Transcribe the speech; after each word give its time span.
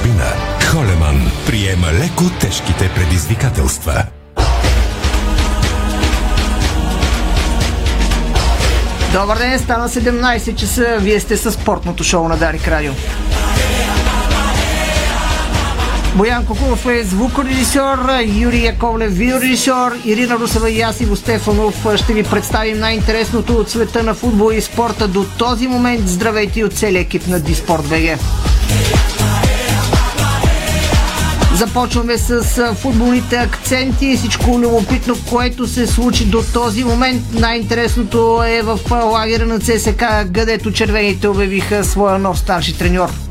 чужбина. 0.00 0.24
Холеман 0.70 1.30
приема 1.46 1.86
леко 1.86 2.24
тежките 2.40 2.90
предизвикателства. 2.94 4.04
Добър 9.12 9.38
ден, 9.38 9.58
стана 9.58 9.88
17 9.88 10.54
часа. 10.54 10.96
Вие 11.00 11.20
сте 11.20 11.36
с 11.36 11.52
спортното 11.52 12.04
шоу 12.04 12.28
на 12.28 12.36
Дарик 12.36 12.68
Радио. 12.68 12.92
Боян 16.14 16.46
Кокулов 16.46 16.86
е 16.86 17.04
звукорежисьор, 17.04 17.98
Юрий 18.24 18.64
Яковлев 18.64 19.16
видеорежисьор, 19.16 19.92
Ирина 20.04 20.38
Русева 20.38 20.70
и 20.70 20.80
аз 20.80 21.00
Иво 21.00 21.16
Стефанов 21.16 21.86
ще 21.96 22.12
ви 22.12 22.22
представим 22.22 22.78
най-интересното 22.78 23.56
от 23.56 23.70
света 23.70 24.02
на 24.02 24.14
футбол 24.14 24.52
и 24.52 24.60
спорта 24.60 25.08
до 25.08 25.24
този 25.38 25.68
момент. 25.68 26.08
Здравейте 26.08 26.64
от 26.64 26.72
целия 26.72 27.00
екип 27.00 27.26
на 27.26 27.40
Диспорт 27.40 27.88
БГ. 27.88 28.18
Започваме 31.60 32.18
с 32.18 32.42
футболните 32.74 33.36
акценти 33.36 34.06
и 34.06 34.16
всичко 34.16 34.58
любопитно, 34.58 35.14
което 35.30 35.66
се 35.66 35.86
случи 35.86 36.24
до 36.24 36.42
този 36.52 36.84
момент. 36.84 37.22
Най-интересното 37.32 38.42
е 38.46 38.62
в 38.62 38.78
лагера 38.90 39.46
на 39.46 39.60
ЦСК, 39.60 40.04
където 40.34 40.72
червените 40.72 41.28
обявиха 41.28 41.84
своя 41.84 42.18
нов 42.18 42.38
старши 42.38 42.78
треньор. 42.78 43.29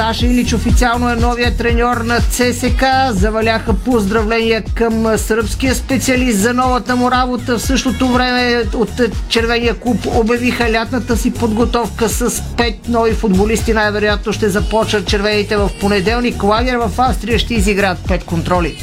Саша 0.00 0.26
Илич 0.26 0.52
официално 0.52 1.10
е 1.10 1.16
новия 1.16 1.56
треньор 1.56 1.96
на 1.96 2.20
ЦСК. 2.20 2.84
Заваляха 3.10 3.74
поздравления 3.74 4.62
към 4.74 5.18
сръбския 5.18 5.74
специалист 5.74 6.38
за 6.38 6.54
новата 6.54 6.96
му 6.96 7.10
работа. 7.10 7.58
В 7.58 7.62
същото 7.62 8.08
време 8.08 8.64
от 8.74 9.00
червения 9.28 9.74
клуб 9.74 10.06
обявиха 10.06 10.72
лятната 10.72 11.16
си 11.16 11.32
подготовка 11.32 12.08
с 12.08 12.42
пет 12.56 12.88
нови 12.88 13.12
футболисти. 13.12 13.72
Най-вероятно 13.72 14.32
ще 14.32 14.48
започнат 14.48 15.06
червените 15.06 15.56
в 15.56 15.70
понеделник. 15.80 16.42
Лагер 16.42 16.76
в 16.76 16.90
Австрия 16.98 17.38
ще 17.38 17.54
изиграят 17.54 17.98
пет 18.08 18.24
контроли. 18.24 18.76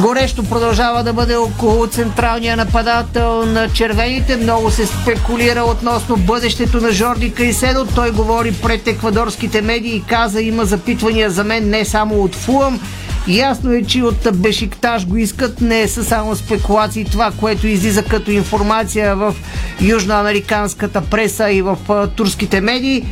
Горещо 0.00 0.44
продължава 0.44 1.02
да 1.02 1.12
бъде 1.12 1.36
около 1.36 1.86
централния 1.86 2.56
нападател 2.56 3.46
на 3.46 3.68
червените. 3.68 4.36
Много 4.36 4.70
се 4.70 4.86
спекулира 4.86 5.62
относно 5.62 6.16
бъдещето 6.16 6.80
на 6.80 6.92
Жорди 6.92 7.32
Кайседо. 7.32 7.86
Той 7.94 8.10
говори 8.10 8.54
пред 8.62 8.88
еквадорските 8.88 9.62
медии 9.62 9.96
и 9.96 10.02
каза 10.02 10.42
има 10.42 10.64
запитвания 10.64 11.30
за 11.30 11.44
мен 11.44 11.70
не 11.70 11.84
само 11.84 12.22
от 12.22 12.34
Фулъм. 12.34 12.80
Ясно 13.28 13.72
е, 13.72 13.82
че 13.82 14.02
от 14.02 14.28
Бешиктаж 14.34 15.06
го 15.06 15.16
искат. 15.16 15.60
Не 15.60 15.88
са 15.88 16.04
само 16.04 16.36
спекулации. 16.36 17.04
Това, 17.04 17.32
което 17.40 17.66
излиза 17.66 18.02
като 18.02 18.30
информация 18.30 19.16
в 19.16 19.34
южноамериканската 19.80 21.00
преса 21.00 21.50
и 21.50 21.62
в 21.62 21.76
турските 22.16 22.60
медии. 22.60 23.06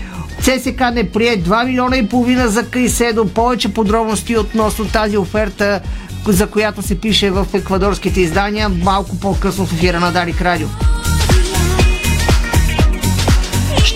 ЦСК 0.46 0.80
не 0.92 1.10
прие 1.10 1.42
2 1.42 1.64
милиона 1.64 1.96
и 1.96 2.08
половина 2.08 2.48
за 2.48 2.66
Кайседо. 2.66 3.28
Повече 3.28 3.74
подробности 3.74 4.36
относно 4.36 4.84
тази 4.84 5.18
оферта 5.18 5.80
за 6.28 6.46
която 6.46 6.82
се 6.82 7.00
пише 7.00 7.30
в 7.30 7.46
еквадорските 7.54 8.20
издания 8.20 8.68
малко 8.68 9.20
по-късно 9.20 9.66
в 9.66 9.72
ефира 9.72 10.00
на 10.00 10.12
Дарик 10.12 10.42
Радио. 10.42 10.68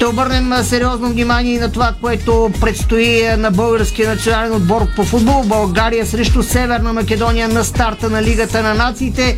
Ще 0.01 0.07
обърнем 0.07 0.53
сериозно 0.63 1.09
внимание 1.09 1.61
на 1.61 1.73
това, 1.73 1.93
което 2.01 2.51
предстои 2.61 3.23
на 3.39 3.51
българския 3.51 4.09
национален 4.09 4.53
отбор 4.53 4.87
по 4.97 5.05
футбол. 5.05 5.43
България 5.43 6.07
срещу 6.07 6.43
Северна 6.43 6.93
Македония 6.93 7.49
на 7.49 7.65
старта 7.65 8.11
на 8.11 8.23
Лигата 8.23 8.63
на 8.63 8.75
нациите. 8.75 9.37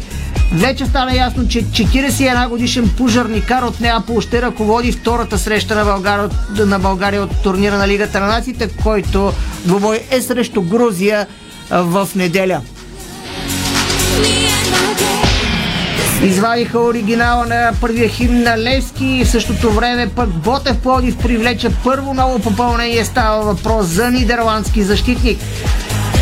Вече 0.53 0.87
стана 0.87 1.17
ясно, 1.17 1.49
че 1.49 1.65
41 1.65 2.49
годишен 2.49 2.91
пожарникар 2.99 3.63
от 3.63 3.81
Неапол 3.81 4.21
ще 4.21 4.43
ръководи 4.43 4.93
втората 4.93 5.39
среща 5.39 5.75
на 5.75 5.85
България, 5.85 6.31
на 6.67 6.79
България 6.79 7.23
от 7.23 7.43
турнира 7.43 7.79
на 7.79 7.89
Лигата 7.89 8.21
на 8.21 8.27
нациите, 8.27 8.69
който 8.83 9.33
двобой 9.65 10.01
е 10.11 10.21
срещу 10.21 10.63
Грузия 10.63 11.27
в 11.71 12.09
неделя. 12.17 12.61
Извадиха 16.23 16.81
оригинала 16.81 17.47
на 17.47 17.73
първия 17.81 18.09
химн 18.09 18.43
на 18.43 18.59
Левски 18.59 19.07
и 19.07 19.25
в 19.25 19.31
същото 19.31 19.73
време 19.73 20.09
пък 20.17 20.29
Ботев 20.29 20.79
Плодив 20.79 21.19
привлече 21.19 21.71
първо 21.85 22.15
ново 22.15 22.39
попълнение. 22.39 23.05
Става 23.05 23.45
въпрос 23.45 23.87
за 23.87 24.11
нидерландски 24.11 24.83
защитник. 24.83 25.39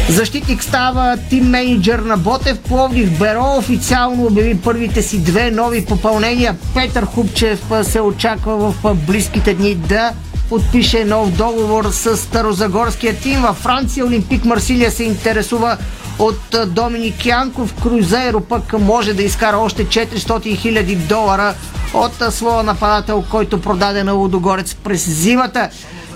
Защитник 0.09 0.63
става 0.63 1.19
тим 1.31 1.45
менеджер 1.45 1.99
на 1.99 2.17
Ботев 2.17 2.59
Пловдив. 2.59 3.19
Беро 3.19 3.57
официално 3.57 4.27
обяви 4.27 4.59
първите 4.59 5.03
си 5.03 5.25
две 5.25 5.51
нови 5.51 5.85
попълнения. 5.85 6.57
Петър 6.75 7.05
Хубчев 7.05 7.61
се 7.83 8.01
очаква 8.01 8.57
в 8.57 8.95
близките 8.95 9.55
дни 9.55 9.75
да 9.75 10.13
подпише 10.49 11.05
нов 11.05 11.31
договор 11.31 11.91
с 11.91 12.17
Старозагорския 12.17 13.17
тим. 13.17 13.41
Във 13.41 13.57
Франция 13.57 14.07
Олимпик 14.07 14.45
Марсилия 14.45 14.91
се 14.91 15.05
интересува 15.05 15.77
от 16.19 16.57
Доминик 16.67 17.27
Янков. 17.27 17.75
Крузейро 17.83 18.41
пък 18.41 18.73
може 18.73 19.15
да 19.15 19.23
изкара 19.23 19.57
още 19.57 19.87
400 19.87 20.17
000 20.17 20.97
долара 20.97 21.55
от 21.95 22.35
своя 22.35 22.63
нападател, 22.63 23.25
който 23.31 23.61
продаде 23.61 24.05
на 24.05 24.13
Лудогорец 24.13 24.75
през 24.75 25.11
зимата. 25.11 25.71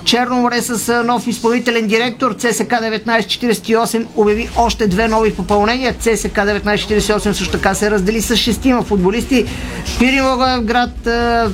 Черно 0.04 0.36
море 0.36 0.62
с 0.62 1.02
нов 1.02 1.26
изпълнителен 1.26 1.86
директор. 1.86 2.32
ЦСК 2.32 2.70
1948 2.70 4.06
обяви 4.16 4.48
още 4.56 4.86
две 4.86 5.08
нови 5.08 5.34
попълнения. 5.34 5.94
ЦСК 5.94 6.36
1948 6.36 7.32
също 7.32 7.52
така 7.52 7.74
се 7.74 7.90
раздели 7.90 8.22
с 8.22 8.36
шестима 8.36 8.82
футболисти. 8.82 9.44
град 10.62 10.90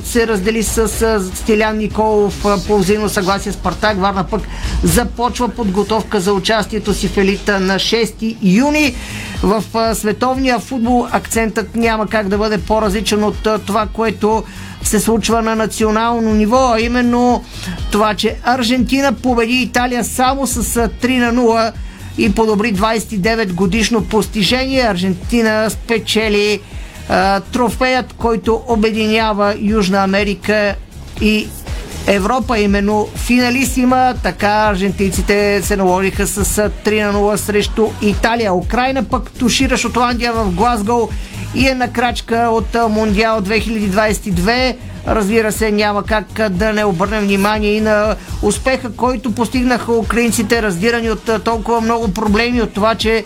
се 0.05 0.27
раздели 0.27 0.63
с 0.63 0.87
Стилян 1.35 1.77
Николов 1.77 2.45
по 2.67 2.77
взаимно 2.77 3.09
съгласие 3.09 3.51
с 3.51 3.57
Партак. 3.57 3.97
Варна 3.97 4.23
пък 4.23 4.41
започва 4.83 5.49
подготовка 5.49 6.19
за 6.19 6.33
участието 6.33 6.93
си 6.93 7.07
в 7.07 7.17
елита 7.17 7.59
на 7.59 7.75
6 7.75 8.37
юни. 8.41 8.95
В 9.43 9.63
световния 9.95 10.59
футбол 10.59 11.07
акцентът 11.11 11.75
няма 11.75 12.07
как 12.07 12.27
да 12.27 12.37
бъде 12.37 12.57
по-различен 12.57 13.23
от 13.23 13.47
това, 13.65 13.87
което 13.93 14.43
се 14.83 14.99
случва 14.99 15.41
на 15.41 15.55
национално 15.55 16.33
ниво, 16.33 16.71
а 16.73 16.81
именно 16.81 17.43
това, 17.91 18.13
че 18.13 18.35
Аржентина 18.43 19.13
победи 19.13 19.53
Италия 19.53 20.03
само 20.03 20.47
с 20.47 20.63
3 20.63 21.31
на 21.31 21.41
0 21.41 21.71
и 22.17 22.31
подобри 22.31 22.73
29 22.73 23.53
годишно 23.53 24.05
постижение. 24.05 24.81
Аржентина 24.81 25.69
спечели 25.69 26.59
а, 27.09 27.39
трофеят, 27.39 28.13
който 28.13 28.63
обединява 28.67 29.55
Южна 29.59 30.03
Америка 30.03 30.75
и 31.21 31.47
Европа 32.07 32.59
именно 32.59 33.07
финалист 33.15 33.77
има, 33.77 34.13
така 34.23 34.47
аржентинците 34.47 35.61
се 35.63 35.77
наложиха 35.77 36.27
с 36.27 36.43
3 36.85 37.11
на 37.11 37.13
0 37.13 37.35
срещу 37.35 37.87
Италия. 38.01 38.53
Украина 38.53 39.03
пък 39.03 39.31
тушира 39.31 39.77
Шотландия 39.77 40.33
в 40.33 40.51
Глазгол 40.51 41.09
и 41.55 41.67
е 41.67 41.75
на 41.75 41.91
крачка 41.91 42.47
от 42.51 42.75
Мондиал 42.89 43.41
2022. 43.41 44.75
Разбира 45.07 45.51
се, 45.51 45.71
няма 45.71 46.03
как 46.03 46.49
да 46.49 46.73
не 46.73 46.85
обърнем 46.85 47.23
внимание 47.23 47.73
и 47.73 47.81
на 47.81 48.15
успеха, 48.41 48.91
който 48.95 49.31
постигнаха 49.31 49.93
украинците, 49.93 50.61
раздирани 50.61 51.11
от 51.11 51.43
толкова 51.43 51.81
много 51.81 52.13
проблеми, 52.13 52.61
от 52.61 52.73
това, 52.73 52.95
че 52.95 53.23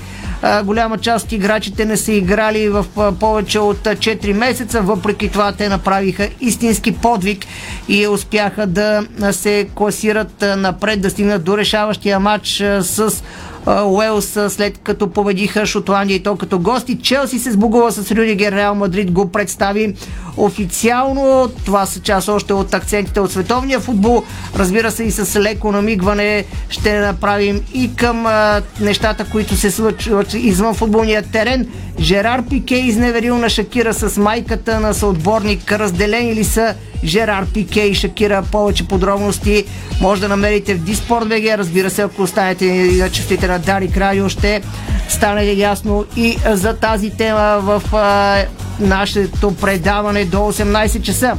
голяма 0.64 0.98
част 0.98 1.26
от 1.26 1.32
играчите 1.32 1.86
не 1.86 1.98
са 1.98 2.12
играли 2.12 2.70
в 2.70 2.86
повече 3.20 3.60
от 3.60 3.78
4 3.78 4.34
месеца. 4.34 4.82
Въпреки 4.82 5.30
това 5.30 5.52
те 5.52 5.70
направиха 5.70 6.30
истински 6.42 6.96
подвиг 6.96 7.46
и 7.88 8.08
успяха 8.08 8.68
да 8.68 9.04
се 9.32 9.68
класират 9.76 10.44
напред, 10.58 11.02
да 11.02 11.10
стигнат 11.10 11.44
до 11.44 11.58
решаващия 11.58 12.20
матч 12.20 12.64
с 12.82 13.24
Уелс 13.68 14.40
след 14.50 14.78
като 14.78 15.10
победиха 15.10 15.66
Шотландия 15.66 16.16
и 16.16 16.24
то 16.24 16.36
като 16.36 16.60
гости. 16.60 17.00
Челси 17.00 17.40
се 17.40 17.52
сбогува 17.52 17.92
с 17.92 18.12
Рюдигер, 18.12 18.52
Реал 18.52 18.76
Мадрид 18.76 19.12
го 19.12 19.32
представи 19.32 19.94
официално. 20.38 21.50
Това 21.66 21.86
са 21.86 22.02
част 22.02 22.28
още 22.28 22.54
от 22.54 22.74
акцентите 22.74 23.20
от 23.20 23.32
световния 23.32 23.80
футбол. 23.80 24.24
Разбира 24.56 24.92
се 24.92 25.04
и 25.04 25.12
с 25.12 25.40
леко 25.40 25.72
намигване 25.72 26.46
ще 26.70 27.00
направим 27.00 27.62
и 27.74 27.96
към 27.96 28.26
а, 28.26 28.62
нещата, 28.82 29.26
които 29.32 29.56
се 29.56 29.72
случват 29.72 30.34
извън 30.34 30.74
футболния 30.74 31.22
терен. 31.22 31.68
Жерар 32.00 32.44
Пике 32.50 32.76
изневерил 32.76 33.38
на 33.38 33.50
Шакира 33.50 33.94
с 33.94 34.18
майката 34.18 34.80
на 34.80 34.94
съотборник. 34.94 35.72
Разделени 35.72 36.36
ли 36.36 36.44
са 36.44 36.76
Жерар 37.06 37.46
Пике 37.54 37.82
и 37.82 37.94
Шакира? 37.96 38.44
Повече 38.52 38.88
подробности 38.88 39.66
може 40.02 40.22
да 40.22 40.28
намерите 40.28 40.76
в 40.76 40.84
Диспорт 40.84 41.30
БГ. 41.30 41.46
Разбира 41.58 41.90
се, 41.90 42.02
ако 42.02 42.24
останете 42.24 42.66
на 42.74 43.10
частите 43.10 43.48
на 43.48 43.60
Дари 43.60 43.92
Крайо, 43.92 44.30
ще 44.30 44.62
стане 45.10 45.44
ясно 45.44 46.06
и 46.18 46.38
за 46.46 46.74
тази 46.74 47.10
тема 47.10 47.60
в 47.64 47.84
а, 47.94 48.44
нашето 48.80 49.56
предаване 49.56 50.26
до 50.26 50.38
18 50.38 51.02
часа. 51.02 51.38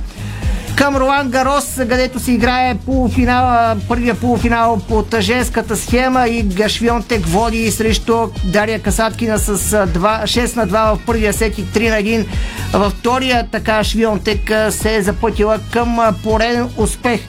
Към 0.77 0.97
Ролан 0.97 1.29
Гарос, 1.29 1.75
където 1.77 2.21
се 2.21 2.33
играе 2.33 2.75
полуфинал, 2.75 3.77
първия 3.89 4.15
полуфинал 4.15 4.81
по 4.89 5.05
женската 5.19 5.77
схема 5.77 6.29
и 6.29 6.43
Гашвионтек 6.43 7.27
води 7.27 7.71
срещу 7.71 8.29
Дария 8.45 8.83
Касаткина 8.83 9.39
с 9.39 9.57
2, 9.59 10.25
6 10.25 10.57
на 10.57 10.69
2 10.69 10.95
в 10.95 10.99
първия 11.07 11.33
сет 11.33 11.59
и 11.59 11.65
3 11.65 11.91
на 11.91 11.97
1 11.97 12.27
във 12.73 12.93
втория. 12.93 13.49
Така 13.53 13.85
Швионтек 13.85 14.53
се 14.71 14.97
е 14.97 15.03
запътила 15.03 15.59
към 15.71 15.99
пореден 16.23 16.69
успех 16.77 17.21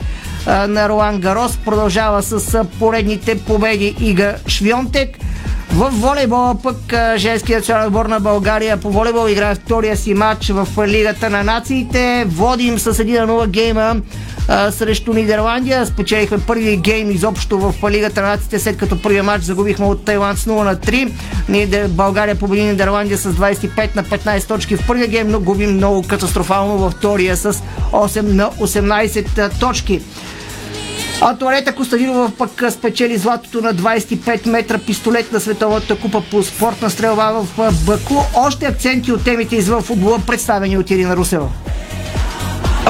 на 0.47 0.89
Ролан 0.89 1.19
Гарос. 1.19 1.57
Продължава 1.57 2.23
с 2.23 2.65
поредните 2.79 3.39
победи 3.39 3.95
Ига 4.01 4.35
Швионтек. 4.47 5.17
В 5.77 5.89
волейбола 5.89 6.55
пък 6.63 6.93
женският 7.15 7.59
национален 7.59 7.87
отбор 7.87 8.05
на 8.05 8.19
България 8.19 8.77
по 8.77 8.91
волейбол 8.91 9.29
играе 9.29 9.55
втория 9.55 9.97
си 9.97 10.13
матч 10.13 10.49
в 10.49 10.67
Лигата 10.87 11.29
на 11.29 11.43
нациите. 11.43 12.25
Водим 12.27 12.79
с 12.79 12.93
1 12.93 13.19
на 13.19 13.27
0 13.27 13.47
гейма 13.47 13.95
а, 14.47 14.71
срещу 14.71 15.13
Нидерландия. 15.13 15.85
Спечелихме 15.85 16.37
първи 16.39 16.77
гейм 16.77 17.11
изобщо 17.11 17.59
в 17.59 17.91
Лигата 17.91 18.21
на 18.21 18.27
нациите, 18.27 18.59
след 18.59 18.77
като 18.77 19.01
първия 19.01 19.23
матч 19.23 19.43
загубихме 19.43 19.85
от 19.85 20.05
Тайланд 20.05 20.39
с 20.39 20.45
0 20.45 20.63
на 20.63 20.75
3. 20.75 21.11
Ние, 21.49 21.87
България 21.87 22.35
победи 22.35 22.63
Нидерландия 22.63 23.17
с 23.17 23.33
25 23.33 23.95
на 23.95 24.03
15 24.03 24.47
точки 24.47 24.75
в 24.75 24.87
първия 24.87 25.07
гейм, 25.07 25.27
но 25.27 25.39
губим 25.39 25.73
много 25.73 26.07
катастрофално 26.07 26.77
във 26.77 26.93
втория 26.93 27.37
с 27.37 27.53
8 27.91 28.21
на 28.21 28.51
18 28.51 29.59
точки. 29.59 30.01
А 31.21 31.37
Туалета 31.37 31.75
Костадинова 31.75 32.31
пък 32.37 32.71
спечели 32.71 33.17
златото 33.17 33.61
на 33.61 33.73
25 33.73 34.47
метра 34.47 34.77
пистолет 34.77 35.31
на 35.31 35.39
Световната 35.39 35.99
купа 35.99 36.23
по 36.31 36.43
спортна 36.43 36.89
стрелба 36.89 37.43
в 37.57 37.85
Баку. 37.85 38.15
Още 38.35 38.65
акценти 38.65 39.11
от 39.11 39.23
темите 39.23 39.55
извън 39.55 39.81
футбола, 39.81 40.19
представени 40.27 40.77
от 40.77 40.91
Ирина 40.91 41.15
Русева. 41.15 41.49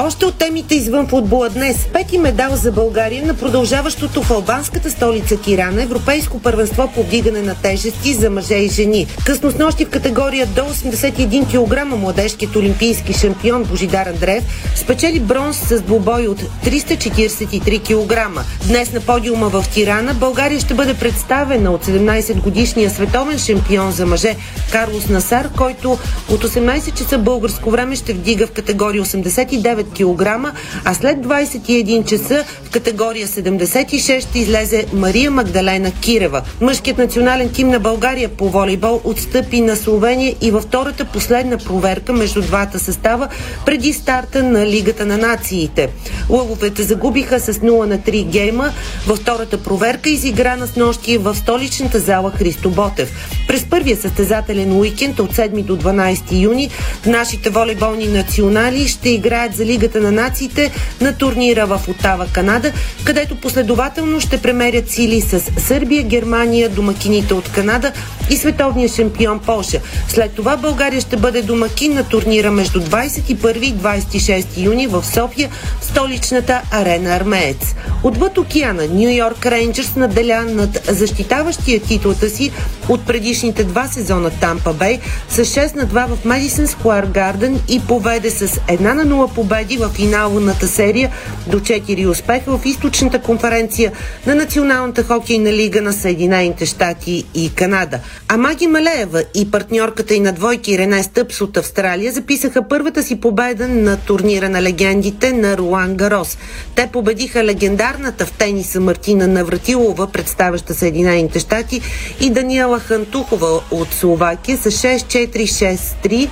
Още 0.00 0.26
от 0.26 0.34
темите 0.34 0.74
извън 0.74 1.06
футбола 1.06 1.48
днес. 1.48 1.88
Пети 1.92 2.18
медал 2.18 2.56
за 2.56 2.72
България 2.72 3.26
на 3.26 3.34
продължаващото 3.34 4.22
в 4.22 4.30
албанската 4.30 4.90
столица 4.90 5.40
Тирана 5.40 5.82
Европейско 5.82 6.40
първенство 6.40 6.92
по 6.94 7.02
вдигане 7.02 7.42
на 7.42 7.54
тежести 7.54 8.14
за 8.14 8.30
мъже 8.30 8.54
и 8.54 8.68
жени. 8.68 9.06
Късно 9.26 9.50
с 9.50 9.58
нощи 9.58 9.84
в 9.84 9.90
категория 9.90 10.46
до 10.46 10.60
81 10.60 11.46
кг 11.46 11.98
младежкият 11.98 12.56
олимпийски 12.56 13.12
шампион 13.12 13.64
Божидар 13.64 14.06
Андреев 14.06 14.44
спечели 14.76 15.20
бронз 15.20 15.56
с 15.56 15.80
двубой 15.80 16.26
от 16.26 16.42
343 16.64 17.82
кг. 17.82 18.44
Днес 18.66 18.92
на 18.92 19.00
подиума 19.00 19.48
в 19.48 19.64
Тирана 19.72 20.14
България 20.14 20.60
ще 20.60 20.74
бъде 20.74 20.94
представена 20.94 21.70
от 21.70 21.86
17 21.86 22.42
годишния 22.42 22.90
световен 22.90 23.38
шампион 23.38 23.92
за 23.92 24.06
мъже 24.06 24.36
Карлос 24.72 25.08
Насар, 25.08 25.48
който 25.56 25.98
от 26.30 26.44
18 26.44 26.94
часа 26.98 27.18
българско 27.18 27.70
време 27.70 27.96
ще 27.96 28.12
вдига 28.12 28.46
в 28.46 28.52
категория 28.52 29.04
89 29.04 29.87
кг, 29.88 30.52
а 30.84 30.94
след 30.94 31.18
21 31.18 32.04
часа 32.04 32.44
в 32.64 32.70
категория 32.70 33.28
76 33.28 34.20
ще 34.20 34.38
излезе 34.38 34.86
Мария 34.92 35.30
Магдалена 35.30 35.90
Кирева. 35.90 36.42
Мъжкият 36.60 36.98
национален 36.98 37.50
тим 37.52 37.68
на 37.68 37.80
България 37.80 38.28
по 38.28 38.48
волейбол 38.48 39.00
отстъпи 39.04 39.60
на 39.60 39.76
Словения 39.76 40.34
и 40.40 40.50
във 40.50 40.62
втората 40.62 41.04
последна 41.04 41.58
проверка 41.58 42.12
между 42.12 42.42
двата 42.42 42.78
състава 42.78 43.28
преди 43.66 43.92
старта 43.92 44.42
на 44.42 44.66
Лигата 44.66 45.06
на 45.06 45.18
нациите. 45.18 45.88
Лъвовете 46.30 46.82
загубиха 46.82 47.40
с 47.40 47.54
0 47.54 47.86
на 47.86 47.98
3 47.98 48.24
гейма 48.24 48.72
във 49.06 49.18
втората 49.18 49.62
проверка, 49.62 50.10
изиграна 50.10 50.66
с 50.66 50.76
нощи 50.76 51.18
в 51.18 51.34
столичната 51.34 51.98
зала 51.98 52.30
Христо 52.30 52.70
Ботев. 52.70 53.12
През 53.48 53.64
първия 53.64 53.96
състезателен 53.96 54.72
уикенд 54.72 55.18
от 55.18 55.34
7 55.34 55.62
до 55.62 55.76
12 55.76 56.40
юни 56.42 56.70
нашите 57.06 57.50
волейболни 57.50 58.06
национали 58.06 58.88
ще 58.88 59.10
играят 59.10 59.54
за 59.54 59.64
Лигата 59.64 59.77
на 60.00 60.12
нациите 60.12 60.70
на 61.00 61.12
турнира 61.12 61.66
в 61.66 61.80
Отава, 61.88 62.26
Канада, 62.32 62.72
където 63.04 63.36
последователно 63.36 64.20
ще 64.20 64.42
премерят 64.42 64.90
сили 64.90 65.20
с 65.20 65.40
Сърбия, 65.40 66.02
Германия, 66.02 66.68
домакините 66.68 67.34
от 67.34 67.52
Канада 67.52 67.92
и 68.30 68.36
световния 68.36 68.88
шампион 68.88 69.38
Полша. 69.38 69.80
След 70.08 70.32
това 70.32 70.56
България 70.56 71.00
ще 71.00 71.16
бъде 71.16 71.42
домакин 71.42 71.94
на 71.94 72.04
турнира 72.04 72.50
между 72.50 72.80
21 72.80 73.58
и 73.58 73.74
26 73.74 74.46
юни 74.56 74.86
в 74.86 75.04
София, 75.06 75.50
столичната 75.80 76.62
арена 76.70 77.16
Армеец. 77.16 77.74
Отвъд 78.02 78.38
океана 78.38 78.86
Нью 78.86 79.10
Йорк 79.10 79.46
Рейнджърс 79.46 79.96
наделя 79.96 80.44
над 80.44 80.78
защитаващия 80.88 81.80
титлата 81.80 82.30
си 82.30 82.52
от 82.88 83.06
предишните 83.06 83.64
два 83.64 83.86
сезона 83.86 84.30
Тампа 84.30 84.72
Бей 84.72 85.00
с 85.28 85.44
6 85.44 85.76
на 85.76 85.86
2 85.86 86.06
в 86.06 86.24
Медисън 86.24 86.66
Скуар 86.66 87.04
Гарден 87.04 87.60
и 87.68 87.80
поведе 87.80 88.30
с 88.30 88.48
1 88.48 88.80
на 88.80 89.06
0 89.06 89.34
победи 89.68 89.84
в 89.84 89.88
финалната 89.88 90.68
серия 90.68 91.10
до 91.46 91.60
4 91.60 92.08
успеха 92.08 92.58
в 92.58 92.66
източната 92.66 93.22
конференция 93.22 93.92
на 94.26 94.34
Националната 94.34 95.02
хокейна 95.02 95.52
лига 95.52 95.82
на 95.82 95.92
Съединените 95.92 96.66
щати 96.66 97.24
и 97.34 97.50
Канада. 97.54 97.98
А 98.28 98.36
Маги 98.36 98.66
Малеева 98.66 99.24
и 99.34 99.50
партньорката 99.50 100.14
и 100.14 100.20
на 100.20 100.32
двойки 100.32 100.78
Рене 100.78 101.02
Стъпс 101.02 101.40
от 101.40 101.56
Австралия 101.56 102.12
записаха 102.12 102.68
първата 102.68 103.02
си 103.02 103.20
победа 103.20 103.68
на 103.68 103.96
турнира 103.96 104.48
на 104.48 104.62
легендите 104.62 105.32
на 105.32 105.56
Руан 105.56 105.94
Гарос. 105.94 106.38
Те 106.74 106.88
победиха 106.92 107.44
легендарната 107.44 108.26
в 108.26 108.32
тениса 108.32 108.80
Мартина 108.80 109.26
Навратилова, 109.26 110.06
представяща 110.06 110.74
Съединените 110.74 111.38
щати, 111.38 111.80
и 112.20 112.30
Даниела 112.30 112.78
Хантухова 112.78 113.60
от 113.70 113.92
Словакия 113.92 114.56
с 114.56 114.70
6-4-6-3 114.70 116.28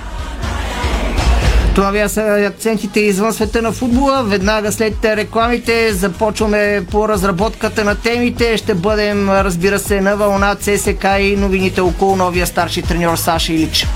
това 1.77 1.91
бяха 1.91 2.09
са 2.09 2.21
акцентите 2.21 2.99
извън 2.99 3.33
света 3.33 3.61
на 3.61 3.71
футбола. 3.71 4.23
Веднага 4.23 4.71
след 4.71 5.05
рекламите 5.05 5.93
започваме 5.93 6.85
по 6.91 7.09
разработката 7.09 7.83
на 7.83 7.95
темите. 7.95 8.57
Ще 8.57 8.73
бъдем, 8.73 9.29
разбира 9.29 9.79
се, 9.79 10.01
на 10.01 10.17
вълна 10.17 10.55
ЦСК 10.55 11.05
и 11.19 11.35
новините 11.37 11.81
около 11.81 12.15
новия 12.15 12.47
старши 12.47 12.81
треньор 12.81 13.15
Саша 13.15 13.53
Илич. 13.53 13.87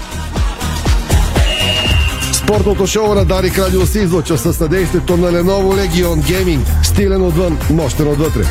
Спортното 2.34 2.88
шоу 2.88 3.16
на 3.16 3.26
Дарик 3.26 3.60
Радио 3.60 3.86
се 3.86 4.00
излъчва 4.00 4.38
със 4.38 4.58
съдействието 4.58 5.18
на 5.18 5.32
Lenovo 5.32 5.88
Legion 5.88 6.16
Gaming. 6.16 6.84
Стилен 6.84 7.22
отвън, 7.22 7.58
мощен 7.70 8.08
отвътре. 8.08 8.44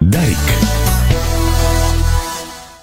Дарик. 0.00 0.71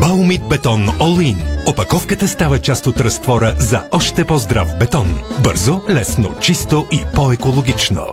Баумит 0.00 0.42
бетон 0.48 0.86
In. 0.86 1.36
Опаковката 1.66 2.28
става 2.28 2.58
част 2.58 2.86
от 2.86 3.00
разтвора 3.00 3.54
за 3.58 3.82
още 3.92 4.24
по-здрав 4.24 4.78
бетон. 4.78 5.20
Бързо, 5.42 5.80
лесно, 5.90 6.34
чисто 6.40 6.86
и 6.92 7.00
по-екологично. 7.14 8.06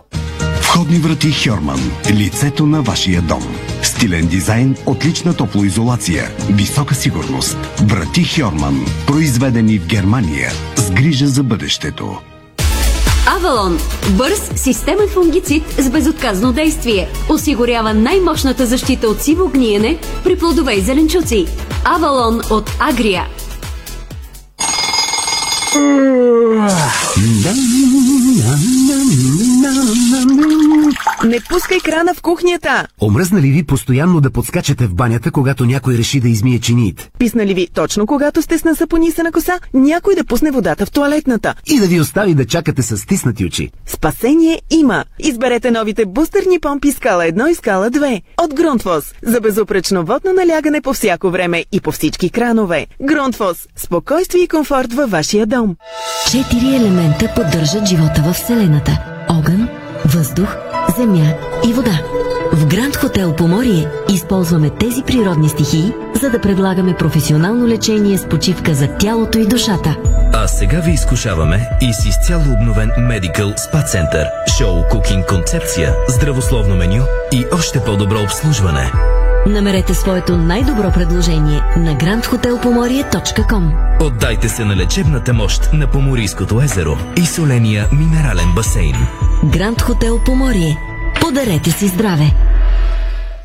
Входни 0.61 0.97
врати 0.97 1.31
Хьорман. 1.31 1.91
Лицето 2.09 2.65
на 2.65 2.81
вашия 2.81 3.21
дом. 3.21 3.57
Стилен 3.81 4.27
дизайн, 4.27 4.75
отлична 4.85 5.33
топлоизолация, 5.33 6.29
висока 6.49 6.95
сигурност. 6.95 7.57
Врати 7.81 8.23
Хьорман. 8.23 8.85
Произведени 9.07 9.79
в 9.79 9.87
Германия. 9.87 10.51
С 10.75 10.91
грижа 10.91 11.27
за 11.27 11.43
бъдещето. 11.43 12.17
Авалон. 13.35 13.79
Бърз 14.09 14.51
системен 14.55 15.07
фунгицид 15.13 15.63
с 15.77 15.89
безотказно 15.89 16.53
действие. 16.53 17.09
Осигурява 17.29 17.93
най-мощната 17.93 18.65
защита 18.65 19.07
от 19.07 19.21
сиво 19.21 19.47
гниене 19.49 19.99
при 20.23 20.35
плодове 20.35 20.73
и 20.73 20.81
зеленчуци. 20.81 21.45
Авалон 21.85 22.41
от 22.49 22.71
Агрия. 22.79 23.27
Не 31.25 31.39
пускай 31.49 31.79
крана 31.79 32.13
в 32.13 32.21
кухнята! 32.21 32.87
Омръзна 33.01 33.41
ли 33.41 33.51
ви 33.51 33.63
постоянно 33.63 34.21
да 34.21 34.31
подскачате 34.31 34.87
в 34.87 34.95
банята, 34.95 35.31
когато 35.31 35.65
някой 35.65 35.93
реши 35.93 36.19
да 36.19 36.29
измие 36.29 36.59
чиниите? 36.59 37.09
Писна 37.19 37.45
ли 37.45 37.53
ви 37.53 37.67
точно 37.73 38.07
когато 38.07 38.41
сте 38.41 38.57
с 38.57 38.63
насъпонисана 38.63 39.31
коса, 39.31 39.59
някой 39.73 40.15
да 40.15 40.23
пусне 40.23 40.51
водата 40.51 40.85
в 40.85 40.91
туалетната? 40.91 41.53
И 41.65 41.79
да 41.79 41.87
ви 41.87 41.99
остави 41.99 42.33
да 42.33 42.45
чакате 42.45 42.81
с 42.81 42.97
стиснати 42.97 43.45
очи? 43.45 43.71
Спасение 43.85 44.61
има! 44.69 45.05
Изберете 45.19 45.71
новите 45.71 46.05
бустерни 46.05 46.59
помпи 46.59 46.91
скала 46.91 47.23
1 47.23 47.47
и 47.47 47.55
скала 47.55 47.89
2 47.89 48.21
от 48.43 48.53
Грунтвос 48.53 49.13
за 49.23 49.41
безупречно 49.41 50.05
водно 50.05 50.33
налягане 50.33 50.81
по 50.81 50.93
всяко 50.93 51.29
време 51.29 51.65
и 51.71 51.81
по 51.81 51.91
всички 51.91 52.29
кранове. 52.29 52.87
Грунтвос– 53.01 53.67
спокойствие 53.75 54.43
и 54.43 54.47
комфорт 54.47 54.93
във 54.93 55.11
вашия 55.11 55.45
дом. 55.45 55.75
Четири 56.31 56.75
елемента 56.75 57.33
поддържат 57.35 57.85
живота 57.85 58.23
в 58.25 58.33
Вселената. 58.33 58.99
Огън, 59.29 59.69
въздух, 60.05 60.55
земя 60.97 61.33
и 61.67 61.73
вода. 61.73 62.01
В 62.53 62.67
Гранд 62.67 62.95
Хотел 62.95 63.35
Поморие 63.35 63.87
използваме 64.13 64.69
тези 64.69 65.03
природни 65.03 65.49
стихии, 65.49 65.93
за 66.21 66.29
да 66.29 66.41
предлагаме 66.41 66.95
професионално 66.95 67.67
лечение 67.67 68.17
с 68.17 68.25
почивка 68.25 68.73
за 68.73 68.87
тялото 68.87 69.37
и 69.37 69.45
душата. 69.45 69.95
А 70.33 70.47
сега 70.47 70.79
ви 70.79 70.91
изкушаваме 70.91 71.69
и 71.81 71.93
с 71.93 72.05
изцяло 72.05 72.43
обновен 72.53 72.89
Medical 72.89 73.57
Spa 73.57 73.85
Center, 73.85 74.25
шоу 74.57 74.83
кукинг 74.91 75.27
концепция, 75.27 75.93
здравословно 76.09 76.75
меню 76.75 77.03
и 77.33 77.45
още 77.53 77.79
по-добро 77.79 78.21
обслужване. 78.23 78.91
Намерете 79.47 79.93
своето 79.93 80.37
най-добро 80.37 80.91
предложение 80.91 81.61
на 81.77 81.95
grandhotelpomorie.com 81.95 83.71
Отдайте 84.01 84.49
се 84.49 84.65
на 84.65 84.75
лечебната 84.75 85.33
мощ 85.33 85.69
на 85.73 85.87
Поморийското 85.87 86.61
езеро 86.61 86.97
и 87.17 87.25
соления 87.25 87.85
минерален 87.91 88.53
басейн. 88.55 88.95
Гранд 89.43 89.81
Хотел 89.81 90.19
Поморие. 90.25 90.77
Подарете 91.21 91.71
си 91.71 91.87
здраве! 91.87 92.33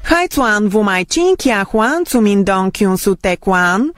Хайцуан 0.03 0.69
Вумайчин 0.69 1.37
Кяхуан 1.43 2.05
Цумин 2.05 2.45
Дон 2.45 2.71
Кюн 2.79 2.99
Су 2.99 3.15
Текуан. 3.15 3.91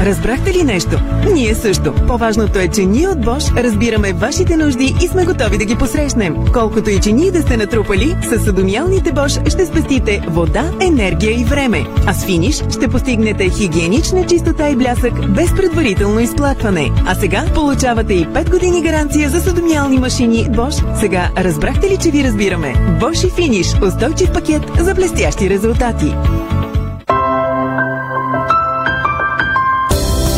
Разбрахте 0.00 0.52
ли 0.52 0.62
нещо? 0.62 1.00
Ние 1.32 1.54
също. 1.54 1.94
По-важното 2.06 2.58
е, 2.58 2.68
че 2.68 2.84
ние 2.84 3.08
от 3.08 3.18
Bosch 3.18 3.62
разбираме 3.62 4.12
вашите 4.12 4.56
нужди 4.56 4.94
и 5.04 5.08
сме 5.08 5.24
готови 5.24 5.58
да 5.58 5.64
ги 5.64 5.76
посрещнем. 5.76 6.36
Колкото 6.52 6.90
и 6.90 7.00
че 7.00 7.12
ние 7.12 7.30
да 7.30 7.42
сте 7.42 7.56
натрупали, 7.56 8.16
с 8.22 8.44
съдомиалните 8.44 9.12
Bosch 9.12 9.50
ще 9.50 9.66
спестите 9.66 10.22
вода, 10.28 10.70
енергия 10.80 11.40
и 11.40 11.44
време. 11.44 11.84
А 12.06 12.12
с 12.12 12.24
финиш 12.24 12.56
ще 12.56 12.88
постигнете 12.88 13.48
хигиенична 13.48 14.26
чистота 14.26 14.68
и 14.68 14.76
блясък 14.76 15.28
без 15.30 15.54
предварително 15.54 16.20
изплакване. 16.20 16.90
А 17.06 17.14
сега 17.14 17.44
получавате 17.54 18.14
и 18.14 18.26
5 18.26 18.50
години 18.50 18.82
гаранция 18.82 19.30
за 19.30 19.40
съдомиални 19.40 19.98
машини 19.98 20.46
Bosch. 20.50 21.00
Сега 21.00 21.30
разбрахте 21.36 21.90
ли, 21.90 21.96
че 21.96 22.10
ви 22.10 22.24
разбираме? 22.24 22.74
Bosch 23.00 23.26
и 23.26 23.30
финиш. 23.30 23.74
Устойчив 23.82 24.32
пакет 24.32 24.62
за 24.80 24.94
блестящи 24.94 25.50
резултати. 25.50 26.14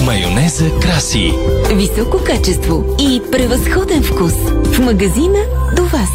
Майонеза 0.09 0.71
краси. 0.83 1.33
Високо 1.73 2.19
качество 2.25 2.85
и 2.99 3.23
превъзходен 3.33 4.03
вкус. 4.03 4.33
В 4.65 4.79
магазина 4.79 5.39
до 5.77 5.83
вас. 5.83 6.09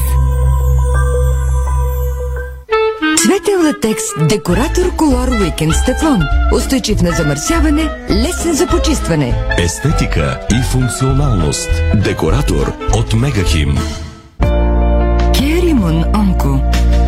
Светел 3.18 3.62
латекс 3.66 4.04
Декоратор 4.30 4.96
Колор 4.96 5.28
Уикенд 5.28 5.74
с 5.74 5.86
тефлон. 5.86 6.22
Устойчив 6.56 7.02
на 7.02 7.12
замърсяване, 7.12 7.90
лесен 8.10 8.54
за 8.54 8.68
почистване. 8.68 9.34
Естетика 9.58 10.40
и 10.52 10.64
функционалност. 10.72 11.70
Декоратор 11.96 12.74
от 12.94 13.14
Мегахим. 13.14 13.78
Керимон 15.38 16.04
Онко. 16.16 16.60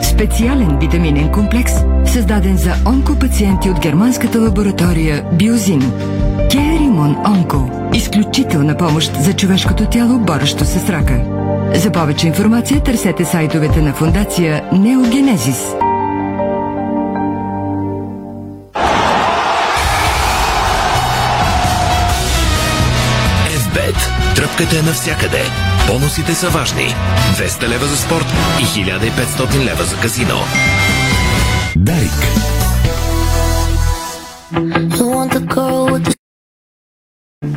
Специален 0.01 0.80
витаминен 0.80 1.32
комплекс, 1.32 1.74
създаден 2.06 2.58
за 2.58 2.74
онкопациенти 2.86 3.70
от 3.70 3.80
германската 3.80 4.39
лаборатория 4.39 5.25
Биозин. 5.34 5.92
Керимон 6.51 6.75
Онко. 6.99 7.69
Изключителна 7.93 8.77
помощ 8.77 9.11
за 9.21 9.33
човешкото 9.33 9.85
тяло, 9.85 10.19
борещо 10.19 10.65
се 10.65 10.79
с 10.79 10.89
рака. 10.89 11.21
За 11.75 11.91
повече 11.91 12.27
информация 12.27 12.83
търсете 12.83 13.25
сайтовете 13.25 13.81
на 13.81 13.93
фундация 13.93 14.63
Неогенезис. 14.73 15.65
FBET. 23.49 24.35
Тръпката 24.35 24.79
е 24.79 24.81
навсякъде. 24.81 25.41
Бонусите 25.87 26.33
са 26.35 26.49
важни. 26.49 26.95
200 27.37 27.67
лева 27.67 27.85
за 27.85 27.97
спорт 27.97 28.25
и 28.59 28.63
1500 28.63 29.65
лева 29.65 29.83
за 29.83 29.95
казино. 30.01 30.39
Дарик. 31.75 32.44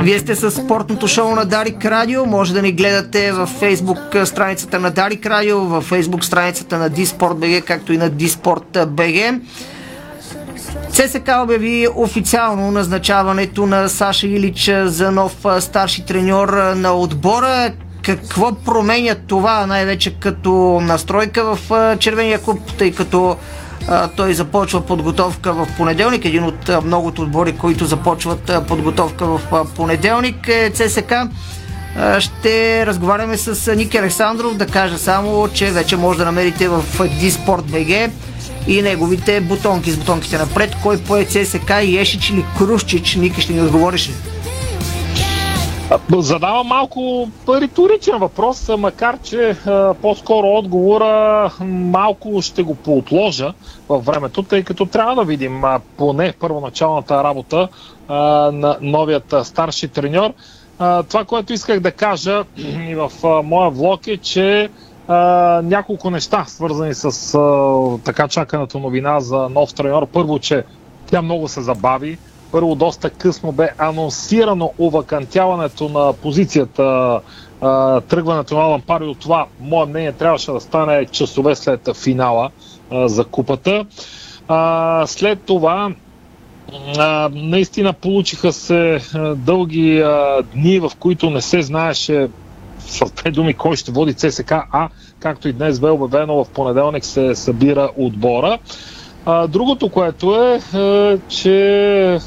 Вие 0.09 0.19
сте 0.19 0.35
с 0.35 0.51
спортното 0.51 1.09
шоу 1.09 1.35
на 1.35 1.45
Дарик 1.45 1.85
Радио. 1.85 2.27
Може 2.27 2.55
да 2.55 2.63
ни 2.63 2.73
гледате 2.73 3.33
в 3.33 3.47
фейсбук 3.47 3.99
страницата 4.25 4.79
на 4.79 4.91
Дарик 4.91 5.27
Радио, 5.27 5.61
в 5.61 5.81
фейсбук 5.81 6.25
страницата 6.25 6.79
на 6.79 6.89
Диспорт 6.89 7.37
БГ, 7.39 7.65
както 7.65 7.93
и 7.93 7.97
на 7.97 8.11
Диспорт 8.11 8.79
БГ. 8.87 9.41
ЦСК 10.91 11.31
обяви 11.43 11.89
официално 11.95 12.71
назначаването 12.71 13.67
на 13.67 13.89
Саша 13.89 14.27
Илич 14.27 14.71
за 14.85 15.11
нов 15.11 15.47
старши 15.61 16.07
треньор 16.07 16.49
на 16.77 16.93
отбора. 16.93 17.73
Какво 18.03 18.55
променя 18.55 19.15
това 19.15 19.67
най-вече 19.67 20.15
като 20.15 20.81
настройка 20.83 21.57
в 21.57 21.97
Червения 21.99 22.39
клуб, 22.43 22.61
тъй 22.79 22.93
като 22.93 23.37
той 24.17 24.35
започва 24.35 24.87
подготовка 24.87 25.53
в 25.53 25.69
понеделник. 25.77 26.25
Един 26.25 26.45
от 26.45 26.71
многото 26.85 27.23
отбори, 27.23 27.53
които 27.53 27.87
започват 27.87 28.53
подготовка 28.69 29.27
в 29.27 29.67
понеделник 29.77 30.49
е 30.49 30.71
ЦСК. 30.71 31.15
Ще 32.19 32.87
разговаряме 32.87 33.37
с 33.37 33.75
Ники 33.77 33.97
Александров 33.99 34.57
да 34.57 34.67
кажа 34.67 34.99
само, 34.99 35.49
че 35.49 35.71
вече 35.71 35.97
може 35.97 36.19
да 36.19 36.25
намерите 36.25 36.69
в 36.69 36.83
Диспорт 37.21 37.65
БГ 37.65 38.11
и 38.67 38.83
неговите 38.83 39.41
бутонки 39.41 39.91
с 39.91 39.97
бутонките 39.97 40.39
напред. 40.39 40.77
Кой 40.83 40.99
пое 40.99 41.25
ЦСК, 41.25 41.71
Ешич 41.83 42.31
или 42.31 42.45
Крушчич? 42.59 43.15
Ники 43.15 43.41
ще 43.41 43.53
ни 43.53 43.63
отговориш? 43.63 44.11
Задавам 46.13 46.67
малко 46.67 47.29
риторичен 47.51 48.19
въпрос, 48.19 48.69
макар 48.79 49.19
че 49.19 49.57
по-скоро 50.03 50.47
отговора 50.49 51.51
малко 51.63 52.43
ще 52.43 52.63
го 52.63 52.75
поотложа 52.75 53.55
във 53.89 54.05
времето, 54.05 54.43
тъй 54.43 54.65
като 54.65 54.87
трябва 54.87 55.15
да 55.15 55.25
видим 55.25 55.63
поне 55.97 56.33
първоначалната 56.33 57.25
работа 57.25 57.69
на 58.53 58.77
новият 58.81 59.35
старши 59.43 59.89
треньор. 59.89 60.33
Това, 60.79 61.25
което 61.27 61.53
исках 61.53 61.81
да 61.81 61.93
кажа 61.93 62.45
и 62.57 62.95
в 62.95 63.13
моя 63.45 63.71
влог 63.71 64.07
е, 64.07 64.17
че 64.17 64.71
няколко 65.63 66.11
неща, 66.11 66.45
свързани 66.45 66.95
с 66.95 67.39
така 68.05 68.29
чаканата 68.29 68.79
новина 68.79 69.21
за 69.21 69.49
нов 69.49 69.75
треньор. 69.75 70.07
Първо, 70.07 70.39
че 70.39 70.65
тя 71.07 71.23
много 71.23 71.49
се 71.49 71.61
забави. 71.61 72.19
Първо, 72.53 72.75
доста 72.75 73.11
късно 73.11 73.53
бе 73.53 73.71
анонсирано 73.79 74.73
увакантяването 74.79 75.89
на 75.89 76.13
позицията, 76.13 77.21
тръгването 78.09 78.55
на 78.55 78.61
Алан 78.61 78.81
Парио. 78.81 79.15
Това, 79.15 79.47
мое 79.61 79.87
мнение, 79.87 80.13
трябваше 80.13 80.53
да 80.53 80.61
стане 80.61 81.07
часове 81.07 81.55
след 81.55 81.97
финала 81.97 82.51
за 82.93 83.25
купата. 83.25 83.87
След 85.07 85.43
това, 85.43 85.91
наистина 87.33 87.93
получиха 87.93 88.53
се 88.53 89.01
дълги 89.37 90.05
дни, 90.55 90.79
в 90.79 90.93
които 90.99 91.31
не 91.31 91.41
се 91.41 91.63
знаеше 91.63 92.29
с 92.79 93.13
две 93.13 93.31
думи 93.31 93.55
кой 93.55 93.77
ще 93.77 93.93
води 93.93 94.15
ЦСК, 94.15 94.53
а 94.53 94.89
както 95.21 95.49
и 95.49 95.53
днес 95.53 95.81
бе 95.81 95.91
обявено 95.91 96.45
в 96.45 96.49
понеделник 96.49 97.05
се 97.05 97.35
събира 97.35 97.91
отбора. 97.97 98.59
А, 99.27 99.47
другото, 99.47 99.89
което 99.89 100.37
е, 100.37 100.61
е, 100.75 101.19
че 101.29 102.19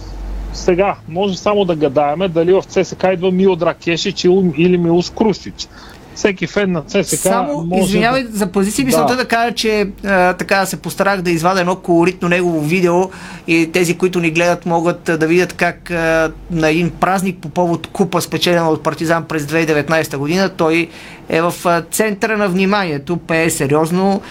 сега 0.53 0.95
може 1.07 1.37
само 1.37 1.65
да 1.65 1.75
гадаеме 1.75 2.27
дали 2.27 2.53
в 2.53 2.63
ЦСК 2.63 3.05
идва 3.13 3.31
Мил 3.31 3.55
Дракешич 3.55 4.23
или 4.57 4.77
Милос 4.77 5.09
Крушич. 5.09 5.67
Всеки 6.15 6.47
фен 6.47 6.71
на 6.71 6.81
ЦСК 6.81 7.17
Само, 7.17 7.63
може 7.63 7.83
извинявай, 7.83 8.23
да... 8.23 8.37
за 8.37 8.47
позиция 8.47 8.85
мисълта 8.85 9.15
да. 9.15 9.17
да 9.17 9.27
кажа, 9.27 9.55
че 9.55 9.87
а, 10.05 10.33
така 10.33 10.65
се 10.65 10.77
постарах 10.77 11.21
да 11.21 11.31
извадя 11.31 11.59
едно 11.59 11.75
колоритно 11.75 12.29
негово 12.29 12.61
видео 12.61 13.01
и 13.47 13.69
тези, 13.73 13.97
които 13.97 14.19
ни 14.19 14.31
гледат, 14.31 14.65
могат 14.65 15.09
а, 15.09 15.17
да 15.17 15.27
видят 15.27 15.53
как 15.53 15.91
а, 15.91 16.31
на 16.51 16.69
един 16.69 16.89
празник 16.89 17.37
по 17.37 17.49
повод 17.49 17.87
купа, 17.87 18.21
спечелена 18.21 18.69
от 18.69 18.83
Партизан 18.83 19.23
през 19.23 19.43
2019 19.43 20.17
година, 20.17 20.49
той 20.49 20.89
е 21.29 21.41
в 21.41 21.53
а, 21.65 21.81
центъра 21.91 22.37
на 22.37 22.49
вниманието, 22.49 23.17
пее 23.17 23.49
сериозно 23.49 24.21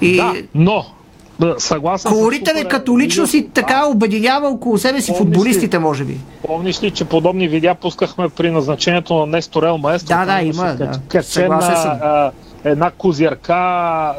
и... 0.00 0.16
Да, 0.16 0.34
но 0.54 0.93
да, 1.40 1.54
съгласен 1.58 2.12
Колоритен 2.12 2.56
е 2.56 2.64
като 2.64 2.98
личност 2.98 3.34
и 3.34 3.48
така 3.48 3.86
обединява 3.86 4.48
около 4.48 4.78
себе 4.78 5.00
си 5.00 5.12
футболистите, 5.18 5.78
може 5.78 6.04
би. 6.04 6.16
Помниш 6.46 6.82
ли, 6.82 6.90
че 6.90 7.04
подобни 7.04 7.48
видеа 7.48 7.74
пускахме 7.74 8.28
при 8.28 8.50
назначението 8.50 9.14
на 9.14 9.26
Нестор 9.26 9.62
Ел 9.62 9.78
Маестро? 9.78 10.08
Да, 10.08 10.24
да, 10.24 10.42
има. 10.42 10.74
Да. 10.74 11.00
Качена, 11.08 11.58
а, 12.02 12.30
една 12.64 12.90
козирка 12.90 13.54
а, 13.54 14.14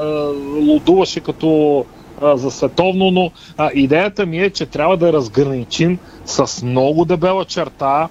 лудуваше 0.68 1.20
като 1.20 1.86
а, 2.22 2.38
за 2.38 2.52
световно, 2.52 3.12
но 3.12 3.32
а, 3.58 3.70
идеята 3.74 4.26
ми 4.26 4.40
е, 4.40 4.50
че 4.50 4.66
трябва 4.66 4.98
да 4.98 5.14
разграничим 5.14 6.00
с 6.26 6.66
много 6.66 7.06
дебела 7.06 7.46
черта 7.46 8.08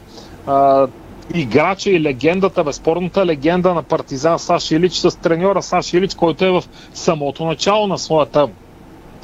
а, 0.47 0.87
играча 1.35 1.91
и 1.91 2.01
легендата, 2.01 2.65
безспорната 2.65 3.27
легенда 3.27 3.75
на 3.75 3.83
партизан 3.83 4.39
Саш 4.39 4.71
Илич 4.71 4.93
с 4.93 5.19
треньора 5.19 5.63
Саш 5.63 5.93
Илич, 5.93 6.15
който 6.15 6.45
е 6.45 6.51
в 6.51 6.65
самото 6.95 7.45
начало 7.45 7.87
на 7.87 7.99
своята 7.99 8.49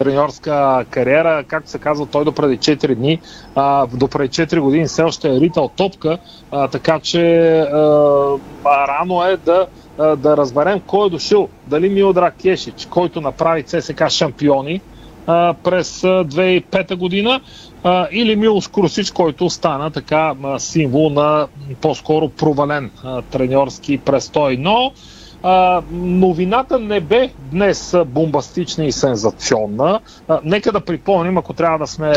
треньорска 0.00 0.85
кариера. 0.90 1.45
Както 1.49 1.71
се 1.71 1.78
казва, 1.78 2.07
той 2.07 2.25
до 2.25 2.33
преди 2.33 2.59
4 2.59 2.95
дни, 2.95 3.21
а, 3.54 3.87
до 3.87 4.09
преди 4.09 4.28
4 4.28 4.61
години 4.61 4.87
все 4.87 5.02
още 5.02 5.28
е 5.28 5.40
ритал 5.40 5.71
топка, 5.76 6.19
а, 6.50 6.69
така 6.69 7.00
че 7.00 7.49
а, 7.61 8.38
рано 8.66 9.25
е 9.25 9.37
да, 9.37 9.66
да 10.16 10.37
разберем 10.37 10.80
кой 10.87 11.07
е 11.07 11.11
дошъл 11.11 11.49
дали 11.66 11.88
Милдрак 11.88 12.35
Кешич, 12.42 12.87
който 12.90 13.21
направи 13.21 13.62
ЦСК 13.62 14.09
шампиони 14.09 14.80
а, 15.26 15.54
през 15.64 16.00
2005 16.00 16.97
година, 16.97 17.40
а, 17.85 18.09
или 18.11 18.37
Милош 18.37 18.69
Крусич, 18.69 19.11
който 19.11 19.50
стана 19.50 19.90
така 19.90 20.35
символ 20.59 21.11
на 21.11 21.47
по-скоро 21.80 22.28
провален 22.28 22.90
а, 23.04 23.23
треньорски 23.23 23.99
престой. 23.99 24.57
Но 24.57 24.92
а, 25.42 25.82
новината 25.92 26.78
не 26.78 27.00
бе 27.00 27.30
днес 27.38 27.97
бомбастична 28.06 28.85
и 28.85 28.92
сензационна. 28.92 30.00
А, 30.28 30.40
нека 30.44 30.73
да 30.73 30.80
припомним, 30.80 31.38
ако 31.38 31.52
трябва 31.52 31.78
да 31.78 31.87
сме 31.87 32.12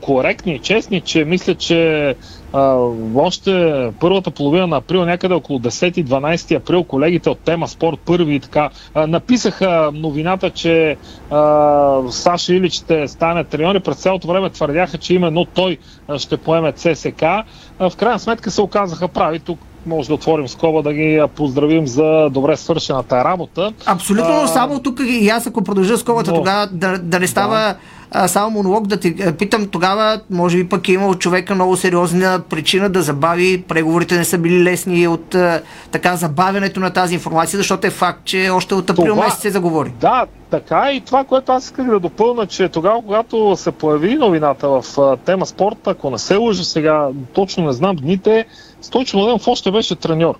коректни 0.00 0.54
и 0.54 0.58
честни, 0.58 1.00
че 1.00 1.24
мисля, 1.24 1.54
че 1.54 2.14
а, 2.52 2.76
още 3.16 3.92
първата 4.00 4.30
половина 4.30 4.66
на 4.66 4.76
април, 4.76 5.04
някъде 5.04 5.34
около 5.34 5.58
10-12 5.58 6.56
април, 6.56 6.84
колегите 6.84 7.30
от 7.30 7.38
Тема 7.38 7.68
Спорт 7.68 7.98
първи 8.04 8.34
и 8.34 8.40
така 8.40 8.70
а, 8.94 9.06
написаха 9.06 9.90
новината, 9.94 10.50
че 10.50 10.96
а, 11.30 12.10
Саша 12.10 12.54
Илич 12.54 12.72
ще 12.72 13.08
стане 13.08 13.44
треньор 13.44 13.74
и 13.74 13.80
през 13.80 13.96
цялото 13.96 14.28
време 14.28 14.50
твърдяха, 14.50 14.98
че 14.98 15.14
именно 15.14 15.44
той 15.44 15.78
ще 16.18 16.36
поеме 16.36 16.72
ЦСК. 16.72 17.22
А, 17.22 17.44
в 17.80 17.96
крайна 17.96 18.18
сметка 18.18 18.50
се 18.50 18.62
оказаха 18.62 19.08
прави. 19.08 19.38
Тук 19.38 19.58
може 19.86 20.08
да 20.08 20.14
отворим 20.14 20.48
скоба 20.48 20.82
да 20.82 20.92
ги 20.92 21.22
поздравим 21.36 21.86
за 21.86 22.28
добре 22.30 22.56
свършената 22.56 23.24
работа. 23.24 23.72
Абсолютно, 23.86 24.34
а, 24.42 24.46
само 24.46 24.80
тук 24.80 25.00
и 25.06 25.28
аз 25.28 25.46
ако 25.46 25.64
продължа 25.64 25.98
скобата, 25.98 26.30
но, 26.30 26.36
тогава 26.36 26.66
да, 26.66 26.98
да 26.98 27.20
не 27.20 27.26
става 27.26 27.58
да. 27.58 27.76
А, 28.10 28.28
само 28.28 28.50
монолог, 28.50 28.86
да 28.86 29.00
те 29.00 29.34
питам 29.38 29.66
тогава, 29.66 30.20
може 30.30 30.56
би 30.56 30.68
пък 30.68 30.88
е 30.88 30.92
имал 30.92 31.14
човека 31.14 31.54
много 31.54 31.76
сериозна 31.76 32.40
причина 32.50 32.88
да 32.88 33.02
забави, 33.02 33.62
преговорите 33.68 34.16
не 34.16 34.24
са 34.24 34.38
били 34.38 34.64
лесни 34.64 35.08
от 35.08 35.34
а, 35.34 35.62
така 35.90 36.16
забавянето 36.16 36.80
на 36.80 36.90
тази 36.90 37.14
информация, 37.14 37.56
защото 37.56 37.86
е 37.86 37.90
факт, 37.90 38.20
че 38.24 38.50
още 38.50 38.74
от 38.74 38.90
април 38.90 39.14
това, 39.14 39.24
месец 39.24 39.40
се 39.40 39.50
заговори. 39.50 39.92
Да, 40.00 40.26
така 40.50 40.92
и 40.92 41.00
това, 41.00 41.24
което 41.24 41.52
аз 41.52 41.64
исках 41.64 41.86
да 41.86 42.00
допълна, 42.00 42.46
че 42.46 42.68
тогава, 42.68 43.02
когато 43.02 43.56
се 43.56 43.70
появи 43.70 44.14
новината 44.14 44.68
в 44.68 44.84
а, 44.98 45.16
тема 45.16 45.46
спорта, 45.46 45.90
ако 45.90 46.10
не 46.10 46.18
се 46.18 46.36
лъжа 46.36 46.64
сега, 46.64 47.08
точно 47.32 47.64
не 47.64 47.72
знам 47.72 47.96
дните, 47.96 48.46
Стойчо 48.84 49.16
Младенов 49.16 49.48
още 49.48 49.70
беше 49.70 49.94
треньор, 49.94 50.34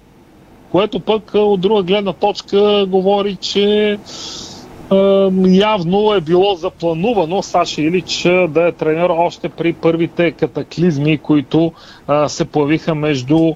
което 0.73 1.01
пък 1.01 1.31
от 1.35 1.61
друга 1.61 1.83
гледна 1.83 2.13
точка 2.13 2.87
говори, 2.89 3.37
че 3.37 3.99
е, 4.93 5.29
явно 5.49 6.15
е 6.15 6.21
било 6.21 6.55
запланувано 6.55 7.43
Саши 7.43 7.83
Илич 7.83 8.23
да 8.49 8.69
е 8.69 8.73
треньор 8.73 9.11
още 9.11 9.49
при 9.49 9.73
първите 9.73 10.31
катаклизми, 10.31 11.19
които 11.19 11.73
е, 12.25 12.29
се 12.29 12.45
появиха 12.45 12.95
между 12.95 13.39
е, 13.49 13.55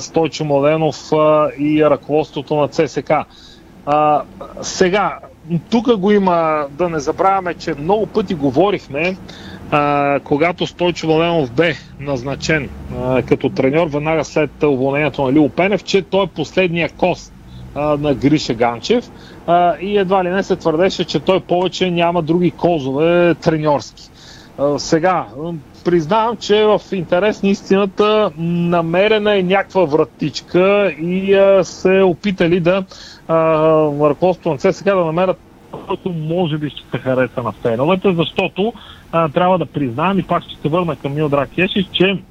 Стойчо 0.00 0.44
Младенов 0.44 1.12
е, 1.12 1.16
и 1.62 1.84
ръководството 1.84 2.56
на 2.56 2.68
ЦСК. 2.68 3.10
Е, 3.10 3.22
сега, 4.62 5.18
тук 5.70 5.96
го 5.96 6.12
има, 6.12 6.66
да 6.70 6.88
не 6.88 6.98
забравяме, 6.98 7.54
че 7.54 7.74
много 7.74 8.06
пъти 8.06 8.34
говорихме, 8.34 9.16
а, 9.70 10.20
когато 10.24 10.66
Стойчо 10.66 11.06
Валенов 11.06 11.52
бе 11.52 11.74
назначен 12.00 12.70
а, 12.96 13.22
като 13.22 13.48
треньор 13.48 13.86
веднага 13.86 14.24
след 14.24 14.62
уволнението 14.62 15.22
на 15.22 15.32
Лил 15.32 15.48
Пенев, 15.48 15.84
че 15.84 16.02
той 16.02 16.24
е 16.24 16.26
последния 16.26 16.88
кост 16.88 17.32
а, 17.74 17.96
на 17.96 18.14
Гриша 18.14 18.54
Ганчев 18.54 19.10
а, 19.46 19.76
и 19.80 19.98
едва 19.98 20.24
ли 20.24 20.28
не 20.28 20.42
се 20.42 20.56
твърдеше, 20.56 21.04
че 21.04 21.20
той 21.20 21.40
повече 21.40 21.90
няма 21.90 22.22
други 22.22 22.50
козове 22.50 23.34
треньорски. 23.34 24.10
А, 24.58 24.78
сега, 24.78 25.26
признавам, 25.84 26.36
че 26.36 26.64
в 26.64 26.80
интерес 26.92 27.42
на 27.42 27.48
истината 27.48 28.30
намерена 28.38 29.38
е 29.38 29.42
някаква 29.42 29.84
вратичка 29.84 30.94
и 31.00 31.34
а, 31.34 31.64
се 31.64 32.02
опитали 32.02 32.60
да 32.60 32.84
ръководството 33.30 34.48
на 34.48 34.72
ЦСКА 34.72 34.96
да 34.96 35.04
намерят 35.04 35.38
който 35.86 36.08
може 36.08 36.58
би 36.58 36.70
ще 36.70 36.82
се 36.90 36.98
хареса 36.98 37.42
на 37.42 37.52
феновете, 37.52 38.14
защото 38.14 38.72
а, 39.12 39.28
трябва 39.28 39.58
да 39.58 39.66
признаем 39.66 40.18
и 40.18 40.22
пак 40.22 40.42
ще 40.42 40.60
се 40.62 40.68
върна 40.68 40.96
към 40.96 41.14
Мил 41.14 41.28
Дракешич, 41.28 41.86
че 41.92 42.22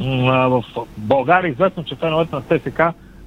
а, 0.00 0.48
в 0.48 0.64
България 0.96 1.50
известно, 1.50 1.84
че 1.84 1.94
феновете 1.94 2.36
на 2.36 2.42
ТСК 2.42 2.80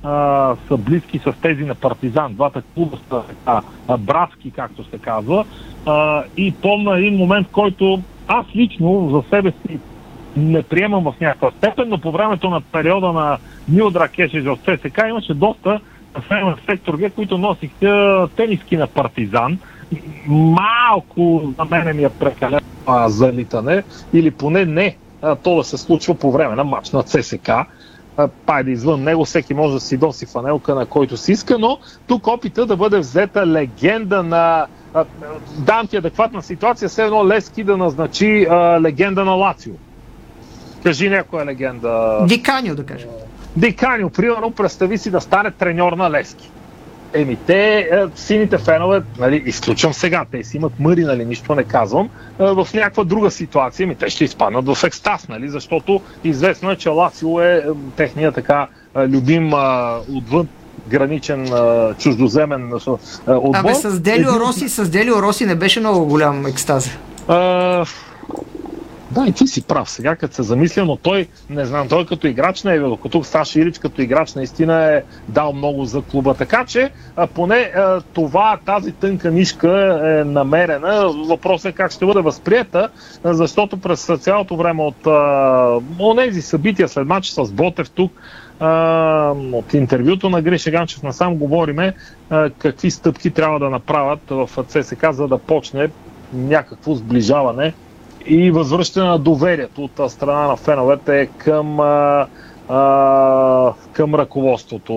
а, 0.03 0.55
са 0.67 0.77
близки 0.77 1.19
с 1.19 1.34
тези 1.41 1.63
на 1.63 1.75
Партизан. 1.75 2.34
Двата 2.34 2.62
клуба 2.74 2.98
са 3.10 3.22
така, 3.27 3.62
братски, 3.98 4.51
както 4.51 4.84
се 4.84 4.98
казва. 4.98 5.46
А, 5.86 6.24
и 6.38 6.51
помня 6.51 6.98
един 6.98 7.15
момент, 7.15 7.48
който 7.51 8.01
аз 8.27 8.46
лично 8.55 9.10
за 9.12 9.29
себе 9.29 9.51
си 9.51 9.79
не 10.38 10.63
приемам 10.63 11.03
в 11.03 11.13
някаква 11.22 11.51
степен, 11.51 11.89
но 11.89 11.98
по 11.98 12.12
времето 12.12 12.50
на 12.50 12.62
периода 12.62 13.13
на 13.13 13.37
Мил 13.70 13.90
Дракешич 13.90 14.46
в 14.46 14.57
ЦСК 14.57 15.01
имаше 15.09 15.33
доста 15.33 15.79
в 16.13 16.57
сектор 16.70 17.11
които 17.16 17.37
носиха 17.37 18.27
тениски 18.35 18.77
на 18.77 18.87
партизан. 18.87 19.59
Малко 20.27 21.53
за 21.57 21.65
мен 21.65 21.97
ми 21.97 22.03
е 22.03 22.09
прекалено 22.09 22.61
залитане, 23.07 23.83
или 24.13 24.31
поне 24.31 24.65
не 24.65 24.95
а, 25.21 25.35
то 25.35 25.55
да 25.55 25.63
се 25.63 25.77
случва 25.77 26.15
по 26.15 26.31
време 26.31 26.55
на 26.55 26.63
матч 26.63 26.91
на 26.91 27.03
ЦСК. 27.03 27.51
Пайде 28.45 28.71
извън 28.71 29.03
него, 29.03 29.25
всеки 29.25 29.53
може 29.53 29.73
да 29.73 29.79
си 29.79 29.97
доси 29.97 30.25
фанелка 30.25 30.75
на 30.75 30.85
който 30.85 31.17
си 31.17 31.31
иска, 31.31 31.59
но 31.59 31.77
тук 32.07 32.27
опита 32.27 32.65
да 32.65 32.77
бъде 32.77 32.99
взета 32.99 33.47
легенда 33.47 34.23
на 34.23 34.65
дам 35.57 35.87
ти 35.87 35.97
адекватна 35.97 36.43
ситуация, 36.43 36.89
все 36.89 37.03
едно 37.03 37.27
Лески 37.27 37.63
да 37.63 37.77
назначи 37.77 38.47
а, 38.49 38.81
легенда 38.81 39.25
на 39.25 39.31
Лацио. 39.31 39.73
Кажи 40.83 41.09
някоя 41.09 41.45
легенда. 41.45 42.25
Диканио, 42.27 42.75
да 42.75 42.85
кажем. 42.85 43.09
Диканио, 43.55 44.09
примерно, 44.09 44.51
представи 44.51 44.97
си 44.97 45.11
да 45.11 45.21
стане 45.21 45.51
треньор 45.51 45.93
на 45.93 46.11
Лески. 46.11 46.51
Еми, 47.13 47.37
те, 47.48 47.77
е, 47.79 47.87
сините 48.15 48.57
фенове, 48.57 49.01
нали, 49.19 49.43
изключвам 49.45 49.93
сега, 49.93 50.25
те 50.31 50.43
си 50.43 50.57
имат 50.57 50.79
мъри, 50.79 51.03
нали, 51.03 51.25
нищо 51.25 51.55
не 51.55 51.63
казвам, 51.63 52.09
е, 52.39 52.43
в 52.43 52.67
някаква 52.74 53.03
друга 53.03 53.31
ситуация, 53.31 53.83
еми, 53.83 53.95
те 53.95 54.09
ще 54.09 54.24
изпаднат 54.24 54.75
в 54.75 54.83
екстаз, 54.83 55.27
нали, 55.27 55.50
защото 55.50 56.01
известно 56.24 56.72
е, 56.72 56.75
че 56.75 56.89
Лацио 56.89 57.41
е, 57.41 57.55
е 57.55 57.61
техния 57.95 58.31
така 58.31 58.67
любим 58.95 59.53
отвън 60.15 60.48
граничен 60.87 61.50
чуждоземен 61.98 62.74
отбор. 63.27 63.55
Абе, 63.55 63.75
с 63.75 64.00
Делио 64.00 64.39
Роси, 64.39 64.69
с 64.69 64.89
Делио 64.89 65.22
Роси 65.22 65.45
не 65.45 65.55
беше 65.55 65.79
много 65.79 66.05
голям 66.05 66.45
екстаз. 66.45 66.98
Да, 69.11 69.25
и 69.27 69.31
ти 69.31 69.48
си 69.48 69.63
прав 69.63 69.89
сега, 69.89 70.15
като 70.15 70.35
се 70.35 70.43
замисля, 70.43 70.85
но 70.85 70.95
той, 70.95 71.27
не 71.50 71.65
знам, 71.65 71.87
той 71.87 72.05
като 72.05 72.27
играч 72.27 72.63
не 72.63 72.74
е 72.74 72.79
бил, 72.79 72.98
като 72.98 73.24
Саша 73.24 73.59
Илич 73.59 73.79
като 73.79 74.01
играч 74.01 74.33
наистина 74.33 74.93
е 74.95 75.03
дал 75.27 75.53
много 75.53 75.85
за 75.85 76.01
клуба. 76.01 76.33
Така 76.33 76.65
че, 76.65 76.91
а, 77.15 77.27
поне 77.27 77.55
а, 77.55 78.01
това, 78.13 78.57
тази 78.65 78.91
тънка 78.91 79.31
нишка 79.31 80.00
е 80.03 80.24
намерена. 80.24 81.09
Въпросът 81.27 81.72
е 81.72 81.75
как 81.75 81.91
ще 81.91 82.05
бъде 82.05 82.22
възприета, 82.22 82.89
защото 83.24 83.77
през 83.77 84.05
цялото 84.19 84.55
време 84.57 84.83
от 84.83 85.07
тези 86.17 86.41
събития 86.41 86.87
след 86.87 87.07
матча 87.07 87.45
с 87.45 87.51
Ботев 87.51 87.89
тук, 87.89 88.11
а, 88.59 89.33
от 89.53 89.74
интервюто 89.74 90.29
на 90.29 90.41
Гриша 90.41 90.72
Ганчев 90.72 91.03
насам 91.03 91.35
говориме 91.35 91.93
а, 92.29 92.50
какви 92.50 92.91
стъпки 92.91 93.31
трябва 93.31 93.59
да 93.59 93.69
направят 93.69 94.19
в 94.29 94.50
ЦСК, 94.67 95.05
за 95.11 95.27
да 95.27 95.37
почне 95.37 95.89
някакво 96.33 96.95
сближаване 96.95 97.74
и 98.29 98.51
възвръщане 98.51 99.05
на 99.07 99.20
доверието 99.20 99.83
от 99.83 100.11
страна 100.11 100.48
на 100.48 100.55
феновете 100.55 101.29
към, 101.37 101.79
а, 101.79 102.27
а, 102.70 103.74
към 103.94 104.15
ръководството. 104.15 104.94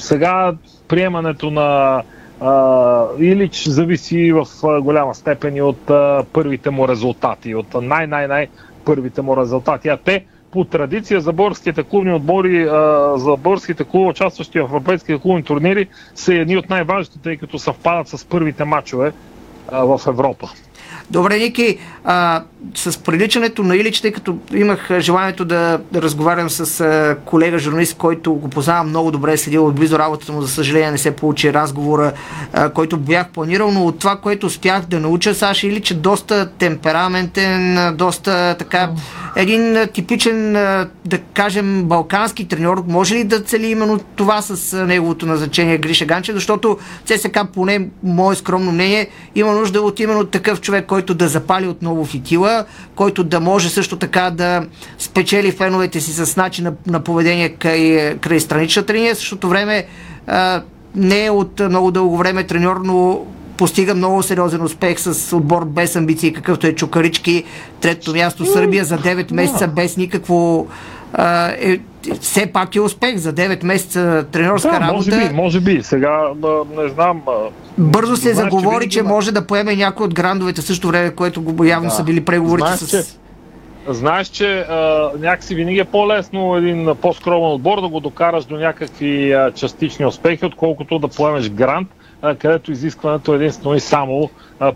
Сега 0.00 0.52
приемането 0.88 1.50
на 1.50 2.02
а, 2.40 3.04
Илич 3.18 3.68
зависи 3.68 4.32
в 4.32 4.46
голяма 4.80 5.14
степен 5.14 5.56
и 5.56 5.62
от 5.62 5.90
а, 5.90 6.24
първите 6.32 6.70
му 6.70 6.88
резултати, 6.88 7.54
от 7.54 7.74
най-най-най 7.74 8.46
първите 8.84 9.22
му 9.22 9.36
резултати. 9.36 9.88
А 9.88 9.96
те 9.96 10.24
по 10.50 10.64
традиция 10.64 11.20
за 11.20 11.32
българските 11.32 11.82
клубни 11.82 12.12
отбори, 12.14 12.64
за 13.16 13.36
българските 13.38 13.84
клуби, 13.84 14.10
участващи 14.10 14.60
в 14.60 14.64
европейските 14.64 15.18
клубни 15.18 15.42
турнири, 15.42 15.88
са 16.14 16.34
едни 16.34 16.56
от 16.56 16.70
най-важните, 16.70 17.18
тъй 17.18 17.36
като 17.36 17.58
съвпадат 17.58 18.08
с 18.08 18.24
първите 18.24 18.64
матчове 18.64 19.12
в 19.72 20.00
Европа. 20.06 20.48
Добре, 21.10 21.38
Ники, 21.38 21.78
а, 22.04 22.42
с 22.74 22.98
приличането 22.98 23.62
на 23.62 23.76
Илич, 23.76 24.00
тъй 24.00 24.12
като 24.12 24.38
имах 24.54 25.00
желанието 25.00 25.44
да, 25.44 25.80
да 25.92 26.02
разговарям 26.02 26.50
с 26.50 26.80
а, 26.80 27.16
колега 27.24 27.58
журналист, 27.58 27.96
който 27.96 28.34
го 28.34 28.48
познавам 28.48 28.88
много 28.88 29.10
добре, 29.10 29.36
следил 29.36 29.66
отблизо 29.66 29.98
работата 29.98 30.32
му, 30.32 30.42
за 30.42 30.48
съжаление 30.48 30.90
не 30.90 30.98
се 30.98 31.10
получи 31.10 31.52
разговора, 31.52 32.12
а, 32.52 32.68
който 32.68 32.96
бях 32.96 33.28
планирал, 33.28 33.70
но 33.70 33.84
от 33.84 33.98
това, 33.98 34.16
което 34.16 34.46
успях 34.46 34.84
да 34.86 35.00
науча, 35.00 35.34
Саша 35.34 35.66
Илич 35.66 35.90
е 35.90 35.94
доста 35.94 36.50
темпераментен, 36.58 37.78
доста 37.96 38.56
така, 38.58 38.90
един 39.36 39.76
типичен, 39.92 40.52
да 41.04 41.18
кажем, 41.34 41.84
балкански 41.84 42.48
треньор. 42.48 42.84
Може 42.88 43.14
ли 43.14 43.24
да 43.24 43.42
цели 43.42 43.66
именно 43.66 44.00
това 44.16 44.42
с 44.42 44.86
неговото 44.86 45.26
назначение 45.26 45.78
Гриша 45.78 46.04
Ганче, 46.04 46.32
защото 46.32 46.78
ЦСК, 47.04 47.38
поне 47.54 47.88
мое 48.02 48.34
скромно 48.34 48.72
мнение, 48.72 49.08
има 49.34 49.52
нужда 49.52 49.82
от 49.82 50.00
именно 50.00 50.24
такъв 50.26 50.60
човек, 50.60 50.91
който 50.92 51.14
да 51.14 51.28
запали 51.28 51.68
отново 51.68 52.04
фитила, 52.04 52.64
който 52.94 53.24
да 53.24 53.40
може 53.40 53.68
също 53.68 53.96
така 53.96 54.30
да 54.30 54.66
спечели 54.98 55.52
феновете 55.52 56.00
си 56.00 56.12
с 56.12 56.36
начин 56.36 56.64
на, 56.64 56.72
на 56.86 57.00
поведение 57.00 57.48
край, 57.48 58.16
край 58.20 58.40
страничната 58.40 58.94
линия. 58.94 59.14
В 59.14 59.18
същото 59.18 59.48
време 59.48 59.86
не 60.94 61.24
е 61.24 61.30
от 61.30 61.60
много 61.68 61.90
дълго 61.90 62.16
време 62.16 62.46
треньор, 62.46 62.80
но 62.84 63.20
постига 63.56 63.94
много 63.94 64.22
сериозен 64.22 64.62
успех 64.62 65.00
с 65.00 65.36
отбор 65.36 65.64
без 65.64 65.96
амбиции, 65.96 66.32
какъвто 66.32 66.66
е 66.66 66.74
Чукарички. 66.74 67.44
Трето 67.80 68.12
място 68.12 68.46
Сърбия 68.46 68.84
за 68.84 68.98
9 68.98 69.32
месеца 69.32 69.68
без 69.68 69.96
никакво 69.96 70.60
а, 70.60 70.66
е, 71.18 71.78
все 72.20 72.46
пак 72.46 72.76
е 72.76 72.80
успех 72.80 73.16
за 73.16 73.32
9 73.32 73.64
месеца 73.64 74.26
тренерска 74.32 74.68
да, 74.68 74.80
работа. 74.80 74.92
Може 74.92 75.10
би, 75.10 75.34
може 75.34 75.60
би. 75.60 75.82
Сега 75.82 76.20
не 76.76 76.88
знам. 76.88 77.22
Бързо 77.78 78.16
се 78.16 78.34
знаеш, 78.34 78.36
заговори, 78.52 78.84
че, 78.84 78.90
че 78.90 79.02
може 79.02 79.32
да 79.32 79.46
поеме 79.46 79.76
някой 79.76 80.06
от 80.06 80.14
грандовете 80.14 80.62
също 80.62 80.88
време, 80.88 81.10
което 81.10 81.42
го 81.42 81.64
явно 81.64 81.88
Да. 81.88 81.94
са 81.94 82.04
били 82.04 82.24
преговорите 82.24 82.66
Знаеш, 82.66 82.80
с... 82.80 82.90
че- 82.90 83.18
Знаеш, 83.88 84.28
че 84.28 84.58
а, 84.58 85.10
някакси 85.18 85.54
винаги 85.54 85.78
е 85.78 85.84
по-лесно 85.84 86.56
един 86.56 86.88
по-скромен 87.02 87.52
отбор 87.52 87.80
да 87.80 87.88
го 87.88 88.00
докараш 88.00 88.44
до 88.44 88.56
някакви 88.56 89.32
а, 89.32 89.50
частични 89.50 90.06
успехи, 90.06 90.46
отколкото 90.46 90.98
да 90.98 91.08
поемеш 91.08 91.50
грант, 91.50 91.88
а, 91.90 92.01
където 92.22 92.72
изискването 92.72 93.32
е 93.32 93.36
единствено 93.36 93.74
и 93.74 93.80
само 93.80 94.30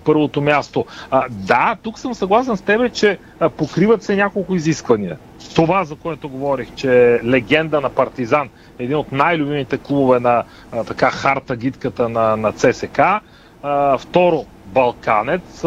първото 0.04 0.40
място. 0.40 0.84
Да, 1.30 1.76
тук 1.82 1.98
съм 1.98 2.14
съгласен 2.14 2.56
с 2.56 2.62
тебе, 2.62 2.90
че 2.90 3.18
покриват 3.56 4.02
се 4.02 4.16
няколко 4.16 4.54
изисквания. 4.54 5.18
Това, 5.54 5.84
за 5.84 5.96
което 5.96 6.28
говорих, 6.28 6.74
че 6.74 7.14
е 7.14 7.24
легенда 7.24 7.80
на 7.80 7.90
Партизан, 7.90 8.48
един 8.78 8.96
от 8.96 9.12
най-любимите 9.12 9.78
клубове 9.78 10.20
на 10.20 10.44
така 10.86 11.10
харта 11.10 11.56
гидката 11.56 12.08
на, 12.08 12.36
на 12.36 12.52
ЦСК. 12.52 13.00
Второ, 13.98 14.46
балканец, 14.66 15.60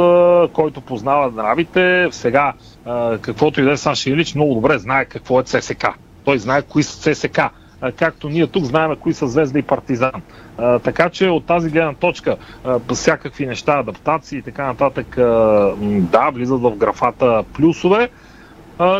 който 0.53 0.81
познава 0.81 1.31
нравите. 1.31 2.07
Сега, 2.11 2.53
каквото 3.21 3.61
и 3.61 3.63
да 3.63 3.71
е 3.71 3.77
Саши 3.77 4.09
Илич, 4.09 4.35
много 4.35 4.53
добре 4.53 4.77
знае 4.77 5.05
какво 5.05 5.39
е 5.39 5.43
ЦСК. 5.43 5.87
Той 6.25 6.39
знае 6.39 6.61
кои 6.61 6.83
са 6.83 7.13
ЦСК. 7.13 7.39
Както 7.95 8.29
ние 8.29 8.47
тук 8.47 8.63
знаем 8.63 8.95
кои 8.95 9.13
са 9.13 9.27
Звезда 9.27 9.59
и 9.59 9.61
Партизан. 9.61 10.21
Така 10.83 11.09
че 11.09 11.29
от 11.29 11.45
тази 11.45 11.69
гледна 11.69 11.93
точка 11.93 12.37
всякакви 12.93 13.45
неща, 13.45 13.73
адаптации 13.73 14.37
и 14.37 14.41
така 14.41 14.65
нататък, 14.65 15.07
да, 16.11 16.29
влизат 16.29 16.61
в 16.61 16.75
графата 16.75 17.43
плюсове. 17.53 18.09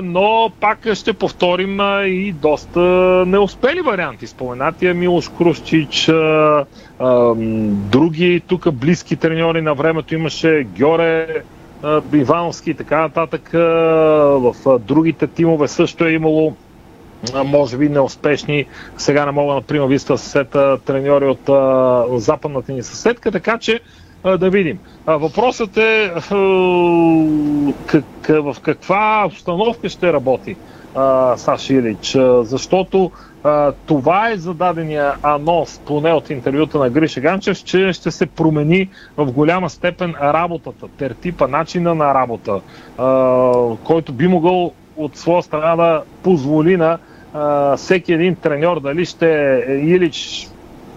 Но 0.04 0.52
пак 0.60 0.94
ще 0.94 1.14
повторим 1.14 1.80
и 2.06 2.32
доста 2.32 2.80
неуспели 3.28 3.82
варианти. 3.82 4.28
Споменатия 4.28 4.94
Милош 4.94 5.30
м, 6.10 6.66
други 7.92 8.42
тук 8.48 8.72
близки 8.72 9.16
треньори 9.16 9.62
на 9.62 9.74
времето 9.74 10.16
имаше 10.16 10.68
Гьоре 10.80 11.44
Ивановски 12.14 12.72
и 12.72 12.74
така 12.74 13.02
нататък. 13.02 13.50
В 13.54 14.80
другите 14.80 15.28
тимове 15.28 15.68
също 15.68 16.06
е 16.06 16.12
имало 16.12 16.56
може 17.46 17.78
би 17.78 17.90
неуспешни. 17.90 18.66
Сега 18.98 19.26
не 19.26 19.32
мога, 19.32 19.54
например, 19.54 19.88
ви 19.88 19.98
да 19.98 20.18
се 20.18 20.30
сета 20.30 20.78
треньори 20.86 21.26
от 21.26 21.50
а, 21.50 22.06
западната 22.20 22.72
ни 22.74 22.84
съседка, 22.84 23.32
така 23.32 23.58
че 23.58 23.80
а, 24.24 24.38
да 24.38 24.50
видим. 24.50 24.80
А, 25.06 25.18
въпросът 25.18 25.78
е 25.78 26.12
как, 27.86 28.28
в 28.28 28.56
каква 28.62 29.24
обстановка 29.26 29.90
ще 29.90 30.14
работи 30.14 30.56
а, 30.96 31.38
Саши 31.38 31.74
Илич, 31.74 32.16
а, 32.16 32.44
защото 32.44 33.12
а, 33.44 33.72
това 33.86 34.30
е 34.32 34.38
зададения 34.38 35.14
анонс, 35.24 35.82
поне 35.86 36.14
от 36.14 36.30
интервюта 36.30 36.80
на 36.80 36.90
Гриша 36.90 37.22
Ганчев, 37.22 37.64
че 37.64 37.94
ще 37.94 38.12
се 38.12 38.26
промени 38.26 38.90
в 39.18 39.32
голяма 39.32 39.70
степен 39.70 40.16
работата, 40.22 40.88
тертипа, 40.98 41.48
начина 41.48 41.96
на 41.96 42.14
работа, 42.14 42.62
а, 42.98 43.54
който 43.84 44.14
би 44.14 44.28
могъл 44.28 44.74
от 45.00 45.18
своя 45.18 45.44
страна 45.44 45.76
да 45.76 46.02
позволи 46.24 46.78
на 46.78 46.98
а, 47.34 47.78
всеки 47.78 48.14
един 48.14 48.36
треньор, 48.36 48.80
дали 48.80 49.06
ще 49.06 49.56
е 49.60 49.74
Илич, 49.74 50.48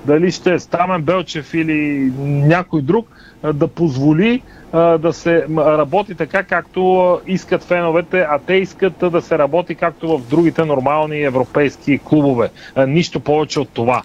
дали 0.04 0.30
ще 0.30 0.54
е 0.54 0.58
Стамен 0.58 1.02
Белчев 1.02 1.54
или 1.54 2.12
някой 2.24 2.82
друг, 2.82 3.08
да 3.54 3.68
позволи 3.68 4.42
а, 4.72 4.98
да 4.98 5.12
се 5.12 5.46
работи 5.56 6.14
така, 6.14 6.42
както 6.42 7.20
искат 7.26 7.62
феновете, 7.62 8.20
а 8.20 8.38
те 8.38 8.54
искат 8.54 8.92
да 9.02 9.22
се 9.22 9.38
работи 9.38 9.74
както 9.74 10.18
в 10.18 10.28
другите 10.30 10.64
нормални 10.64 11.22
европейски 11.22 12.00
клубове. 12.04 12.50
А, 12.74 12.86
Нищо 12.86 13.20
повече 13.20 13.60
от 13.60 13.68
това. 13.68 14.02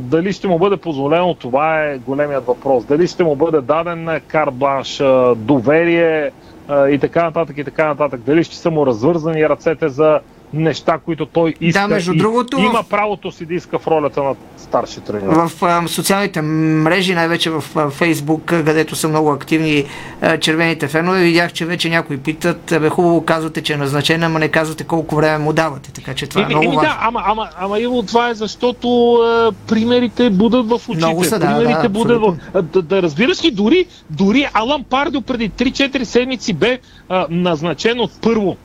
Дали 0.00 0.32
ще 0.32 0.48
му 0.48 0.58
бъде 0.58 0.76
позволено, 0.76 1.34
това 1.34 1.84
е 1.84 1.98
големият 1.98 2.46
въпрос. 2.46 2.84
Дали 2.84 3.06
ще 3.06 3.24
му 3.24 3.36
бъде 3.36 3.60
даден 3.60 4.20
карт 4.28 4.54
бланш, 4.54 5.02
доверие 5.36 6.30
и 6.70 6.98
така 7.00 7.22
нататък 7.22 7.58
и 7.58 7.64
така 7.64 7.86
нататък. 7.86 8.20
Дали 8.20 8.44
ще 8.44 8.56
са 8.56 8.70
му 8.70 8.86
развързани 8.86 9.48
ръцете 9.48 9.88
за 9.88 10.20
неща, 10.54 10.98
които 10.98 11.26
той 11.26 11.54
иска 11.60 11.80
Да, 11.80 11.88
между 11.88 12.12
и 12.12 12.16
другото, 12.16 12.56
в- 12.56 12.60
има 12.60 12.82
правото 12.82 13.32
си 13.32 13.46
да 13.46 13.54
иска 13.54 13.78
в 13.78 13.86
ролята 13.86 14.22
на 14.22 14.34
старши 14.56 15.00
треньор. 15.00 15.48
В 15.48 15.62
а, 15.62 15.88
социалните 15.88 16.40
мрежи, 16.42 17.14
най-вече 17.14 17.50
в 17.50 17.64
а, 17.76 17.90
Фейсбук, 17.90 18.52
а, 18.52 18.64
където 18.64 18.96
са 18.96 19.08
много 19.08 19.30
активни 19.30 19.84
а, 20.20 20.38
червените 20.38 20.88
фенове, 20.88 21.22
видях, 21.22 21.52
че 21.52 21.66
вече 21.66 21.88
някои 21.88 22.18
питат, 22.18 22.74
бе 22.80 22.88
хубаво 22.88 23.24
казвате, 23.24 23.62
че 23.62 23.72
е 23.72 23.76
назначен, 23.76 24.22
ама 24.22 24.38
не 24.38 24.48
казвате 24.48 24.84
колко 24.84 25.16
време 25.16 25.38
му 25.38 25.52
давате, 25.52 25.92
така 25.92 26.14
че 26.14 26.26
това 26.26 26.40
е 26.40 26.44
Еми, 26.44 26.54
много 26.54 26.64
еми 26.64 26.76
важно. 26.76 26.90
да, 26.90 26.98
ама, 27.00 27.22
ама, 27.26 27.48
ама 27.58 27.80
Иво, 27.80 28.02
това 28.02 28.28
е 28.28 28.34
защото 28.34 29.18
е, 29.48 29.68
примерите 29.68 30.30
будат 30.30 30.66
в 30.66 30.74
очите. 30.74 30.96
Много 30.96 31.24
са, 31.24 31.38
да, 31.38 31.46
примерите 31.48 31.82
да, 31.82 31.88
будат 31.88 32.20
в... 32.20 32.36
А, 32.54 32.62
Да, 32.62 32.82
да 32.82 33.02
разбираш 33.02 33.44
ли, 33.44 33.50
дори, 33.50 33.86
дори 34.10 34.48
Алан 34.54 34.84
Пардио 34.84 35.22
преди 35.22 35.50
3-4 35.50 36.02
седмици 36.02 36.52
бе 36.52 36.78
а, 37.08 37.26
назначен 37.30 38.00
от 38.00 38.10
първо. 38.22 38.56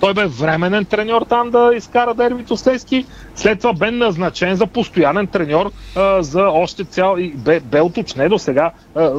Той 0.00 0.14
бе 0.14 0.26
временен 0.26 0.84
треньор 0.84 1.22
там 1.22 1.50
да 1.50 1.70
изкара 1.76 2.14
дербито 2.14 2.56
с 2.56 2.66
Лески. 2.66 3.06
След 3.34 3.60
това 3.60 3.72
бе 3.72 3.90
назначен 3.90 4.56
за 4.56 4.66
постоянен 4.66 5.26
треньор 5.26 5.70
а, 5.96 6.22
за 6.22 6.42
още 6.42 6.84
цял... 6.84 7.16
И 7.18 7.32
бе, 7.32 7.60
бе 7.60 7.80
уточнено 7.80 8.28
до 8.28 8.38
сега. 8.38 8.70
А, 8.94 9.10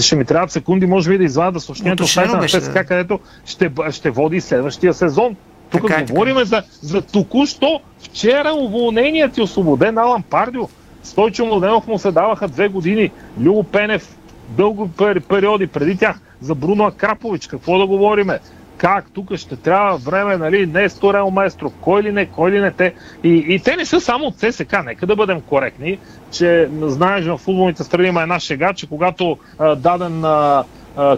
ще 0.00 0.16
ми 0.16 0.24
трябват 0.24 0.50
секунди, 0.50 0.86
може 0.86 1.10
би 1.10 1.18
да 1.18 1.24
извада 1.24 1.60
съобщението 1.60 2.02
от 2.02 2.10
сайта 2.10 2.36
на 2.36 2.48
ЦСКА, 2.48 2.84
където 2.84 3.20
ще, 3.46 3.70
ще 3.90 4.10
води 4.10 4.40
следващия 4.40 4.94
сезон. 4.94 5.36
Тук 5.70 5.82
Така 5.82 5.94
е, 5.94 5.98
така 5.98 6.12
говорим 6.12 6.44
за, 6.44 6.62
за 6.82 7.02
току-що 7.02 7.80
вчера 7.98 8.52
уволненият 8.52 9.38
и 9.38 9.42
освободен 9.42 9.98
Алан 9.98 10.22
Пардио. 10.22 10.68
Стойчо 11.02 11.46
Младенов 11.46 11.86
му 11.86 11.98
се 11.98 12.12
даваха 12.12 12.48
две 12.48 12.68
години. 12.68 13.10
Любо 13.40 13.62
Пенев 13.62 14.16
дълго 14.48 14.88
пер- 14.88 15.20
периоди 15.20 15.66
преди 15.66 15.96
тях. 15.96 16.20
За 16.40 16.54
Бруно 16.54 16.84
Акрапович, 16.84 17.46
какво 17.46 17.78
да 17.78 17.86
говориме? 17.86 18.38
Как 18.78 19.10
тук 19.14 19.36
ще 19.36 19.56
трябва 19.56 19.96
време, 19.96 20.36
нали, 20.36 20.66
не 20.66 20.84
е 20.84 20.88
сторел 20.88 21.30
майстро, 21.30 21.70
кой 21.80 22.02
ли 22.02 22.12
не, 22.12 22.26
кой 22.26 22.50
ли 22.50 22.60
не 22.60 22.70
те. 22.70 22.94
И, 23.24 23.44
и 23.48 23.58
те 23.58 23.76
не 23.76 23.84
са 23.84 24.00
само 24.00 24.24
от 24.24 24.38
ЦСК, 24.38 24.84
нека 24.84 25.06
да 25.06 25.16
бъдем 25.16 25.40
коректни, 25.40 25.98
че 26.30 26.68
знаеш 26.80 27.26
в 27.26 27.38
футболните 27.38 27.84
страни 27.84 28.08
има 28.08 28.22
една 28.22 28.40
шега, 28.40 28.72
че 28.72 28.86
когато 28.86 29.38
а, 29.58 29.74
даден 29.74 30.24
а, 30.24 30.64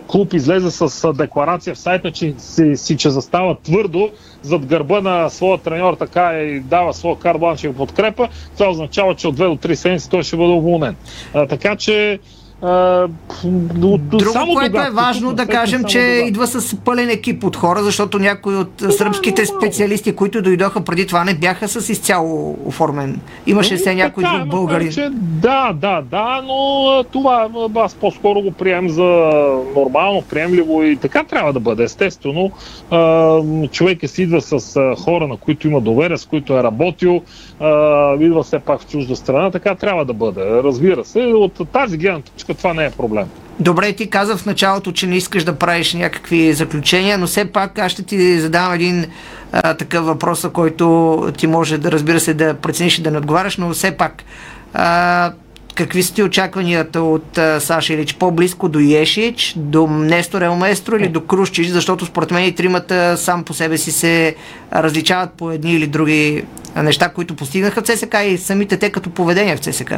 клуб 0.07 0.33
излезе 0.33 0.70
с 0.70 1.12
декларация 1.12 1.75
в 1.75 1.79
сайта, 1.79 2.12
че 2.12 2.35
си, 2.38 2.77
си 2.77 2.96
че 2.96 3.11
застава 3.11 3.57
твърдо 3.62 4.11
зад 4.42 4.66
гърба 4.66 5.01
на 5.01 5.31
своя 5.31 5.59
треньор 5.59 5.94
така 5.94 6.33
и 6.33 6.61
дава 6.61 6.94
своя 6.94 7.18
карбланч 7.18 7.64
и 7.64 7.68
го 7.68 7.75
подкрепа, 7.75 8.29
това 8.59 8.70
означава, 8.70 9.14
че 9.14 9.29
от 9.29 9.37
2 9.37 9.49
до 9.49 9.68
3 9.68 9.75
седмици 9.75 10.11
той 10.11 10.23
ще 10.23 10.37
бъде 10.37 10.53
уволнен. 10.53 10.96
А, 11.35 11.46
така 11.46 11.77
че 11.77 12.18
а, 12.62 13.07
от- 13.83 14.09
Друго, 14.09 14.33
само 14.33 14.55
което 14.55 14.73
тогава, 14.73 14.88
е 14.88 14.90
важно 14.90 15.33
да 15.33 15.46
кажем, 15.46 15.85
че 15.85 15.99
тогава. 15.99 16.29
идва 16.29 16.46
с 16.46 16.77
пълен 16.77 17.11
екип 17.11 17.44
от 17.44 17.57
хора, 17.57 17.83
защото 17.83 18.18
някои 18.18 18.57
от 18.57 18.83
сръбските 18.90 19.46
специалисти, 19.46 20.16
които 20.16 20.42
дойдоха 20.42 20.81
преди 20.81 21.07
това, 21.07 21.25
не 21.25 21.35
бяха 21.35 21.68
с 21.68 21.88
изцяло 21.88 22.59
оформен. 22.64 23.20
Имаше 23.46 23.79
се 23.79 23.94
някой 23.94 24.25
Така, 24.25 24.38
друг 24.38 24.49
българин. 24.49 24.92
Че, 24.92 25.09
да, 25.12 25.73
да, 25.75 26.03
да, 26.11 26.42
но 26.46 27.05
това 27.12 27.49
аз 27.77 27.94
по-скоро 27.94 28.40
го 28.40 28.51
приемам 28.53 28.88
за 28.88 29.03
нормално, 29.77 30.23
приемливо 30.31 30.83
и 30.83 30.96
така 30.96 31.25
трябва 31.25 31.53
да 31.53 31.61
бъде. 31.61 31.83
Естествено, 31.83 32.51
човек 33.70 34.03
е 34.03 34.09
си 34.09 34.23
идва 34.23 34.40
с 34.40 34.81
хора, 34.96 35.29
на 35.29 35.37
които 35.37 35.68
има 35.68 35.81
доверие, 35.81 36.18
с 36.18 36.27
които 36.27 36.59
е 36.59 36.62
работил, 36.62 37.23
идва 38.20 38.42
все 38.42 38.59
пак 38.59 38.81
в 38.81 38.87
чужда 38.87 39.16
страна, 39.16 39.51
така 39.51 39.75
трябва 39.75 40.05
да 40.05 40.12
бъде. 40.12 40.40
Разбира 40.44 41.05
се, 41.05 41.20
от 41.20 41.68
тази 41.73 41.96
гледна 41.99 42.20
точка 42.20 42.49
това 42.54 42.74
не 42.74 42.84
е 42.84 42.90
проблем. 42.90 43.26
Добре, 43.60 43.92
ти 43.92 44.10
каза 44.10 44.36
в 44.36 44.46
началото, 44.46 44.92
че 44.92 45.06
не 45.06 45.16
искаш 45.16 45.44
да 45.44 45.58
правиш 45.58 45.94
някакви 45.94 46.52
заключения, 46.52 47.18
но 47.18 47.26
все 47.26 47.44
пак 47.44 47.78
аз 47.78 47.92
ще 47.92 48.02
ти 48.02 48.40
задам 48.40 48.72
един 48.72 49.06
а, 49.52 49.74
такъв 49.74 50.04
въпрос, 50.04 50.46
който 50.52 51.26
ти 51.36 51.46
може 51.46 51.78
да 51.78 51.92
разбира 51.92 52.20
се 52.20 52.34
да 52.34 52.54
прецениш 52.54 52.98
и 52.98 53.02
да 53.02 53.10
не 53.10 53.18
отговаряш, 53.18 53.56
но 53.56 53.70
все 53.70 53.90
пак 53.90 54.24
а, 54.74 55.32
какви 55.74 56.02
са 56.02 56.14
ти 56.14 56.22
очакванията 56.22 57.02
от 57.02 57.38
а, 57.38 57.60
Саша 57.60 57.92
Илич? 57.92 58.14
По-близко 58.14 58.68
до 58.68 58.78
Ешич, 58.78 59.54
до 59.56 59.86
Нестор 59.86 60.42
Елместро 60.42 60.96
или 60.96 61.08
до 61.08 61.20
Крущич, 61.20 61.68
защото 61.68 62.06
според 62.06 62.30
мен 62.30 62.44
и 62.44 62.54
тримата 62.54 63.16
сам 63.16 63.44
по 63.44 63.54
себе 63.54 63.78
си 63.78 63.92
се 63.92 64.34
различават 64.72 65.32
по 65.32 65.50
едни 65.50 65.72
или 65.72 65.86
други 65.86 66.44
неща, 66.76 67.08
които 67.08 67.36
постигнаха 67.36 67.82
в 67.82 67.84
ЦСК 67.84 68.16
и 68.26 68.38
самите 68.38 68.76
те 68.76 68.90
като 68.90 69.10
поведение 69.10 69.56
в 69.56 69.60
ЦСК. 69.60 69.92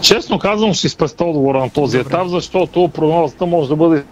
Честно 0.00 0.38
казвам, 0.38 0.74
ще 0.74 0.88
спеста 0.88 1.24
отговора 1.24 1.58
на 1.58 1.70
този 1.70 1.98
етап, 1.98 2.28
защото 2.28 2.88
прогнозата 2.88 3.46
може 3.46 3.68
да 3.68 3.76
бъде 3.76 4.04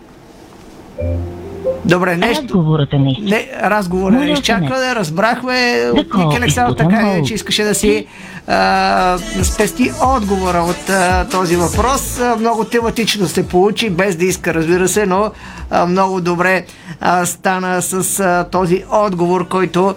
Добре, 1.85 2.16
нещо. 2.16 2.42
Разговорът 2.42 2.92
е 2.92 2.99
наистина. 2.99 3.31
Не, 3.31 3.49
разговорът 3.62 4.23
е 4.23 4.25
изчаква, 4.27 4.79
да 4.79 4.95
разбрахме 4.95 5.90
Ник 5.95 6.14
Александър 6.14 6.77
така 6.77 7.12
е, 7.12 7.23
че 7.23 7.35
искаше 7.35 7.62
да 7.62 7.75
си 7.75 8.07
а, 8.47 9.19
спести 9.42 9.90
отговора 10.16 10.59
от 10.59 10.90
а, 10.90 11.29
този 11.29 11.57
въпрос. 11.57 12.21
А, 12.21 12.37
много 12.37 12.64
тематично 12.64 13.27
се 13.27 13.49
получи, 13.49 13.90
без 13.90 14.16
да 14.16 14.25
иска, 14.25 14.55
разбира 14.55 14.88
се, 14.88 15.07
но 15.07 15.31
а, 15.71 15.87
много 15.87 16.21
добре 16.21 16.64
а, 17.01 17.27
стана 17.27 17.83
с 17.83 18.21
а, 18.21 18.49
този 18.51 18.85
отговор, 18.90 19.49
който 19.49 19.95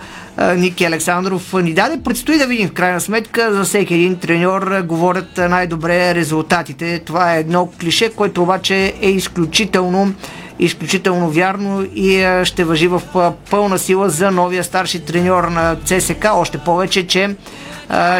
Ники 0.57 0.85
Александров 0.85 1.53
ни 1.53 1.73
даде. 1.73 1.99
Предстои 2.03 2.37
да 2.37 2.47
видим 2.47 2.67
в 2.67 2.73
крайна 2.73 3.01
сметка 3.01 3.53
за 3.53 3.63
всеки 3.63 3.93
един 3.93 4.15
треньор 4.15 4.81
говорят 4.81 5.37
най-добре 5.37 6.15
резултатите. 6.15 6.99
Това 6.99 7.35
е 7.35 7.39
едно 7.39 7.69
клише, 7.79 8.09
което 8.09 8.43
обаче 8.43 8.93
е 9.01 9.09
изключително 9.09 10.13
изключително 10.59 11.29
вярно 11.29 11.85
и 11.95 12.41
ще 12.43 12.63
въжи 12.63 12.87
в 12.87 13.01
пълна 13.49 13.79
сила 13.79 14.09
за 14.09 14.31
новия 14.31 14.63
старши 14.63 15.05
треньор 15.05 15.43
на 15.43 15.75
ЦСК. 15.85 16.27
Още 16.33 16.57
повече, 16.57 17.07
че 17.07 17.35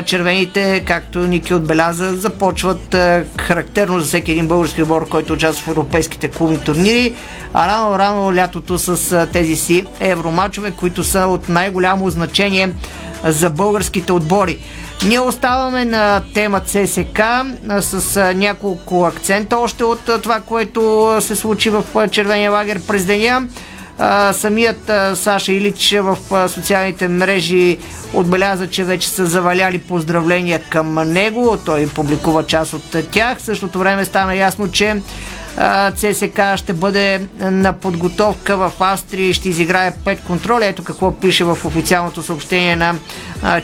червените, 0.06 0.84
както 0.88 1.20
Ники 1.20 1.54
отбеляза, 1.54 2.16
започват 2.16 2.96
характерно 3.42 4.00
за 4.00 4.06
всеки 4.06 4.32
един 4.32 4.48
български 4.48 4.82
отбор, 4.82 5.10
който 5.10 5.34
участва 5.34 5.66
в 5.66 5.68
европейските 5.68 6.28
клубни 6.28 6.60
турнири, 6.60 7.14
а 7.54 7.68
рано-рано 7.68 8.36
лятото 8.36 8.80
с 8.80 9.28
тези 9.34 9.56
си 9.56 9.86
евромачове, 10.00 10.72
които 10.72 11.04
са 11.04 11.20
от 11.20 11.50
най-голямо 11.50 12.10
значение 12.10 12.74
за 13.24 13.50
българските 13.50 14.12
отбори. 14.12 14.60
Ние 15.06 15.20
оставаме 15.20 15.86
на 15.86 16.22
тема 16.34 16.60
ЦСК 16.60 17.22
с 17.80 18.34
няколко 18.36 19.06
акцента 19.06 19.58
още 19.58 19.84
от 19.84 20.10
това, 20.24 20.40
което 20.40 21.12
се 21.20 21.36
случи 21.36 21.70
в 21.70 21.84
червения 22.12 22.52
лагер 22.52 22.82
през 22.88 23.06
деня. 23.06 23.48
Самият 24.32 24.92
Саша 25.14 25.52
Илич 25.52 25.96
в 26.00 26.18
социалните 26.50 27.08
мрежи 27.08 27.78
отбеляза, 28.14 28.68
че 28.68 28.84
вече 28.84 29.10
са 29.10 29.26
заваляли 29.26 29.78
поздравления 29.78 30.62
към 30.70 30.94
него. 30.94 31.58
Той 31.66 31.88
публикува 31.88 32.46
част 32.46 32.74
от 32.74 32.96
тях. 33.12 33.38
В 33.38 33.42
същото 33.42 33.80
време 33.80 34.06
стана 34.06 34.36
ясно, 34.36 34.72
че 34.72 35.02
ЦСК 35.96 36.42
ще 36.56 36.74
бъде 36.74 37.28
на 37.40 37.74
подготовка 37.74 38.58
в 38.58 38.72
Австрия 38.80 39.30
и 39.30 39.34
ще 39.34 39.50
изиграе 39.50 39.94
5 40.06 40.20
контроли. 40.20 40.66
Ето 40.66 40.84
какво 40.84 41.12
пише 41.12 41.44
в 41.44 41.58
официалното 41.66 42.24
съобщение 42.24 42.76
на 42.76 42.96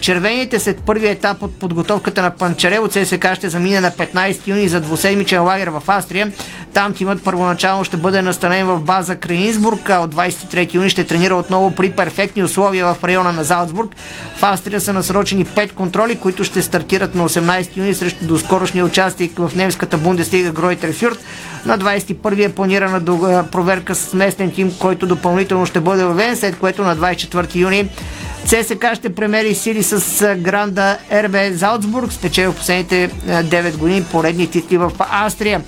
червените. 0.01 0.59
След 0.59 0.79
първия 0.79 1.11
етап 1.11 1.43
от 1.43 1.59
подготовката 1.59 2.21
на 2.21 2.31
Панчарево 2.31 2.87
ЦСК 2.87 3.35
ще 3.35 3.49
замине 3.49 3.79
на 3.79 3.91
15 3.91 4.47
юни 4.47 4.67
за 4.67 4.81
двуседмичен 4.81 5.43
лагер 5.43 5.67
в 5.67 5.83
Австрия. 5.87 6.31
Там 6.73 6.93
тимът 6.93 7.23
първоначално 7.23 7.83
ще 7.83 7.97
бъде 7.97 8.21
настанен 8.21 8.67
в 8.67 8.79
база 8.79 9.15
Крейнсбург, 9.15 9.89
а 9.89 9.99
от 9.99 10.15
23 10.15 10.73
юни 10.73 10.89
ще 10.89 11.03
тренира 11.03 11.35
отново 11.35 11.71
при 11.71 11.91
перфектни 11.91 12.43
условия 12.43 12.93
в 12.93 13.03
района 13.03 13.33
на 13.33 13.43
Залцбург. 13.43 13.95
В 14.37 14.43
Австрия 14.43 14.81
са 14.81 14.93
насрочени 14.93 15.45
5 15.45 15.73
контроли, 15.73 16.15
които 16.15 16.43
ще 16.43 16.61
стартират 16.61 17.15
на 17.15 17.29
18 17.29 17.77
юни 17.77 17.93
срещу 17.93 18.25
доскорошния 18.25 18.85
участник 18.85 19.37
в 19.37 19.51
немската 19.55 19.97
Бундеслига 19.97 20.51
Гройтер 20.51 20.93
Фюрт. 20.93 21.19
На 21.65 21.79
21 21.79 22.45
е 22.45 22.51
планирана 22.51 23.01
проверка 23.51 23.95
с 23.95 24.13
местен 24.13 24.51
тим, 24.51 24.71
който 24.79 25.07
допълнително 25.07 25.65
ще 25.65 25.79
бъде 25.79 26.03
въведен, 26.03 26.37
след 26.37 26.59
което 26.59 26.83
на 26.83 26.97
24 26.97 27.55
юни 27.55 27.89
ЦСК 28.45 28.85
ще 28.95 29.15
премери 29.15 29.55
сили 29.55 29.83
с 29.83 30.35
Гранда 30.35 30.97
РБ 31.13 31.53
Залцбург, 31.53 32.13
спечели 32.13 32.47
в 32.47 32.55
последните 32.55 33.09
9 33.27 33.77
години 33.77 34.03
поредни 34.11 34.47
титли 34.47 34.77
в 34.77 34.91
Австрия. 34.99 35.61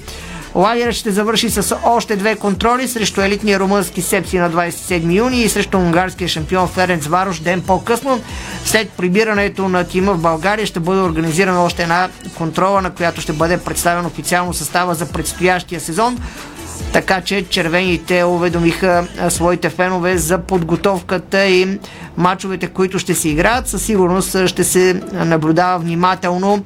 Лагерът 0.56 0.96
ще 0.96 1.12
завърши 1.12 1.50
с 1.50 1.78
още 1.86 2.16
две 2.16 2.36
контроли 2.36 2.88
срещу 2.88 3.22
елитния 3.22 3.60
румънски 3.60 4.02
сепси 4.02 4.38
на 4.38 4.52
27 4.52 5.13
юни 5.13 5.42
и 5.42 5.50
срещу 5.50 5.78
унгарския 5.78 6.28
шампион 6.28 6.68
Ференц 6.68 7.08
Варош 7.08 7.40
ден 7.40 7.62
по-късно. 7.62 8.22
След 8.66 8.90
прибирането 8.90 9.70
на 9.70 9.84
тима 9.84 10.13
в 10.13 10.22
България 10.22 10.66
ще 10.66 10.80
бъде 10.80 11.02
организирана 11.02 11.63
още 11.63 11.84
една 11.84 12.10
контрола, 12.38 12.82
на 12.82 12.90
която 12.90 13.22
ще 13.22 13.34
бъде 13.34 13.58
представен 13.58 14.06
официално 14.06 14.54
състава 14.54 14.96
за 14.96 15.12
предстоящия 15.12 15.82
сезон. 15.82 16.18
Така 16.94 17.22
че 17.22 17.50
червените 17.50 18.24
уведомиха 18.24 19.08
своите 19.30 19.70
фенове 19.70 20.18
за 20.18 20.38
подготовката 20.38 21.46
и 21.46 21.80
мачовете, 22.18 22.68
които 22.68 23.00
ще 23.00 23.16
се 23.16 23.30
играят. 23.30 23.68
Със 23.68 23.84
сигурност 23.84 24.48
ще 24.48 24.63
се 24.63 25.02
наблюдава 25.13 25.80
внимателно 25.80 26.63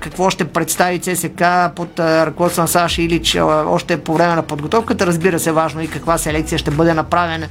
какво 0.00 0.30
ще 0.30 0.44
представи 0.44 0.98
ЦСК 0.98 1.42
под 1.76 2.00
ръководство 2.00 2.62
на 2.62 2.68
Саша 2.68 3.02
Илич 3.02 3.36
още 3.66 3.96
по 3.96 4.14
време 4.14 4.34
на 4.34 4.42
подготовката. 4.42 5.06
Разбира 5.06 5.38
се, 5.38 5.52
важно 5.52 5.82
и 5.82 5.88
каква 5.88 6.18
селекция 6.18 6.58
ще 6.58 6.70
бъде 6.70 6.94
направена. 6.94 7.48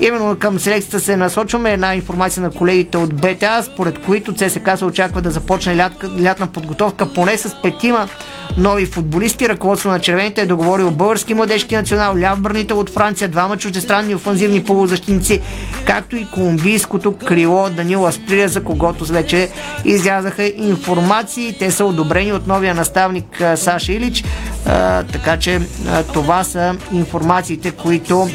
Именно 0.00 0.36
към 0.38 0.58
селекцията 0.58 1.00
се 1.00 1.16
насочваме 1.16 1.72
една 1.72 1.94
информация 1.94 2.42
на 2.42 2.50
колегите 2.50 2.98
от 2.98 3.14
БТА, 3.14 3.62
според 3.62 4.02
които 4.02 4.34
ЦСК 4.34 4.70
се 4.76 4.84
очаква 4.84 5.22
да 5.22 5.30
започне 5.30 5.76
лят, 5.76 5.92
лятна 6.22 6.46
подготовка 6.46 7.12
поне 7.12 7.38
с 7.38 7.62
петима 7.62 8.08
нови 8.56 8.86
футболисти. 8.86 9.48
Ръководство 9.48 9.90
на 9.90 10.00
червените 10.00 10.40
е 10.40 10.46
договорил 10.46 10.90
български 10.90 11.21
младежки 11.30 11.76
национал, 11.76 12.16
ляв 12.16 12.40
бранител 12.40 12.78
от 12.78 12.90
Франция, 12.90 13.28
двама 13.28 13.56
чуждестранни 13.56 14.14
офанзивни 14.14 14.64
полузащитници, 14.64 15.40
както 15.86 16.16
и 16.16 16.26
колумбийското 16.34 17.12
крило 17.12 17.68
Данила 17.70 18.08
Асприя, 18.08 18.48
за 18.48 18.64
когото 18.64 19.04
вече 19.04 19.48
излязаха 19.84 20.44
информации. 20.44 21.56
Те 21.58 21.70
са 21.70 21.84
одобрени 21.84 22.32
от 22.32 22.46
новия 22.46 22.74
наставник 22.74 23.42
Саша 23.56 23.92
Илич, 23.92 24.24
а, 24.66 25.02
така 25.02 25.36
че 25.36 25.60
а, 25.88 26.02
това 26.02 26.44
са 26.44 26.76
информациите, 26.92 27.70
които 27.70 28.28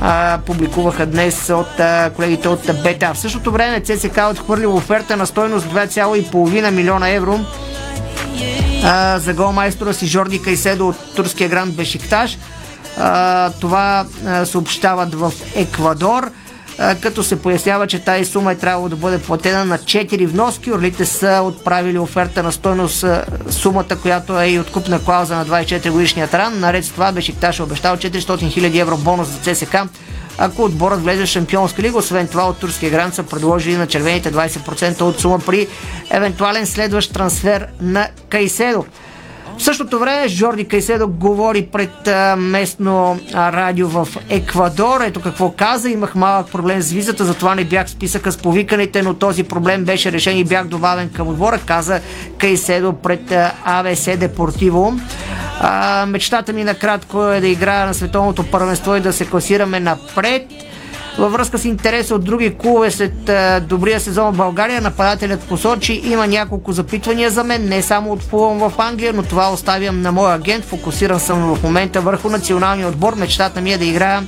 а, 0.00 0.38
публикуваха 0.46 1.06
днес 1.06 1.50
от 1.50 1.80
а, 1.80 2.10
колегите 2.16 2.48
от 2.48 2.60
БТА. 2.84 3.14
В 3.14 3.18
същото 3.18 3.52
време 3.52 3.80
ЦСК 3.80 4.20
отхвърлил 4.30 4.76
оферта 4.76 5.16
на 5.16 5.26
стойност 5.26 5.66
2,5 5.66 6.70
милиона 6.70 7.08
евро 7.08 7.40
а, 8.84 9.18
за 9.18 9.34
голмайстора 9.34 9.92
си 9.92 10.06
Жорди 10.06 10.42
Кайседо 10.42 10.88
от 10.88 11.14
турския 11.16 11.48
гранд 11.48 11.74
Бешикташ. 11.74 12.38
А, 12.98 13.50
това 13.60 14.06
а, 14.26 14.46
съобщават 14.46 15.14
в 15.14 15.32
Еквадор 15.54 16.30
като 17.00 17.22
се 17.22 17.42
пояснява, 17.42 17.86
че 17.86 17.98
тази 17.98 18.24
сума 18.24 18.52
е 18.52 18.56
трябвало 18.56 18.88
да 18.88 18.96
бъде 18.96 19.18
платена 19.18 19.64
на 19.64 19.78
4 19.78 20.26
вноски. 20.26 20.72
Орлите 20.72 21.04
са 21.04 21.40
отправили 21.44 21.98
оферта 21.98 22.42
на 22.42 22.52
стойност 22.52 23.04
сумата, 23.50 23.96
която 24.02 24.40
е 24.40 24.46
и 24.46 24.58
откупна 24.58 25.04
клауза 25.04 25.36
на 25.36 25.46
24 25.46 25.90
годишния 25.90 26.28
ран. 26.32 26.60
Наред 26.60 26.84
с 26.84 26.88
това 26.88 27.12
Бешикташ 27.12 27.58
е 27.58 27.62
обещал 27.62 27.96
400 27.96 28.20
000 28.20 28.80
евро 28.80 28.96
бонус 28.96 29.28
за 29.28 29.54
ЦСК 29.54 29.76
ако 30.38 30.64
отборът 30.64 31.02
влезе 31.02 31.22
в 31.22 31.28
Шампионска 31.28 31.82
лига. 31.82 31.98
Освен 31.98 32.28
това 32.28 32.42
от 32.42 32.58
турския 32.58 32.90
гранд 32.90 33.14
са 33.14 33.22
предложили 33.22 33.76
на 33.76 33.86
червените 33.86 34.32
20% 34.32 35.00
от 35.00 35.20
сума 35.20 35.38
при 35.46 35.68
евентуален 36.10 36.66
следващ 36.66 37.12
трансфер 37.12 37.66
на 37.80 38.08
Кайседо. 38.28 38.84
В 39.58 39.62
същото 39.62 39.98
време 39.98 40.28
Жорди 40.28 40.68
Кайседо 40.68 41.08
говори 41.08 41.66
пред 41.66 41.90
местно 42.38 43.20
радио 43.34 43.88
в 43.88 44.08
Еквадор. 44.28 45.00
Ето 45.00 45.20
какво 45.20 45.50
каза. 45.50 45.90
Имах 45.90 46.14
малък 46.14 46.50
проблем 46.52 46.82
с 46.82 46.92
визата, 46.92 47.24
затова 47.24 47.54
не 47.54 47.64
бях 47.64 47.86
в 47.86 47.90
списъка 47.90 48.32
с 48.32 48.36
повиканите, 48.36 49.02
но 49.02 49.14
този 49.14 49.44
проблем 49.44 49.84
беше 49.84 50.12
решен 50.12 50.38
и 50.38 50.44
бях 50.44 50.66
добавен 50.66 51.10
към 51.10 51.28
отбора, 51.28 51.60
каза 51.66 52.00
Кайседо 52.38 52.92
пред 52.92 53.32
АВС 53.64 54.08
Депортиво. 54.16 54.94
А, 55.60 56.06
мечтата 56.06 56.52
ми 56.52 56.64
накратко 56.64 57.26
е 57.26 57.40
да 57.40 57.48
играя 57.48 57.86
на 57.86 57.94
световното 57.94 58.42
първенство 58.42 58.96
и 58.96 59.00
да 59.00 59.12
се 59.12 59.26
класираме 59.26 59.80
напред. 59.80 60.46
Във 61.18 61.32
връзка 61.32 61.58
с 61.58 61.64
интереса 61.64 62.14
от 62.14 62.24
други 62.24 62.54
клубове 62.58 62.90
след 62.90 63.28
а, 63.28 63.60
добрия 63.60 64.00
сезон 64.00 64.32
в 64.32 64.36
България, 64.36 64.80
нападателят 64.80 65.40
посочи, 65.40 66.02
има 66.04 66.26
няколко 66.26 66.72
запитвания 66.72 67.30
за 67.30 67.44
мен, 67.44 67.68
не 67.68 67.82
само 67.82 68.12
от 68.12 68.22
Фулъм 68.22 68.58
в 68.58 68.72
Англия, 68.78 69.12
но 69.12 69.22
това 69.22 69.52
оставям 69.52 70.02
на 70.02 70.12
моя 70.12 70.34
агент. 70.34 70.64
Фокусиран 70.64 71.20
съм 71.20 71.54
в 71.54 71.62
момента 71.62 72.00
върху 72.00 72.28
националния 72.28 72.88
отбор. 72.88 73.14
Мечтата 73.14 73.60
ми 73.60 73.72
е 73.72 73.78
да 73.78 73.84
играя 73.84 74.22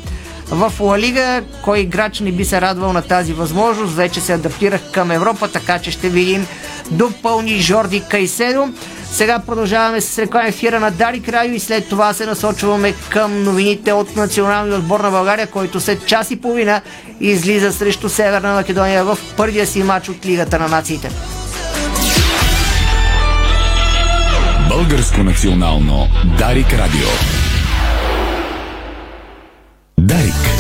в 0.51 0.73
Ла 0.81 0.99
Лига. 0.99 1.43
Кой 1.65 1.79
играч 1.79 2.21
не 2.21 2.33
би 2.33 2.45
се 2.45 2.61
радвал 2.61 2.93
на 2.93 3.03
тази 3.03 3.33
възможност? 3.33 3.95
Вече 3.95 4.21
се 4.21 4.33
адаптирах 4.33 4.81
към 4.93 5.11
Европа, 5.11 5.49
така 5.49 5.79
че 5.79 5.91
ще 5.91 6.09
видим 6.09 6.47
допълни 6.91 7.59
Жорди 7.59 8.03
Кайседо. 8.09 8.69
Сега 9.13 9.39
продължаваме 9.39 10.01
с 10.01 10.19
реклама 10.19 10.49
ефира 10.49 10.81
на 10.81 10.91
Дари 10.91 11.21
Крайо 11.23 11.55
и 11.55 11.61
след 11.61 11.89
това 11.89 12.13
се 12.13 12.27
насочваме 12.27 12.95
към 13.09 13.43
новините 13.43 13.93
от 13.93 14.17
националния 14.17 14.79
отбор 14.79 15.01
на 15.01 15.11
България, 15.11 15.47
който 15.47 15.81
след 15.81 16.07
час 16.07 16.31
и 16.31 16.41
половина 16.41 16.81
излиза 17.21 17.73
срещу 17.73 18.09
Северна 18.09 18.55
Македония 18.55 19.05
в 19.05 19.19
първия 19.37 19.67
си 19.67 19.83
матч 19.83 20.09
от 20.09 20.27
Лигата 20.27 20.59
на 20.59 20.69
нациите. 20.69 21.11
Българско 24.69 25.23
национално 25.23 26.09
Дарик 26.39 26.73
Радио. 26.73 27.09
Дарик. 29.99 30.60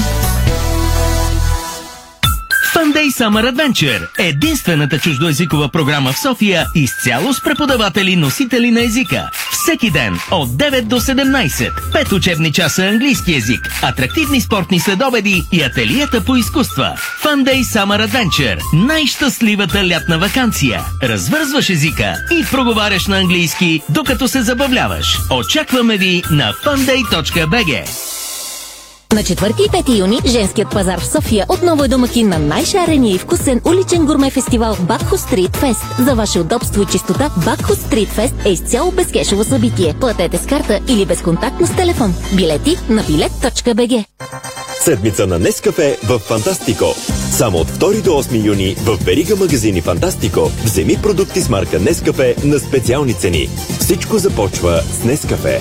Day 3.11 3.25
Summer 3.25 3.53
Adventure– 3.53 4.07
единствената 4.19 4.99
чуждоязикова 4.99 5.69
програма 5.69 6.13
в 6.13 6.19
София 6.19 6.67
изцяло 6.75 7.35
с 7.35 7.43
преподаватели 7.43 8.17
носители 8.17 8.71
на 8.71 8.83
езика. 8.83 9.31
Всеки 9.53 9.91
ден 9.91 10.19
от 10.31 10.49
9 10.49 10.83
до 10.83 11.01
17. 11.01 11.93
Пет 11.93 12.13
учебни 12.13 12.53
часа 12.53 12.83
английски 12.83 13.35
език, 13.35 13.69
атрактивни 13.83 14.41
спортни 14.41 14.81
следобеди 14.81 15.45
и 15.53 15.63
ателиета 15.63 16.25
по 16.25 16.37
изкуства. 16.37 16.95
Fun 17.25 17.45
Day 17.45 17.63
Summer 17.63 18.09
Adventure– 18.09 18.59
най-щастливата 18.73 19.89
лятна 19.89 20.19
вакансия. 20.19 20.83
Развързваш 21.03 21.71
езика 21.71 22.17
и 22.33 22.45
проговаряш 22.51 23.07
на 23.07 23.19
английски, 23.19 23.83
докато 23.89 24.29
се 24.29 24.43
забавляваш. 24.43 25.19
Очакваме 25.31 25.97
ви 25.97 26.23
на 26.31 26.53
funday.bg. 26.53 27.85
На 29.15 29.23
4 29.23 29.61
и 29.61 29.69
5 29.69 29.99
юни 29.99 30.21
женският 30.27 30.71
пазар 30.71 31.01
в 31.01 31.07
София 31.07 31.47
отново 31.49 31.85
е 31.85 31.89
домакин 31.89 32.29
на 32.29 32.39
най-шарения 32.39 33.15
и 33.15 33.19
вкусен 33.19 33.61
уличен 33.65 34.07
гурме 34.07 34.31
фестивал 34.31 34.77
Бакхо 34.81 35.19
Стрит 35.19 35.57
Фест. 35.57 35.81
За 35.99 36.15
ваше 36.15 36.41
удобство 36.41 36.83
и 36.83 36.87
чистота 36.87 37.31
Бакхо 37.45 37.75
Стрит 37.75 38.09
Фест 38.09 38.35
е 38.45 38.51
изцяло 38.51 38.93
безкешово 38.93 39.45
събитие. 39.45 39.95
Платете 40.01 40.39
с 40.39 40.47
карта 40.47 40.81
или 40.89 41.07
безконтактно 41.07 41.67
с 41.67 41.77
телефон. 41.77 42.15
Билети 42.37 42.77
на 42.89 43.03
билет.бг. 43.03 44.05
Седмица 44.81 45.27
на 45.27 45.39
Нескафе 45.39 45.99
в 46.05 46.19
Фантастико. 46.19 46.95
Само 47.31 47.59
от 47.59 47.69
2 47.69 48.03
до 48.03 48.11
8 48.11 48.47
юни 48.47 48.75
в 48.75 48.99
Верига 49.05 49.37
магазини 49.37 49.81
Фантастико 49.81 50.51
вземи 50.65 50.97
продукти 51.03 51.41
с 51.41 51.49
марка 51.49 51.81
Нескафе 51.81 52.37
на 52.45 52.59
специални 52.59 53.15
цени. 53.15 53.49
Всичко 53.81 54.19
започва 54.19 54.83
с 55.01 55.05
Нескафе. 55.05 55.61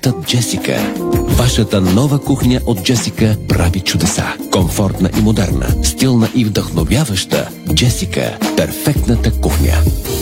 Ефектът 0.00 0.26
Джесика. 0.26 0.92
Вашата 1.28 1.80
нова 1.80 2.18
кухня 2.18 2.60
от 2.66 2.82
Джесика 2.82 3.36
прави 3.48 3.80
чудеса. 3.80 4.24
Комфортна 4.52 5.10
и 5.18 5.22
модерна, 5.22 5.66
стилна 5.82 6.28
и 6.34 6.44
вдъхновяваща. 6.44 7.48
Джесика– 7.74 8.38
перфектната 8.56 9.40
кухня. 9.40 9.72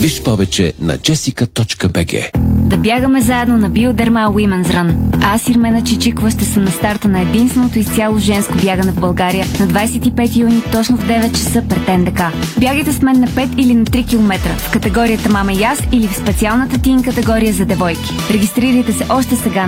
Виж 0.01 0.23
повече 0.23 0.73
на 0.79 0.97
jessica.bg 0.97 2.29
Да 2.69 2.77
бягаме 2.77 3.21
заедно 3.21 3.57
на 3.57 3.69
Биодерма 3.69 4.19
Women's 4.19 4.67
Run. 4.67 4.95
Аз 5.21 5.49
Ирмена 5.49 5.83
Чичикова 5.83 6.31
ще 6.31 6.45
съм 6.45 6.63
на 6.63 6.71
старта 6.71 7.07
на 7.07 7.21
единственото 7.21 7.79
изцяло 7.79 8.17
женско 8.17 8.53
бягане 8.63 8.91
в 8.91 8.99
България 8.99 9.45
на 9.59 9.67
25 9.67 10.35
юни 10.35 10.61
точно 10.71 10.97
в 10.97 11.07
9 11.07 11.31
часа 11.31 11.63
пред 11.69 11.99
НДК. 11.99 12.21
Бягайте 12.59 12.93
с 12.93 13.01
мен 13.01 13.19
на 13.19 13.27
5 13.27 13.55
или 13.57 13.75
на 13.75 13.85
3 13.85 14.09
км 14.09 14.39
в 14.57 14.71
категорията 14.71 15.29
Мама 15.29 15.53
и 15.53 15.65
или 15.91 16.07
в 16.07 16.15
специалната 16.15 16.81
тин 16.81 17.03
категория 17.03 17.53
за 17.53 17.65
девойки. 17.65 18.13
Регистрирайте 18.31 18.93
се 18.93 19.05
още 19.09 19.35
сега 19.35 19.67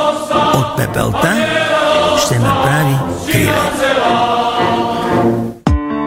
От 0.33 0.77
пепелта 0.77 1.45
ще 2.25 2.39
направи 2.39 2.95
криле. 3.31 3.71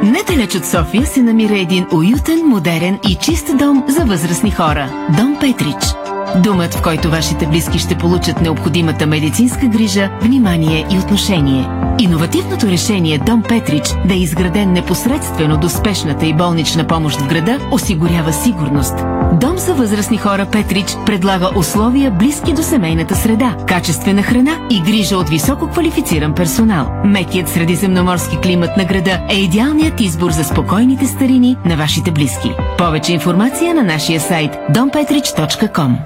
Недалеч 0.02 0.54
от 0.54 0.64
София 0.64 1.06
се 1.06 1.22
намира 1.22 1.58
един 1.58 1.86
уютен, 1.92 2.46
модерен 2.46 2.98
и 3.08 3.14
чист 3.14 3.56
дом 3.58 3.84
за 3.88 4.04
възрастни 4.04 4.50
хора. 4.50 4.88
Дом 5.16 5.36
Петрич. 5.40 5.94
Думът, 6.36 6.74
в 6.74 6.82
който 6.82 7.10
вашите 7.10 7.46
близки 7.46 7.78
ще 7.78 7.98
получат 7.98 8.40
необходимата 8.40 9.06
медицинска 9.06 9.66
грижа, 9.66 10.10
внимание 10.22 10.86
и 10.90 10.98
отношение. 10.98 11.68
Иновативното 11.98 12.66
решение 12.66 13.18
Дом 13.18 13.42
Петрич 13.42 13.88
да 14.04 14.14
е 14.14 14.18
изграден 14.18 14.72
непосредствено 14.72 15.56
до 15.56 15.68
спешната 15.68 16.26
и 16.26 16.34
болнична 16.34 16.86
помощ 16.86 17.20
в 17.20 17.28
града 17.28 17.58
осигурява 17.72 18.32
сигурност. 18.32 18.94
Дом 19.40 19.58
за 19.58 19.74
възрастни 19.74 20.18
хора 20.18 20.46
Петрич 20.52 20.86
предлага 21.06 21.50
условия 21.56 22.10
близки 22.10 22.52
до 22.52 22.62
семейната 22.62 23.14
среда, 23.14 23.56
качествена 23.68 24.22
храна 24.22 24.68
и 24.70 24.80
грижа 24.80 25.16
от 25.16 25.28
високо 25.28 25.68
квалифициран 25.68 26.34
персонал. 26.34 26.90
Мекият 27.04 27.48
средиземноморски 27.48 28.36
климат 28.36 28.76
на 28.76 28.84
града 28.84 29.20
е 29.30 29.34
идеалният 29.34 30.00
избор 30.00 30.30
за 30.30 30.44
спокойните 30.44 31.06
старини 31.06 31.56
на 31.64 31.76
вашите 31.76 32.10
близки. 32.10 32.52
Повече 32.78 33.12
информация 33.12 33.74
на 33.74 33.82
нашия 33.82 34.20
сайт 34.20 34.52
dompetrich.com 34.70 35.96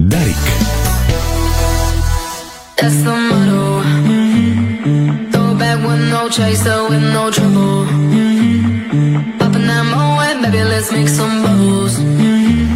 Дарик. 0.00 0.36
That's 2.78 3.02
the 3.06 3.16
motto. 3.28 3.82
Throw 5.32 5.50
it 5.52 5.58
back 5.62 5.78
with 5.86 6.02
no 6.14 6.22
chaser, 6.36 6.78
with 6.90 7.04
no 7.16 7.24
trouble. 7.36 7.78
Popping 8.90 9.37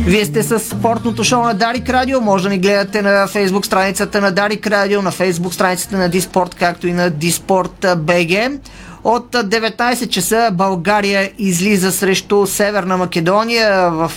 Вие 0.07 0.25
сте 0.25 0.43
с 0.43 0.59
спортното 0.59 1.25
шоу 1.25 1.43
на 1.43 1.55
Дарик 1.55 1.91
Радио. 1.91 2.21
Може 2.21 2.45
да 2.45 2.51
ни 2.51 2.59
гледате 2.59 3.03
на 3.03 3.27
фейсбук 3.27 3.67
страницата 3.67 4.21
на 4.21 4.31
Дарик 4.31 4.67
Радио, 4.67 5.03
на 5.03 5.11
фейсбук 5.11 5.55
страницата 5.55 5.97
на 5.97 6.09
Диспорт, 6.09 6.55
както 6.55 6.87
и 6.87 6.93
на 6.93 7.11
Диспорт 7.11 7.87
БГ. 7.97 8.61
От 9.05 9.33
19 9.33 10.09
часа 10.09 10.51
България 10.53 11.31
излиза 11.39 11.93
срещу 11.93 12.47
Северна 12.47 12.97
Македония 12.97 13.91
в 13.91 14.13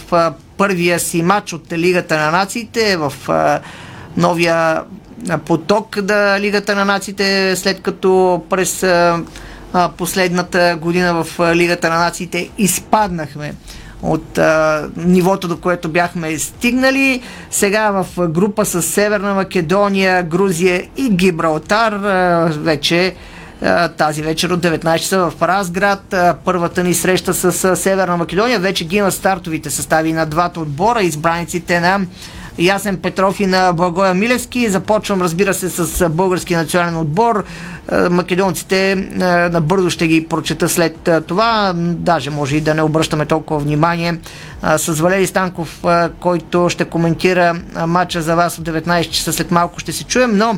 първия 0.57 0.99
си 0.99 1.21
матч 1.21 1.53
от 1.53 1.71
Лигата 1.71 2.17
на 2.17 2.31
нациите, 2.31 2.97
в 2.97 3.13
новия 4.17 4.81
поток 5.45 5.97
на 6.09 6.39
Лигата 6.39 6.75
на 6.75 6.85
нациите, 6.85 7.55
след 7.55 7.81
като 7.81 8.41
през 8.49 8.85
а, 9.75 9.89
последната 9.89 10.77
година 10.81 11.23
в 11.23 11.55
Лигата 11.55 11.89
на 11.89 11.99
нациите 11.99 12.49
изпаднахме 12.57 13.53
от 14.01 14.37
а, 14.37 14.87
нивото, 14.97 15.47
до 15.47 15.57
което 15.57 15.89
бяхме 15.89 16.39
стигнали. 16.39 17.21
Сега 17.51 17.91
в 17.91 18.27
група 18.27 18.65
с 18.65 18.81
Северна 18.81 19.33
Македония, 19.33 20.23
Грузия 20.23 20.83
и 20.97 21.09
Гибралтар 21.09 21.93
а, 21.93 22.49
вече 22.57 23.15
тази 23.97 24.21
вечер 24.21 24.49
от 24.49 24.59
19 24.59 24.99
часа 24.99 25.17
в 25.29 25.41
Разград. 25.41 26.15
Първата 26.45 26.83
ни 26.83 26.93
среща 26.93 27.33
с 27.33 27.75
Северна 27.75 28.17
Македония. 28.17 28.59
Вече 28.59 28.85
ги 28.85 28.95
има 28.95 29.11
стартовите 29.11 29.69
състави 29.69 30.13
на 30.13 30.25
двата 30.25 30.59
отбора, 30.59 31.01
избраниците 31.01 31.79
на 31.79 32.01
Ясен 32.59 32.97
Петров 32.97 33.39
и 33.39 33.45
на 33.45 33.73
Благоя 33.73 34.13
Милевски. 34.13 34.69
Започвам, 34.69 35.21
разбира 35.21 35.53
се, 35.53 35.69
с 35.69 36.09
български 36.09 36.55
национален 36.55 36.97
отбор. 36.97 37.43
Македонците 38.09 38.95
набързо 39.51 39.89
ще 39.89 40.07
ги 40.07 40.27
прочета 40.27 40.69
след 40.69 41.09
това. 41.27 41.73
Даже 41.75 42.29
може 42.29 42.55
и 42.55 42.61
да 42.61 42.73
не 42.73 42.81
обръщаме 42.81 43.25
толкова 43.25 43.59
внимание. 43.59 44.17
С 44.77 44.93
Валери 44.93 45.27
Станков, 45.27 45.83
който 46.19 46.69
ще 46.69 46.85
коментира 46.85 47.55
матча 47.87 48.21
за 48.21 48.35
вас 48.35 48.59
от 48.59 48.65
19 48.65 49.09
часа 49.09 49.33
след 49.33 49.51
малко 49.51 49.79
ще 49.79 49.91
се 49.91 50.03
чуем, 50.03 50.37
но 50.37 50.57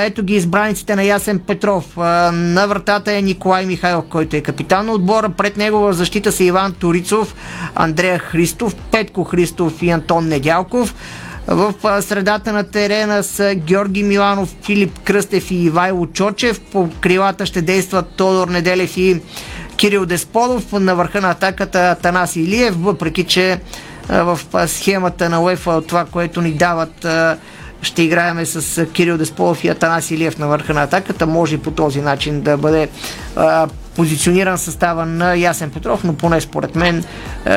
ето 0.00 0.22
ги 0.22 0.34
избраниците 0.34 0.96
на 0.96 1.02
Ясен 1.02 1.38
Петров. 1.38 1.96
На 2.32 2.66
вратата 2.68 3.12
е 3.12 3.22
Николай 3.22 3.66
Михайлов, 3.66 4.04
който 4.10 4.36
е 4.36 4.40
капитан 4.40 4.86
на 4.86 4.92
отбора. 4.92 5.28
Пред 5.28 5.56
него 5.56 5.78
в 5.78 5.92
защита 5.92 6.32
са 6.32 6.44
Иван 6.44 6.72
Турицов, 6.72 7.34
Андрея 7.74 8.18
Христов, 8.18 8.74
Петко 8.74 9.24
Христов 9.24 9.82
и 9.82 9.90
Антон 9.90 10.28
Недялков. 10.28 10.94
В 11.48 11.74
средата 12.02 12.52
на 12.52 12.64
терена 12.64 13.22
са 13.22 13.54
Георги 13.54 14.02
Миланов, 14.02 14.56
Филип 14.62 14.98
Кръстев 14.98 15.50
и 15.50 15.54
Ивайло 15.54 16.06
Чочев. 16.06 16.60
По 16.60 16.88
крилата 17.00 17.46
ще 17.46 17.62
действат 17.62 18.08
Тодор 18.08 18.48
Неделев 18.48 18.96
и 18.96 19.20
Кирил 19.76 20.06
Десподов. 20.06 20.72
На 20.72 20.94
върха 20.94 21.20
на 21.20 21.30
атаката 21.30 21.96
Танас 22.02 22.36
Илиев, 22.36 22.74
въпреки 22.76 23.24
че 23.24 23.60
в 24.08 24.38
схемата 24.66 25.28
на 25.28 25.42
УЕФА 25.42 25.70
от 25.70 25.86
това, 25.86 26.04
което 26.04 26.40
ни 26.40 26.52
дават 26.52 27.06
ще 27.82 28.02
играеме 28.02 28.46
с 28.46 28.86
Кирил 28.86 29.18
Десполов 29.18 29.64
и 29.64 29.68
Атанас 29.68 30.10
Илиев 30.10 30.38
на 30.38 30.46
върха 30.46 30.74
на 30.74 30.82
атаката. 30.82 31.26
Може 31.26 31.54
и 31.54 31.58
по 31.58 31.70
този 31.70 32.00
начин 32.00 32.40
да 32.40 32.56
бъде 32.56 32.88
позициониран 33.96 34.58
състава 34.58 35.06
на 35.06 35.34
Ясен 35.34 35.70
Петров, 35.70 36.04
но 36.04 36.14
поне 36.14 36.40
според 36.40 36.76
мен 36.76 37.04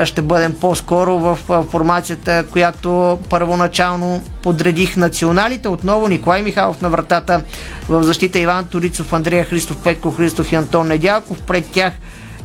ще 0.03 0.21
бъдем 0.21 0.55
по-скоро 0.61 1.19
в 1.19 1.37
формацията, 1.71 2.45
която 2.51 3.19
първоначално 3.29 4.23
подредих 4.43 4.97
националите. 4.97 5.67
Отново 5.67 6.07
Николай 6.07 6.41
Михайлов 6.41 6.81
на 6.81 6.89
вратата 6.89 7.41
в 7.89 8.03
защита 8.03 8.39
Иван 8.39 8.65
Торицов, 8.65 9.13
Андрея 9.13 9.45
Христов, 9.45 9.77
Петко 9.83 10.11
Христов 10.11 10.51
и 10.51 10.55
Антон 10.55 10.87
Недялков. 10.87 11.41
Пред 11.41 11.65
тях 11.65 11.93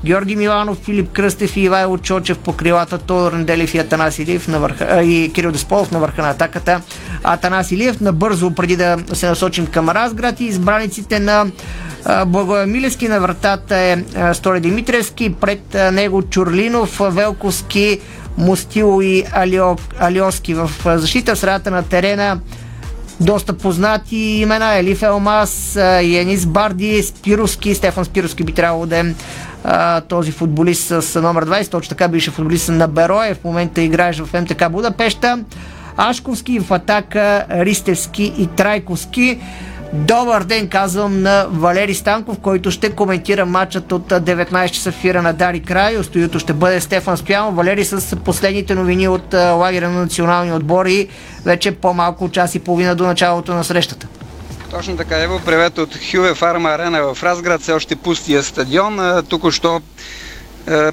Георги 0.04 0.36
Миланов, 0.36 0.78
Филип 0.84 1.12
Кръстев 1.12 1.56
и 1.56 1.60
Ивайло 1.60 1.98
Чочев 1.98 2.38
по 2.38 2.52
крилата, 2.52 2.98
Тодор 2.98 3.32
Неделев 3.32 3.74
и 3.74 3.78
Атанас 3.78 4.18
Илиев 4.18 4.48
на 4.48 4.58
върха, 4.58 5.02
и 5.02 5.32
Кирил 5.32 5.52
Десполов 5.52 5.90
на 5.90 5.98
върха 5.98 6.22
на 6.22 6.30
атаката. 6.30 6.80
Атанас 7.22 7.70
Илиев 7.70 8.00
набързо, 8.00 8.54
преди 8.54 8.76
да 8.76 8.98
се 9.12 9.28
насочим 9.28 9.66
към 9.66 9.88
Разград 9.88 10.40
и 10.40 10.44
избраниците 10.44 11.18
на 11.18 11.46
Благоя 12.26 12.66
Милевски 12.66 13.08
на 13.08 13.20
вратата 13.20 13.76
е 13.76 14.04
Стори 14.34 14.60
Димитревски, 14.60 15.34
пред 15.40 15.74
него 15.92 16.22
Чурлинов, 16.22 17.00
Велковски, 17.10 18.00
Мустило 18.38 19.02
и 19.02 19.24
Алио, 19.32 19.76
Алиоски 19.98 20.54
в 20.54 20.70
защита. 20.84 21.34
В 21.34 21.38
средата 21.38 21.70
на 21.70 21.82
терена 21.82 22.40
доста 23.20 23.52
познати 23.52 24.16
имена. 24.16 24.74
Елиф 24.74 25.02
Елмас, 25.02 25.76
Янис 26.02 26.46
Барди, 26.46 27.02
Спировски, 27.02 27.74
Стефан 27.74 28.04
Спировски 28.04 28.44
би 28.44 28.52
трябвало 28.52 28.86
да 28.86 28.98
е 28.98 29.04
този 30.08 30.30
футболист 30.30 31.02
с 31.02 31.22
номер 31.22 31.46
20, 31.46 31.70
точно 31.70 31.88
така 31.88 32.08
беше 32.08 32.30
футболист 32.30 32.68
на 32.68 32.88
Берое, 32.88 33.34
в 33.34 33.44
момента 33.44 33.82
играеш 33.82 34.20
в 34.20 34.40
МТК 34.40 34.70
Будапешта. 34.70 35.38
Ашковски 35.96 36.60
в 36.60 36.72
атака, 36.72 37.44
Ристевски 37.50 38.32
и 38.38 38.46
Трайковски. 38.46 39.40
Добър 39.92 40.42
ден, 40.42 40.68
казвам 40.68 41.22
на 41.22 41.46
Валери 41.50 41.94
Станков, 41.94 42.38
който 42.38 42.70
ще 42.70 42.90
коментира 42.90 43.46
матчът 43.46 43.92
от 43.92 44.08
19 44.08 44.70
часа 44.70 44.92
в 44.92 44.94
фира 44.94 45.22
на 45.22 45.32
Дари 45.32 45.60
Край. 45.60 45.96
Остойото 45.96 46.38
ще 46.38 46.52
бъде 46.52 46.80
Стефан 46.80 47.16
Спянов. 47.16 47.54
Валери 47.54 47.84
с 47.84 48.16
последните 48.16 48.74
новини 48.74 49.08
от 49.08 49.34
лагеря 49.34 49.90
на 49.90 50.00
национални 50.00 50.52
отбори. 50.52 51.08
Вече 51.44 51.72
по-малко 51.72 52.28
час 52.28 52.54
и 52.54 52.58
половина 52.58 52.94
до 52.94 53.06
началото 53.06 53.54
на 53.54 53.64
срещата. 53.64 54.06
Точно 54.74 54.96
така, 54.96 55.22
Ево, 55.22 55.40
привет 55.44 55.78
от 55.78 55.98
Хюве 56.10 56.34
Фарма 56.34 56.70
Арена 56.70 57.14
в 57.14 57.22
Разград, 57.22 57.62
все 57.62 57.72
още 57.72 57.96
пустия 57.96 58.42
стадион. 58.42 59.22
Тук 59.28 59.50
що 59.52 59.80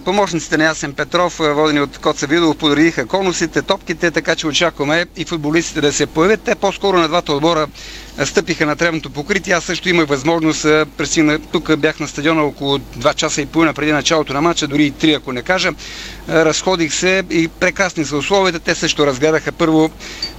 Помощниците 0.05 0.57
на 0.57 0.63
Ясен 0.63 0.93
Петров, 0.93 1.39
водени 1.39 1.81
от 1.81 1.97
Коца 1.97 2.27
Видов, 2.27 2.57
подредиха 2.57 3.05
конусите, 3.05 3.61
топките, 3.61 4.11
така 4.11 4.35
че 4.35 4.47
очакваме 4.47 5.05
и 5.17 5.25
футболистите 5.25 5.81
да 5.81 5.93
се 5.93 6.05
появят. 6.05 6.41
Те 6.41 6.55
по-скоро 6.55 6.97
на 6.97 7.07
двата 7.07 7.33
отбора 7.33 7.67
стъпиха 8.25 8.65
на 8.65 8.75
тревното 8.75 9.09
покритие. 9.09 9.53
Аз 9.53 9.63
също 9.63 9.89
имах 9.89 10.07
възможност, 10.07 10.61
пресина, 10.97 11.39
тук 11.39 11.77
бях 11.77 11.99
на 11.99 12.07
стадиона 12.07 12.43
около 12.43 12.77
2 12.77 13.13
часа 13.15 13.41
и 13.41 13.45
половина 13.45 13.73
преди 13.73 13.91
началото 13.91 14.33
на 14.33 14.41
матча, 14.41 14.67
дори 14.67 14.85
и 14.85 14.93
3, 14.93 15.17
ако 15.17 15.31
не 15.33 15.41
кажа. 15.41 15.69
Разходих 16.29 16.93
се 16.93 17.23
и 17.29 17.47
прекрасни 17.47 18.05
са 18.05 18.17
условията. 18.17 18.59
Те 18.59 18.75
също 18.75 19.07
разгледаха 19.07 19.51
първо 19.51 19.89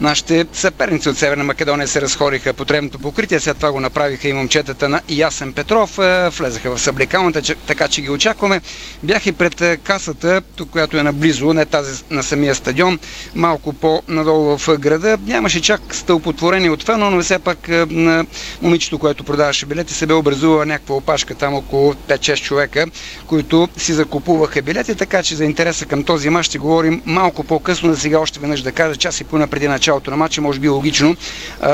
нашите 0.01 0.47
съперници 0.53 1.09
от 1.09 1.18
Северна 1.18 1.45
Македония 1.45 1.89
се 1.89 2.01
разходиха 2.01 2.53
по 2.53 2.64
тревното 2.64 2.99
покритие. 2.99 3.41
След 3.41 3.57
това 3.57 3.73
го 3.73 3.81
направиха 3.81 4.29
и 4.29 4.33
момчетата 4.33 4.89
на 4.89 5.01
Ясен 5.09 5.53
Петров. 5.53 5.97
Влезаха 6.39 6.77
в 6.77 6.81
съблекалната, 6.81 7.43
така 7.66 7.89
че 7.89 8.03
ги 8.03 8.11
очакваме. 8.11 8.61
Бях 9.03 9.27
и 9.27 9.33
пред 9.33 9.79
касата, 9.83 10.43
която 10.70 10.97
е 10.99 11.03
наблизо, 11.03 11.53
не 11.53 11.64
тази 11.66 12.03
на 12.11 12.23
самия 12.23 12.55
стадион, 12.55 12.99
малко 13.35 13.73
по-надолу 13.73 14.59
в 14.59 14.79
града. 14.79 15.18
Нямаше 15.27 15.61
чак 15.61 15.81
стълпотворение 15.95 16.70
от 16.70 16.83
фено, 16.83 17.11
но 17.11 17.23
все 17.23 17.39
пак 17.39 17.62
на 17.69 18.27
момичето, 18.63 18.99
което 18.99 19.25
продаваше 19.25 19.67
билети, 19.67 19.95
се 19.95 20.07
бе 20.07 20.15
образувала 20.15 20.67
някаква 20.67 20.95
опашка 20.95 21.35
там 21.35 21.55
около 21.55 21.95
5-6 21.95 22.43
човека, 22.43 22.87
които 23.27 23.69
си 23.77 23.93
закупуваха 23.93 24.63
билети, 24.63 24.95
така 24.95 25.23
че 25.23 25.35
за 25.35 25.45
интереса 25.45 25.87
към 25.87 26.05
този 26.05 26.31
мач 26.31 26.47
ще 26.47 26.59
говорим 26.59 27.03
малко 27.07 27.45
по-късно. 27.45 27.95
За 27.95 28.01
сега 28.01 28.21
още 28.21 28.41
веднъж 28.41 28.63
да 28.63 28.73
кажа, 28.73 28.97
час 28.97 29.21
и 29.21 29.25
пълна 29.25 29.47
преди 29.47 29.69
началото 29.69 30.11
на 30.11 30.17
матча, 30.17 30.41
може 30.41 30.61
би 30.61 30.69
логично. 30.69 31.17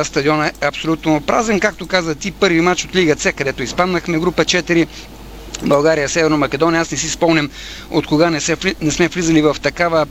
Стадиона 0.04 0.46
е 0.46 0.66
абсолютно 0.66 1.20
празен. 1.20 1.60
Както 1.60 1.86
каза 1.86 2.14
ти, 2.14 2.30
първи 2.30 2.60
матч 2.60 2.84
от 2.84 2.94
Лига 2.94 3.16
С, 3.18 3.32
където 3.32 3.62
изпаднахме 3.62 4.18
група 4.18 4.44
4 4.44 4.86
България, 5.62 6.08
Северно 6.08 6.36
Македония. 6.36 6.80
Аз 6.80 6.90
не 6.90 6.96
си 6.98 7.10
спомням 7.10 7.50
от 7.90 8.06
кога 8.06 8.30
не, 8.30 8.40
се, 8.40 8.56
не 8.80 8.90
сме 8.90 9.08
влизали 9.08 9.42
в 9.42 9.56
такава 9.62 10.06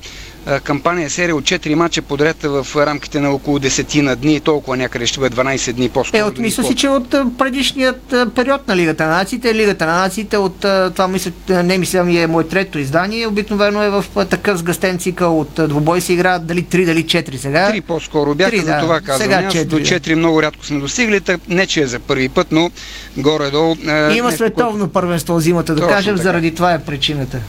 кампания 0.64 1.10
серия 1.10 1.36
от 1.36 1.44
4 1.44 1.74
мача 1.74 2.02
подред 2.02 2.44
в 2.44 2.68
рамките 2.76 3.20
на 3.20 3.32
около 3.32 3.60
10 3.60 4.02
на 4.02 4.16
дни, 4.16 4.40
толкова 4.40 4.78
някъде 4.78 5.06
ще 5.06 5.20
бъде 5.20 5.36
12 5.36 5.74
дни 5.74 5.90
по-скоро. 5.90 6.20
Е, 6.20 6.24
от 6.24 6.38
мисля 6.38 6.64
си, 6.64 6.76
че 6.76 6.88
от 6.88 7.10
предишният 7.38 8.16
период 8.36 8.68
на 8.68 8.76
Лигата 8.76 9.04
на 9.04 9.10
нациите, 9.10 9.56
Лигата 9.56 9.86
на 9.86 9.96
нациите, 9.96 10.38
от 10.38 10.60
това 10.94 11.08
мисля, 11.08 11.32
не 11.50 11.78
мисля 11.78 12.04
ми 12.04 12.22
е 12.22 12.28
мое 12.28 12.44
трето 12.44 12.80
издание, 12.80 13.28
обикновено 13.28 13.84
е 13.84 13.90
в 13.90 14.06
такъв 14.30 14.58
сгъстен 14.58 14.98
цикъл 14.98 15.40
от 15.40 15.54
двубой 15.68 16.02
се 16.02 16.14
играят 16.14 16.46
дали 16.46 16.64
3, 16.64 16.86
дали 16.86 17.04
4 17.04 17.36
сега. 17.36 17.72
3 17.72 17.82
по-скоро 17.82 18.36
бяха, 18.36 18.58
за 18.58 18.78
това 18.80 19.02
казвам. 19.02 19.18
Сега 19.18 19.50
4, 19.50 19.66
до 19.66 19.80
4 19.80 20.10
да. 20.10 20.16
много 20.16 20.42
рядко 20.42 20.66
сме 20.66 20.80
достигли, 20.80 21.22
не 21.48 21.66
че 21.66 21.82
е 21.82 21.88
за 21.88 22.00
първи 22.00 22.30
път, 22.30 22.48
но 22.52 22.72
горе-долу. 23.18 23.76
Има 24.16 24.32
световно 24.32 24.88
първенство 24.88 25.40
зимата, 25.40 25.76
да 25.76 25.88
кажем, 25.88 26.16
така. 26.16 26.24
заради 26.24 26.56
това 26.56 26.74
е 26.74 26.80
причината. 26.80 27.40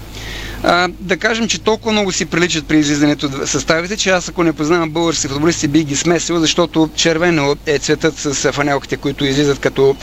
А, 0.62 0.88
да 1.00 1.16
кажем, 1.16 1.48
че 1.48 1.58
толкова 1.60 1.92
много 1.92 2.12
си 2.12 2.26
приличат 2.26 2.66
при 2.66 2.78
излизането 2.78 3.46
съставите, 3.46 3.96
че 3.96 4.10
аз 4.10 4.28
ако 4.28 4.42
не 4.42 4.52
познавам 4.52 4.90
български 4.90 5.28
футболисти, 5.28 5.68
би 5.68 5.84
ги 5.84 5.96
смесил, 5.96 6.38
защото 6.38 6.90
червено 6.94 7.56
е 7.66 7.78
цветът 7.78 8.18
с 8.18 8.52
фанелките, 8.52 8.96
които 8.96 9.24
излизат 9.24 9.58
като 9.58 9.96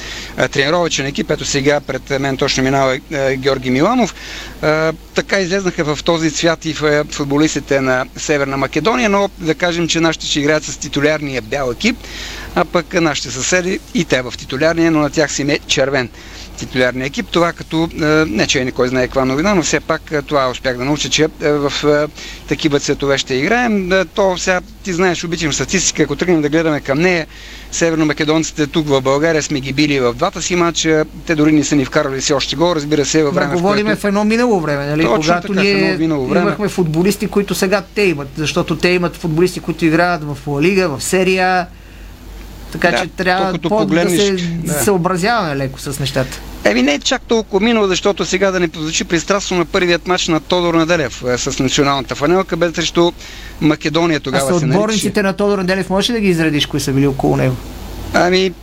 тренировачен 0.51 1.05
екип. 1.05 1.31
Ето 1.31 1.45
сега 1.45 1.79
пред 1.79 2.19
мен 2.19 2.37
точно 2.37 2.63
минава 2.63 2.97
Георги 3.35 3.69
Миланов. 3.69 4.15
А, 4.61 4.93
така 5.13 5.39
излезнаха 5.39 5.95
в 5.95 6.03
този 6.03 6.31
цвят 6.31 6.65
и 6.65 6.73
в 6.73 7.05
футболистите 7.11 7.81
на 7.81 8.05
Северна 8.17 8.57
Македония, 8.57 9.09
но 9.09 9.29
да 9.37 9.55
кажем, 9.55 9.87
че 9.87 9.99
нашите 9.99 10.25
ще 10.27 10.39
играят 10.39 10.63
с 10.63 10.77
титулярния 10.77 11.41
бял 11.41 11.71
екип, 11.71 11.97
а 12.55 12.65
пък 12.65 12.93
нашите 12.93 13.31
съседи 13.31 13.79
и 13.93 14.05
те 14.05 14.21
в 14.21 14.33
титулярния, 14.37 14.91
но 14.91 14.99
на 14.99 15.09
тях 15.09 15.31
си 15.31 15.41
е 15.41 15.59
червен 15.67 16.09
титулярния 16.57 17.05
екип. 17.05 17.27
Това 17.31 17.53
като, 17.53 17.89
не 18.27 18.47
че 18.47 18.61
е 18.61 18.65
никой 18.65 18.87
знае 18.87 19.07
каква 19.07 19.25
новина, 19.25 19.55
но 19.55 19.61
все 19.61 19.79
пак 19.79 20.01
това 20.27 20.49
успях 20.49 20.77
да 20.77 20.85
науча, 20.85 21.09
че 21.09 21.27
в 21.41 21.73
такива 22.47 22.79
цветове 22.79 23.17
ще 23.17 23.33
играем. 23.33 23.91
То 24.15 24.37
сега 24.37 24.61
ти 24.83 24.93
знаеш, 24.93 25.23
обичам 25.23 25.53
статистика, 25.53 26.03
ако 26.03 26.15
тръгнем 26.15 26.41
да 26.41 26.49
гледаме 26.49 26.79
към 26.79 26.99
нея, 26.99 27.27
северномакедонците 27.71 28.67
тук 28.67 28.87
в 28.87 29.01
България 29.01 29.43
сме 29.43 29.59
ги 29.59 29.73
били 29.73 29.99
в 29.99 30.13
двата 30.13 30.41
си 30.41 30.55
матча, 30.55 31.05
те 31.25 31.35
дори 31.35 31.51
не 31.51 31.63
са 31.63 31.75
ни 31.75 31.85
вкарали 31.85 32.21
си 32.21 32.33
още 32.33 32.55
гол, 32.55 32.75
разбира 32.75 33.05
се, 33.05 33.23
във 33.23 33.35
време. 33.35 33.51
Да, 33.51 33.57
говорим 33.57 33.85
в, 33.85 33.87
което... 33.87 34.01
в 34.01 34.05
едно 34.05 34.23
минало 34.23 34.59
време, 34.59 34.85
нали? 34.85 35.03
Точно 35.03 35.21
когато 35.21 35.47
така, 35.47 35.61
ние 35.61 35.97
време. 35.97 36.41
имахме 36.41 36.69
футболисти, 36.69 37.27
които 37.27 37.55
сега 37.55 37.83
те 37.95 38.01
имат, 38.01 38.27
защото 38.37 38.75
те 38.77 38.89
имат 38.89 39.15
футболисти, 39.15 39.59
които 39.59 39.85
играят 39.85 40.23
в 40.23 40.61
Лига, 40.61 40.89
в 40.89 41.03
серия, 41.03 41.67
така 42.81 42.97
да, 42.97 43.03
че 43.03 43.07
трябва 43.07 43.57
по- 43.57 43.69
погледнеш... 43.69 44.31
да 44.31 44.37
се 44.39 44.45
да. 44.45 44.73
съобразяваме 44.73 45.55
леко 45.55 45.79
с 45.79 45.99
нещата. 45.99 46.39
Еми 46.63 46.81
не 46.81 46.93
е 46.93 46.99
чак 46.99 47.21
толкова 47.21 47.59
минало, 47.65 47.87
защото 47.87 48.25
сега 48.25 48.51
да 48.51 48.59
не 48.59 48.67
позвучи 48.67 49.03
пристрастно 49.03 49.57
на 49.57 49.65
първият 49.65 50.07
матч 50.07 50.27
на 50.27 50.39
Тодор 50.39 50.73
Наделев 50.73 51.23
е, 51.23 51.37
с 51.37 51.59
националната 51.59 52.15
фанелка, 52.15 52.57
бе 52.57 52.71
срещу 52.71 53.11
Македония 53.61 54.19
тогава. 54.19 54.43
А 54.43 54.59
са 54.59 54.65
отборниците 54.65 55.23
на 55.23 55.33
Тодор 55.33 55.57
Наделев, 55.57 55.89
можеш 55.89 56.09
ли 56.09 56.13
да 56.13 56.19
ги 56.19 56.27
изредиш, 56.27 56.65
кои 56.65 56.79
са 56.79 56.91
били 56.91 57.07
около 57.07 57.37
него? 57.37 57.55
Ами, 58.13 58.53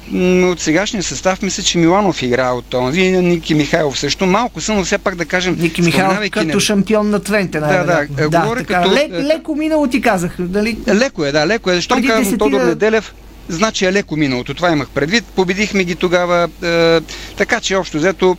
от 0.45 0.61
сегашния 0.61 1.03
състав 1.03 1.43
мисля, 1.43 1.63
че 1.63 1.79
Миланов 1.79 2.23
играе 2.23 2.51
от 2.51 2.65
този, 2.65 3.03
Ники 3.03 3.55
Михайлов 3.55 3.99
също. 3.99 4.27
Малко 4.27 4.61
съм, 4.61 4.77
но 4.77 4.85
все 4.85 4.99
пак 4.99 5.15
да 5.15 5.25
кажем... 5.25 5.57
Ники 5.61 5.83
Михайлов 5.83 6.31
като 6.31 6.47
не- 6.47 6.61
шампион 6.61 7.11
на 7.11 7.21
Твенте. 7.21 7.61
Да, 7.61 7.67
най-вероятно. 7.67 8.31
да, 8.31 8.41
говоря 8.41 8.61
така, 8.61 8.83
като- 8.83 8.95
лек, 8.95 9.11
леко 9.13 9.55
минало 9.55 9.87
ти 9.87 10.01
казах. 10.01 10.37
Дали? 10.39 10.79
Леко 10.89 11.25
е, 11.25 11.33
да, 11.33 11.47
леко 11.47 11.71
е. 11.71 11.75
Защото 11.75 11.95
Преди 11.95 12.09
казвам 12.09 12.39
Тодор 12.39 12.61
Неделев, 12.61 13.15
значи 13.49 13.85
е 13.85 13.93
леко 13.93 14.17
миналото. 14.17 14.55
Това 14.55 14.73
имах 14.73 14.89
предвид. 14.89 15.25
Победихме 15.37 15.85
ги 15.85 15.95
тогава. 15.95 16.49
Е, 16.63 17.01
така 17.37 17.61
че 17.61 17.77
общо 17.77 17.97
взето 17.97 18.37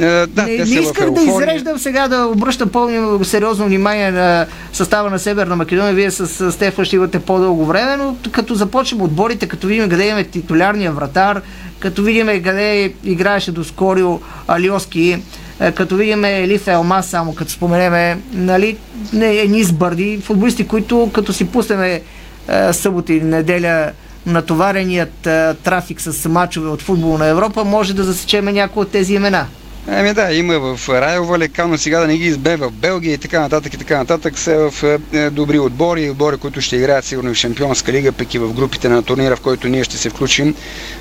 е, 0.00 0.26
да, 0.26 0.42
не, 0.42 0.56
не 0.56 0.80
исках 0.80 1.10
да 1.10 1.22
изреждам 1.22 1.78
сега 1.78 2.08
да 2.08 2.26
обръщам 2.26 2.68
по-сериозно 2.68 3.66
внимание 3.66 4.10
на 4.10 4.46
състава 4.72 5.10
на 5.10 5.18
Северна 5.18 5.56
Македония. 5.56 5.94
Вие 5.94 6.10
с, 6.10 6.52
Стефан 6.52 6.84
ще 6.84 6.96
имате 6.96 7.18
по-дълго 7.18 7.66
време, 7.66 7.96
но 7.96 8.16
като 8.32 8.54
започнем 8.54 9.02
отборите, 9.02 9.48
като 9.48 9.66
видим 9.66 9.88
къде 9.88 10.06
имаме 10.06 10.24
титулярния 10.24 10.92
вратар, 10.92 11.40
като 11.78 12.02
видим 12.02 12.26
къде 12.26 12.92
играеше 13.04 13.52
доскоро 13.52 14.20
Алиоски, 14.48 15.22
е, 15.60 15.72
като 15.72 15.96
видим 15.96 16.24
Елиф 16.24 16.68
Елмас, 16.68 17.06
само 17.06 17.34
като 17.34 17.52
споменеме, 17.52 18.18
нали, 18.32 18.76
не, 19.12 19.34
едни 19.34 19.64
сбърди, 19.64 20.20
футболисти, 20.24 20.66
които 20.66 21.10
като 21.14 21.32
си 21.32 21.44
пуснеме 21.44 22.00
е, 22.48 22.72
събота 22.72 23.12
или 23.12 23.24
неделя 23.24 23.92
натовареният 24.26 25.26
е, 25.26 25.54
трафик 25.54 26.00
с 26.00 26.28
мачове 26.28 26.68
от 26.68 26.82
футбол 26.82 27.18
на 27.18 27.26
Европа, 27.26 27.64
може 27.64 27.94
да 27.94 28.04
засечеме 28.04 28.52
някои 28.52 28.82
от 28.82 28.90
тези 28.90 29.14
имена. 29.14 29.46
Ами 29.88 30.14
да, 30.14 30.34
има 30.34 30.58
в 30.76 30.88
Райо 30.88 31.26
Валекано, 31.26 31.78
сега 31.78 32.00
да 32.00 32.06
не 32.06 32.16
ги 32.16 32.26
избе 32.26 32.56
в 32.56 32.70
Белгия 32.70 33.12
и 33.12 33.18
така 33.18 33.40
нататък 33.40 33.74
и 33.74 33.76
така 33.76 33.98
нататък, 33.98 34.34
все 34.34 34.56
в 34.56 34.74
е, 34.82 35.18
е, 35.18 35.30
добри 35.30 35.58
отбори, 35.58 36.10
отбори, 36.10 36.36
които 36.36 36.60
ще 36.60 36.76
играят 36.76 37.04
сигурно 37.04 37.34
в 37.34 37.36
Шампионска 37.36 37.92
лига, 37.92 38.12
пък 38.12 38.34
и 38.34 38.38
в 38.38 38.52
групите 38.52 38.88
на 38.88 39.02
турнира, 39.02 39.36
в 39.36 39.40
който 39.40 39.68
ние 39.68 39.84
ще 39.84 39.96
се 39.96 40.10
включим 40.10 40.54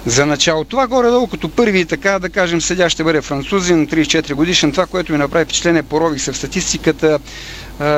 за 0.05 0.25
начало. 0.25 0.63
Това 0.63 0.87
горе-долу 0.87 1.27
като 1.27 1.49
първи, 1.49 1.85
така 1.85 2.19
да 2.19 2.29
кажем, 2.29 2.61
съдя 2.61 2.89
ще 2.89 3.03
бъде 3.03 3.21
французин, 3.21 3.87
34 3.87 4.33
годишен. 4.33 4.71
Това, 4.71 4.85
което 4.85 5.11
ми 5.11 5.17
направи 5.17 5.45
впечатление, 5.45 5.83
порових 5.83 6.21
се 6.21 6.31
в 6.31 6.37
статистиката, 6.37 7.19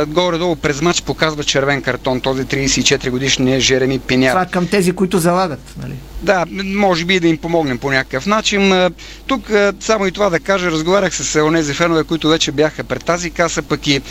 горе-долу 0.07 0.55
през 0.55 0.81
матч 0.81 1.01
показва 1.01 1.43
червен 1.43 1.81
картон, 1.81 2.21
този 2.21 2.43
34 2.43 3.09
годишния 3.09 3.59
Жереми 3.59 3.99
Пиняр. 3.99 4.31
Това 4.31 4.45
към 4.45 4.67
тези, 4.67 4.91
които 4.91 5.19
залагат. 5.19 5.73
Нали? 5.81 5.93
Да, 6.21 6.45
може 6.63 7.05
би 7.05 7.19
да 7.19 7.27
им 7.27 7.37
помогнем 7.37 7.77
по 7.77 7.91
някакъв 7.91 8.25
начин. 8.25 8.91
Тук 9.27 9.51
само 9.79 10.07
и 10.07 10.11
това 10.11 10.29
да 10.29 10.39
кажа, 10.39 10.71
разговарях 10.71 11.15
с 11.15 11.43
онези 11.43 11.73
фенове, 11.73 12.03
които 12.03 12.27
вече 12.27 12.51
бяха 12.51 12.83
пред 12.83 13.03
тази 13.03 13.31
каса, 13.31 13.61
пък 13.61 13.87
и 13.87 14.01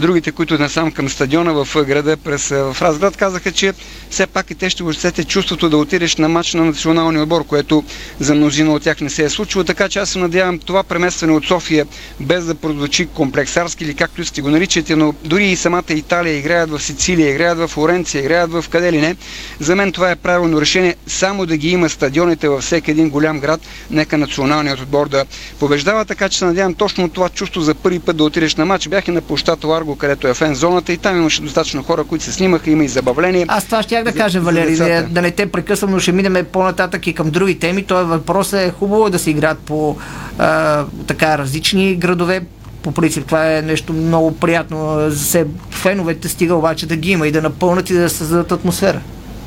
другите, 0.00 0.32
които 0.32 0.58
насам 0.58 0.92
към 0.92 1.08
стадиона 1.08 1.64
в 1.64 1.84
града 1.84 2.16
през 2.16 2.48
в 2.48 2.76
Разград, 2.82 3.16
казаха, 3.16 3.52
че 3.52 3.72
все 4.10 4.26
пак 4.26 4.50
и 4.50 4.54
те 4.54 4.70
ще 4.70 4.82
усетите 4.82 5.24
чувството 5.24 5.68
да 5.68 5.76
отидеш 5.76 6.16
на 6.16 6.28
матч 6.28 6.54
на 6.54 6.64
националния 6.64 7.22
отбор, 7.22 7.46
което 7.46 7.84
за 8.20 8.34
мнозина 8.34 8.72
от 8.72 8.82
тях 8.82 9.00
не 9.00 9.10
се 9.10 9.24
е 9.24 9.30
случило. 9.30 9.64
Така 9.64 9.88
че 9.88 9.98
аз 9.98 10.10
се 10.10 10.18
надявам 10.18 10.58
това 10.58 10.82
преместване 10.82 11.32
от 11.32 11.46
София, 11.46 11.86
без 12.20 12.44
да 12.44 12.54
прозвучи 12.54 13.06
комплексарски 13.06 13.84
или 13.84 13.94
както 13.94 14.22
искате 14.22 14.42
го 14.42 14.50
наричате, 14.50 14.96
но 14.96 15.14
дори 15.24 15.44
и 15.44 15.56
самата 15.56 15.82
Италия 15.90 16.36
играят 16.38 16.70
в 16.70 16.82
Сицилия, 16.82 17.30
играят 17.30 17.58
в 17.58 17.68
Флоренция, 17.68 18.20
играят 18.20 18.52
в 18.52 18.64
къде 18.70 18.92
ли 18.92 19.00
не. 19.00 19.16
За 19.60 19.76
мен 19.76 19.92
това 19.92 20.10
е 20.10 20.16
правилно 20.16 20.60
решение, 20.60 20.94
само 21.06 21.46
да 21.46 21.56
ги 21.56 21.70
има 21.70 21.88
стадионите 21.88 22.48
във 22.48 22.62
всеки 22.62 22.90
един 22.90 23.10
голям 23.10 23.40
град, 23.40 23.60
нека 23.90 24.18
националният 24.18 24.80
отбор 24.80 25.08
да 25.08 25.24
побеждава, 25.60 26.04
така 26.04 26.28
че 26.28 26.38
се 26.38 26.44
надявам 26.44 26.74
точно 26.74 27.08
това 27.08 27.28
чувство 27.28 27.60
за 27.60 27.74
първи 27.74 27.98
път 27.98 28.16
да 28.16 28.24
отидеш 28.24 28.54
на 28.54 28.64
матч. 28.64 28.88
Бях 28.88 29.08
и 29.08 29.10
на 29.10 29.20
площад 29.20 29.64
Ларго, 29.64 29.96
където 29.96 30.28
е 30.28 30.34
фен 30.34 30.54
зоната 30.54 30.92
и 30.92 30.98
там 30.98 31.16
имаше 31.16 31.42
достатъчно 31.42 31.82
хора, 31.82 32.04
които 32.04 32.24
се 32.24 32.32
снимаха, 32.32 32.70
има 32.70 32.84
и 32.84 32.88
забавление. 32.88 33.44
Аз 33.48 33.64
това 33.64 33.82
щях 33.82 34.04
да 34.04 34.12
кажа, 34.12 34.38
за 34.38 34.44
Валери, 34.44 34.76
да, 34.76 35.02
да 35.02 35.22
не 35.22 35.30
те 35.30 35.46
прекъсвам, 35.46 35.90
но 35.90 35.98
ще 35.98 36.12
минем 36.12 36.46
по-нататък 36.52 37.06
и 37.06 37.14
към 37.14 37.30
други 37.30 37.58
теми. 37.58 37.82
Той 37.82 38.04
въпросът 38.04 38.60
е 38.60 38.70
хубаво 38.78 39.10
да 39.10 39.18
се 39.18 39.30
играят 39.30 39.58
по 39.58 39.96
а, 40.38 40.84
така 41.06 41.38
различни 41.38 41.96
градове. 41.96 42.40
По 42.82 42.92
принцип 42.92 43.26
това 43.26 43.56
е 43.56 43.62
нещо 43.62 43.92
много 43.92 44.36
приятно 44.36 45.10
за 45.10 45.24
се 45.24 45.46
феновете 45.70 46.28
стига 46.28 46.54
обаче 46.54 46.86
да 46.86 46.96
ги 46.96 47.10
има 47.10 47.28
и 47.28 47.32
да 47.32 47.42
напълнат 47.42 47.90
и 47.90 47.94
да 47.94 48.10
създадат 48.10 48.52
атмосфера. 48.52 49.00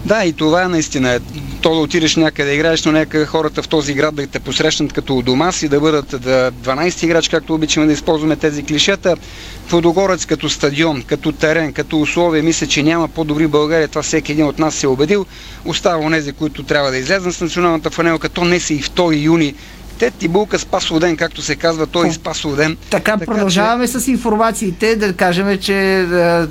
Да, 0.06 0.26
и 0.26 0.34
това 0.34 0.64
е 0.64 0.68
наистина. 0.68 1.20
То 1.62 1.76
да 1.76 1.80
отидеш 1.82 2.16
някъде 2.16 2.54
играеш, 2.54 2.86
но 2.86 2.92
нека 2.92 3.26
хората 3.26 3.64
в 3.64 3.68
този 3.68 3.94
град 3.94 4.16
да 4.16 4.28
те 4.28 4.40
посрещнат 4.40 4.94
като 4.94 5.18
у 5.18 5.22
дома 5.22 5.52
си, 5.52 5.70
да 5.70 5.80
бъдат 5.80 6.22
да 6.22 6.52
12 6.52 7.04
играч, 7.04 7.30
както 7.30 7.54
обичаме 7.54 7.86
да 7.86 7.94
използваме 7.94 8.36
тези 8.36 8.64
клишета. 8.64 9.18
Водогорец 9.70 10.26
като 10.26 10.50
стадион, 10.50 11.04
като 11.04 11.32
терен, 11.32 11.74
като 11.74 12.02
условие, 12.02 12.42
мисля, 12.42 12.68
че 12.68 12.84
няма 12.84 13.08
по-добри 13.08 13.48
България. 13.48 13.88
Това 13.88 14.02
всеки 14.02 14.32
един 14.32 14.46
от 14.46 14.60
нас 14.60 14.76
се 14.76 14.86
е 14.86 14.90
убедил. 14.90 15.26
Остава 15.66 16.06
онези, 16.06 16.32
които 16.32 16.64
трябва 16.64 16.92
да 16.92 16.98
излезнат 16.98 17.36
с 17.36 17.42
националната 17.42 17.90
фанелка. 17.90 18.30
То 18.30 18.46
не 18.46 18.60
са 18.60 18.74
и 18.74 18.84
2 18.84 19.22
юни. 19.22 19.56
Те 20.00 20.12
ти 20.12 20.28
булка 20.28 20.60
спасов 20.60 21.00
ден, 21.00 21.18
както 21.18 21.42
се 21.42 21.56
казва, 21.56 21.88
той 21.88 22.08
и 22.08 22.12
спасов 22.12 22.56
ден. 22.56 22.78
Така, 22.90 23.18
продължаваме 23.18 23.88
с 23.88 24.08
информациите, 24.08 24.96
да 24.96 25.14
кажем, 25.14 25.58
че 25.58 26.00
е, 26.00 26.46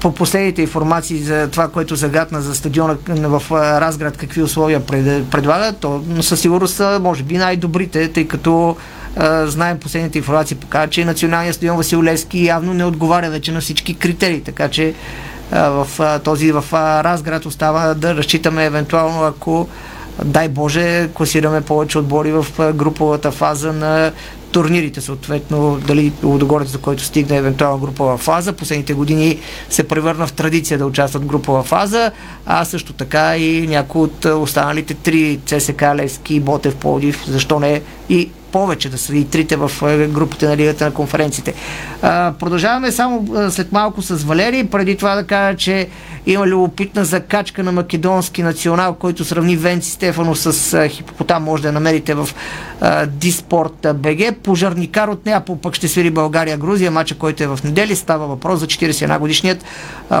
по 0.00 0.14
последните 0.14 0.62
информации 0.62 1.18
за 1.18 1.48
това, 1.50 1.68
което 1.68 1.96
загадна 1.96 2.40
за 2.40 2.54
стадиона 2.54 2.96
в 3.08 3.42
е, 3.50 3.54
Разград, 3.80 4.16
какви 4.16 4.42
условия 4.42 4.86
пред, 4.86 5.26
предлага, 5.26 5.72
то 5.72 6.04
със 6.20 6.40
сигурност 6.40 6.74
са, 6.74 6.98
може 7.02 7.22
би, 7.22 7.36
най-добрите, 7.36 8.08
тъй 8.08 8.28
като 8.28 8.76
е, 9.16 9.46
знаем 9.46 9.78
последните 9.78 10.18
информации 10.18 10.56
показват, 10.56 10.90
че 10.90 11.04
националният 11.04 11.56
стадион 11.56 11.76
Васил 11.76 12.02
Левски 12.02 12.44
явно 12.44 12.74
не 12.74 12.84
отговаря 12.84 13.30
вече 13.30 13.52
на 13.52 13.60
всички 13.60 13.94
критерии, 13.94 14.40
така 14.40 14.68
че 14.68 14.84
е, 14.88 14.94
в 15.52 15.88
е, 16.00 16.18
този 16.18 16.52
в 16.52 16.64
е, 16.72 16.76
Разград 16.76 17.46
остава 17.46 17.94
да 17.94 18.14
разчитаме 18.14 18.64
евентуално, 18.64 19.22
ако 19.22 19.68
дай 20.24 20.48
Боже, 20.48 21.08
класираме 21.14 21.60
повече 21.60 21.98
отбори 21.98 22.32
в 22.32 22.46
груповата 22.74 23.30
фаза 23.30 23.72
на 23.72 24.12
турнирите, 24.52 25.00
съответно, 25.00 25.80
дали 25.86 26.12
Лудогорец, 26.22 26.68
за 26.68 26.78
който 26.78 27.02
стигне 27.02 27.36
евентуална 27.36 27.78
групова 27.78 28.18
фаза. 28.18 28.52
Последните 28.52 28.94
години 28.94 29.38
се 29.70 29.88
превърна 29.88 30.26
в 30.26 30.32
традиция 30.32 30.78
да 30.78 30.86
участват 30.86 31.22
в 31.22 31.26
групова 31.26 31.62
фаза, 31.62 32.10
а 32.46 32.64
също 32.64 32.92
така 32.92 33.36
и 33.36 33.66
някои 33.66 34.02
от 34.02 34.24
останалите 34.24 34.94
три 34.94 35.40
ЦСК, 35.46 35.82
Левски, 35.82 36.40
Ботев, 36.40 36.74
Пловдив, 36.74 37.24
защо 37.26 37.60
не 37.60 37.82
и 38.08 38.30
повече 38.54 38.88
да 38.88 38.98
са 38.98 39.16
и 39.16 39.24
трите 39.24 39.56
в 39.56 39.70
а, 39.82 40.06
групите 40.06 40.48
на 40.48 40.56
Лигата 40.56 40.84
на 40.84 40.90
конференциите. 40.90 41.54
Продължаваме 42.38 42.92
само 42.92 43.28
след 43.50 43.72
малко 43.72 44.02
с 44.02 44.14
Валерий. 44.14 44.64
Преди 44.64 44.96
това 44.96 45.14
да 45.14 45.24
кажа, 45.24 45.56
че 45.56 45.88
има 46.26 46.46
любопитна 46.46 47.04
закачка 47.04 47.62
на 47.62 47.72
македонски 47.72 48.42
национал, 48.42 48.94
който 48.94 49.24
сравни 49.24 49.56
Венци 49.56 49.90
Стефано 49.90 50.34
с 50.34 50.88
хипопотам. 50.88 51.42
Може 51.42 51.62
да 51.62 51.68
я 51.68 51.72
намерите 51.72 52.14
в 52.14 52.28
Диспорт 53.06 53.86
БГ. 53.94 54.36
Пожарникар 54.42 55.08
от 55.08 55.26
Неапол 55.26 55.56
пък 55.56 55.74
ще 55.74 55.88
свири 55.88 56.10
България-Грузия. 56.10 56.90
Мача, 56.90 57.14
който 57.14 57.42
е 57.42 57.46
в 57.46 57.58
неделя. 57.64 57.96
Става 57.96 58.26
въпрос 58.26 58.60
за 58.60 58.66
41 58.66 59.18
годишният 59.18 59.64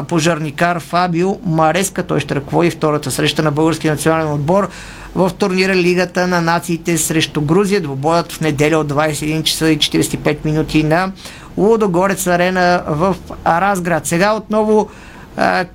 пожарникар 0.08 0.80
Фабио 0.80 1.38
Мареска. 1.46 2.02
Той 2.02 2.20
ще 2.20 2.34
ръководи 2.34 2.70
втората 2.70 3.10
среща 3.10 3.42
на 3.42 3.50
българския 3.50 3.92
национален 3.92 4.32
отбор 4.32 4.68
в 5.14 5.30
турнира 5.38 5.74
Лигата 5.74 6.26
на 6.26 6.40
нациите 6.40 6.98
срещу 6.98 7.40
Грузия. 7.40 7.80
Двобоят 7.80 8.32
в 8.32 8.40
неделя 8.40 8.78
от 8.78 8.92
21 8.92 9.42
часа 9.42 9.70
и 9.70 9.78
45 9.78 10.44
минути 10.44 10.82
на 10.82 11.12
Лудогорец 11.56 12.26
арена 12.26 12.82
в 12.88 13.16
Разград. 13.46 14.06
Сега 14.06 14.32
отново 14.32 14.88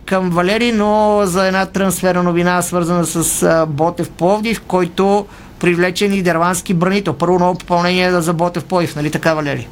към 0.06 0.30
Валери, 0.30 0.72
но 0.72 1.22
за 1.24 1.48
една 1.48 1.66
трансферна 1.66 2.24
новина, 2.24 2.62
свързана 2.62 3.06
с 3.06 3.66
Ботев 3.68 4.10
Пловдив, 4.10 4.62
който 4.62 5.26
привлече 5.60 6.08
нидерландски 6.08 6.74
бранител. 6.74 7.14
Първо 7.14 7.40
ново 7.40 7.58
попълнение 7.58 8.22
за 8.22 8.34
Ботев 8.34 8.64
Пловдив, 8.64 8.96
нали 8.96 9.12
така, 9.12 9.34
Валери? 9.34 9.68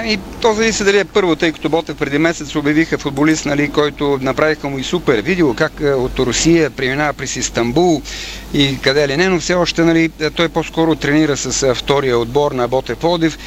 Ами, 0.00 0.18
то 0.40 0.54
зависи 0.54 0.84
дали 0.84 0.98
е 0.98 1.04
първо, 1.04 1.36
тъй 1.36 1.52
като 1.52 1.68
Ботев 1.68 1.96
преди 1.96 2.18
месец 2.18 2.56
обявиха 2.56 2.98
футболист, 2.98 3.46
нали, 3.46 3.68
който 3.68 4.18
направиха 4.22 4.68
му 4.68 4.78
и 4.78 4.84
супер 4.84 5.18
видео, 5.18 5.54
как 5.54 5.72
е, 5.80 5.90
от 5.90 6.18
Русия 6.18 6.70
преминава 6.70 7.12
през 7.12 7.36
Истанбул 7.36 8.02
и 8.54 8.78
къде 8.82 9.08
ли 9.08 9.16
не, 9.16 9.28
но 9.28 9.40
все 9.40 9.54
още 9.54 9.84
нали, 9.84 10.10
той 10.34 10.48
по-скоро 10.48 10.94
тренира 10.94 11.36
с 11.36 11.62
е, 11.62 11.74
втория 11.74 12.18
отбор 12.18 12.52
на 12.52 12.68
Ботев 12.68 12.98
Пловдив. 12.98 13.38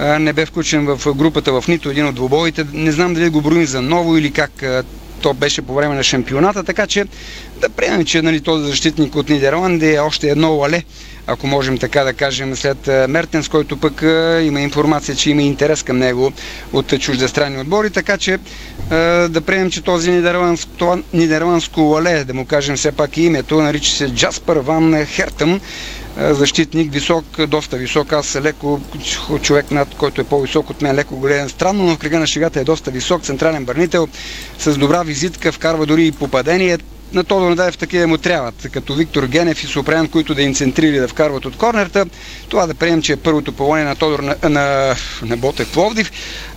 Е, 0.00 0.18
Не 0.18 0.32
бе 0.32 0.46
включен 0.46 0.86
в 0.86 1.14
групата 1.14 1.60
в 1.60 1.68
нито 1.68 1.90
един 1.90 2.06
от 2.06 2.14
двубоите. 2.14 2.66
Не 2.72 2.92
знам 2.92 3.14
дали 3.14 3.28
го 3.28 3.40
броим 3.40 3.66
за 3.66 3.82
ново 3.82 4.16
или 4.16 4.30
как 4.30 4.64
то 5.20 5.34
беше 5.34 5.62
по 5.62 5.74
време 5.74 5.94
на 5.94 6.02
шампионата, 6.02 6.64
така 6.64 6.86
че 6.86 7.04
да 7.60 7.68
приемем, 7.68 8.04
че 8.04 8.22
нали, 8.22 8.40
този 8.40 8.66
защитник 8.66 9.16
от 9.16 9.28
Нидерландия 9.28 9.96
е 9.96 10.00
още 10.00 10.30
едно 10.30 10.52
лале, 10.52 10.82
ако 11.26 11.46
можем 11.46 11.78
така 11.78 12.04
да 12.04 12.12
кажем, 12.12 12.56
след 12.56 12.86
Мертенс, 13.08 13.48
който 13.48 13.76
пък 13.76 14.02
има 14.42 14.60
информация, 14.60 15.14
че 15.16 15.30
има 15.30 15.42
интерес 15.42 15.82
към 15.82 15.98
него 15.98 16.32
от 16.72 17.00
чуждестранни 17.00 17.58
отбори, 17.60 17.90
така 17.90 18.18
че 18.18 18.38
да 19.28 19.40
приемем, 19.46 19.70
че 19.70 19.82
този 19.82 20.10
нидерландско, 20.10 20.70
това 20.78 20.98
нидерландско 21.12 21.80
лале, 21.80 22.24
да 22.24 22.34
му 22.34 22.44
кажем 22.46 22.76
все 22.76 22.92
пак 22.92 23.16
и 23.16 23.22
името, 23.22 23.62
нарича 23.62 23.90
се 23.92 24.08
Джаспер 24.14 24.56
Ван 24.56 25.06
Хертъм, 25.06 25.60
защитник, 26.18 26.92
висок, 26.92 27.46
доста 27.46 27.76
висок. 27.76 28.12
Аз 28.12 28.36
леко 28.36 28.80
човек, 29.42 29.70
над 29.70 29.94
който 29.94 30.20
е 30.20 30.24
по-висок 30.24 30.70
от 30.70 30.82
мен, 30.82 30.94
леко 30.96 31.14
го 31.14 31.20
гледам 31.20 31.48
странно, 31.48 31.84
но 31.84 31.94
в 31.94 31.98
кръга 31.98 32.18
на 32.18 32.26
шегата 32.26 32.60
е 32.60 32.64
доста 32.64 32.90
висок, 32.90 33.22
централен 33.22 33.64
бърнител, 33.64 34.08
с 34.58 34.76
добра 34.78 35.02
визитка, 35.02 35.52
вкарва 35.52 35.86
дори 35.86 36.06
и 36.06 36.12
попадение. 36.12 36.78
На 37.12 37.24
Тодор 37.24 37.48
Надаев 37.48 37.78
такива 37.78 38.06
му 38.06 38.18
трябват, 38.18 38.68
като 38.72 38.94
Виктор 38.94 39.24
Генев 39.26 39.64
и 39.64 39.66
Сопрян, 39.66 40.08
които 40.08 40.34
да 40.34 40.42
им 40.42 40.54
центрили 40.54 40.98
да 40.98 41.08
вкарват 41.08 41.44
от 41.44 41.56
корнерта. 41.56 42.06
Това 42.48 42.66
да 42.66 42.74
приемем, 42.74 43.02
че 43.02 43.12
е 43.12 43.16
първото 43.16 43.52
полоние 43.52 43.84
на 43.84 43.96
Тодор 43.96 44.18
на, 44.18 44.36
на, 44.42 44.94
на 45.22 45.36
Ботев 45.36 45.72
Пловдив. 45.72 46.12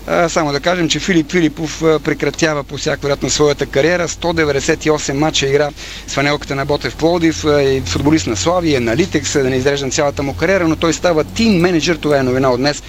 А, 0.07 0.29
само 0.29 0.51
да 0.51 0.59
кажем, 0.59 0.89
че 0.89 0.99
Филип 0.99 1.31
Филипов 1.31 1.79
прекратява 2.03 2.63
по 2.63 2.77
всяко 2.77 3.01
вероятно 3.01 3.29
своята 3.29 3.65
кариера. 3.65 4.07
198 4.07 5.13
мача 5.13 5.47
игра 5.47 5.69
с 6.07 6.13
фанелката 6.13 6.55
на 6.55 6.65
Ботев 6.65 6.95
Пловдив 6.95 7.43
и 7.43 7.81
футболист 7.85 8.27
на 8.27 8.35
Славия, 8.35 8.81
на 8.81 8.97
Литекс, 8.97 9.33
да 9.33 9.49
не 9.49 9.55
изреждам 9.55 9.91
цялата 9.91 10.23
му 10.23 10.33
кариера, 10.33 10.67
но 10.67 10.75
той 10.75 10.93
става 10.93 11.23
тим 11.23 11.53
менеджер. 11.53 11.95
Това 11.95 12.17
е 12.17 12.23
новина 12.23 12.51
от 12.51 12.59
днес 12.59 12.83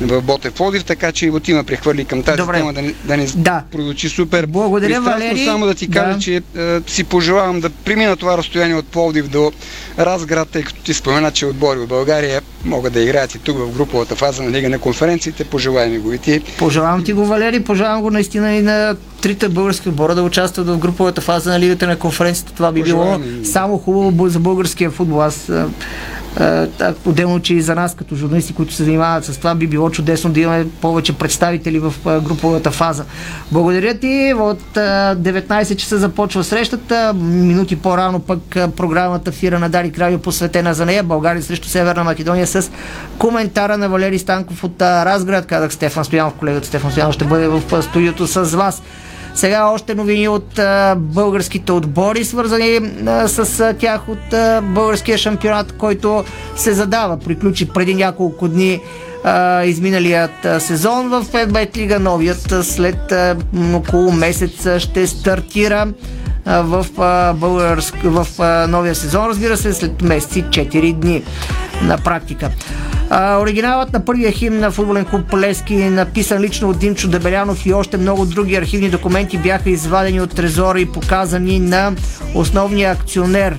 в 0.00 0.22
Ботев 0.22 0.52
Плодив, 0.52 0.84
така 0.84 1.12
че 1.12 1.26
и 1.26 1.30
Ботима 1.30 1.64
прехвърли 1.64 2.04
към 2.04 2.22
тази 2.22 2.36
Добре. 2.36 2.56
тема 2.56 2.72
да 2.72 2.82
ни, 2.82 2.94
да 3.04 3.16
ни 3.16 3.26
Да. 3.36 3.62
прозвучи 3.72 4.08
супер. 4.08 4.46
Благодаря, 4.46 5.00
Валери. 5.00 5.44
Само 5.44 5.66
да 5.66 5.74
ти 5.74 5.90
кажа, 5.90 6.14
Да. 6.14 6.20
че 6.20 6.34
е, 6.36 6.42
си 6.86 7.04
пожелавам 7.04 7.60
да 7.60 7.70
премина 7.70 8.16
това 8.16 8.38
разстояние 8.38 8.76
от 8.76 8.86
Пловдив 8.86 9.28
до 9.28 9.52
Разград, 9.98 10.48
тъй 10.48 10.62
като 10.62 10.82
ти 10.82 10.94
спомена, 10.94 11.30
че 11.30 11.46
отбори 11.46 11.78
от 11.78 11.88
България 11.88 12.42
могат 12.64 12.92
да 12.92 13.00
играят 13.02 13.34
и 13.34 13.38
тук 13.38 13.58
в 13.58 13.70
груповата 13.70 14.16
фаза 14.16 14.42
на 14.42 14.50
Лига 14.50 14.68
на 14.68 14.78
конференциите. 14.78 15.44
Пожелай 15.44 15.88
ми 15.88 15.98
го 15.98 16.12
и 16.12 16.18
ти. 16.18 16.40
Пожелавам 16.58 17.04
ти 17.04 17.12
го, 17.12 17.24
Валери, 17.26 17.64
пожелавам 17.64 18.02
го 18.02 18.10
наистина 18.10 18.54
и 18.54 18.62
на 18.62 18.96
трите 19.22 19.48
български 19.48 19.88
отбора 19.88 20.14
да 20.14 20.22
участват 20.22 20.66
в 20.66 20.78
груповата 20.78 21.20
фаза 21.20 21.50
на 21.50 21.60
Лигата 21.60 21.86
на 21.86 21.96
конференцията. 21.96 22.52
Това 22.52 22.72
би 22.72 22.82
било 22.82 23.18
и- 23.40 23.44
само 23.44 23.78
хубаво 23.78 24.28
за 24.28 24.38
българския 24.38 24.90
футбол. 24.90 25.22
Аз 25.22 25.50
отделно, 27.04 27.40
че 27.40 27.54
и 27.54 27.60
за 27.60 27.74
нас 27.74 27.94
като 27.94 28.14
журналисти, 28.16 28.54
които 28.54 28.74
се 28.74 28.84
занимават 28.84 29.24
с 29.24 29.38
това, 29.38 29.54
би 29.54 29.66
било 29.66 29.90
чудесно 29.90 30.30
да 30.30 30.40
имаме 30.40 30.66
повече 30.80 31.12
представители 31.12 31.78
в 31.78 31.94
груповата 32.04 32.70
фаза. 32.70 33.04
Благодаря 33.52 33.94
ти. 33.94 34.34
От 34.38 34.76
а, 34.76 35.16
19 35.16 35.76
часа 35.76 35.98
започва 35.98 36.44
срещата. 36.44 37.12
Минути 37.14 37.76
по-рано 37.76 38.20
пък 38.20 38.40
програмата 38.76 39.32
Фира 39.32 39.58
на 39.58 39.68
Дарик 39.68 39.98
Радио 39.98 40.18
посветена 40.18 40.74
за 40.74 40.86
нея. 40.86 41.02
България 41.02 41.42
срещу 41.42 41.68
Северна 41.68 42.04
Македония 42.04 42.46
с 42.46 42.70
коментара 43.18 43.78
на 43.78 43.88
Валери 43.88 44.18
Станков 44.18 44.64
от 44.64 44.82
Разград. 44.82 45.46
Казах 45.46 45.72
Стефан 45.72 46.04
Стоянов, 46.04 46.32
колегата 46.34 46.66
Стефан 46.66 46.90
Стоянов 46.90 47.14
ще 47.14 47.24
бъде 47.24 47.48
в 47.48 47.82
студиото 47.82 48.26
с 48.26 48.42
вас. 48.56 48.82
Сега 49.38 49.66
още 49.66 49.94
новини 49.94 50.28
от 50.28 50.58
а, 50.58 50.94
българските 50.98 51.72
отбори, 51.72 52.24
свързани 52.24 52.80
а, 53.06 53.28
с 53.28 53.60
а, 53.60 53.74
тях 53.74 54.08
от 54.08 54.32
а, 54.32 54.60
българския 54.60 55.18
шампионат, 55.18 55.72
който 55.72 56.24
се 56.56 56.72
задава. 56.72 57.16
Приключи 57.16 57.68
преди 57.68 57.94
няколко 57.94 58.48
дни 58.48 58.80
изминалият 59.64 60.46
сезон 60.58 61.08
в 61.08 61.24
FBET 61.24 61.76
Лига. 61.76 61.98
Новият 61.98 62.54
след 62.62 63.12
около 63.74 64.12
месец 64.12 64.66
а, 64.66 64.80
ще 64.80 65.06
стартира 65.06 65.86
в, 66.46 66.86
българск, 67.34 67.94
в 68.04 68.26
новия 68.68 68.94
сезон, 68.94 69.26
разбира 69.26 69.56
се, 69.56 69.74
след 69.74 70.02
месеци 70.02 70.44
4 70.44 70.92
дни 70.92 71.22
на 71.82 71.98
практика. 71.98 72.50
Оригиналът 73.40 73.92
на 73.92 74.04
първия 74.04 74.32
химн 74.32 74.58
на 74.58 74.70
футболен 74.70 75.04
клуб 75.04 75.34
Лески, 75.34 75.74
написан 75.74 76.40
лично 76.40 76.70
от 76.70 76.78
Димчо 76.78 77.08
Дебелянов 77.08 77.66
и 77.66 77.72
още 77.72 77.96
много 77.96 78.26
други 78.26 78.56
архивни 78.56 78.90
документи 78.90 79.38
бяха 79.38 79.70
извадени 79.70 80.20
от 80.20 80.34
трезора 80.34 80.80
и 80.80 80.92
показани 80.92 81.58
на 81.58 81.92
основния 82.34 82.92
акционер 82.92 83.58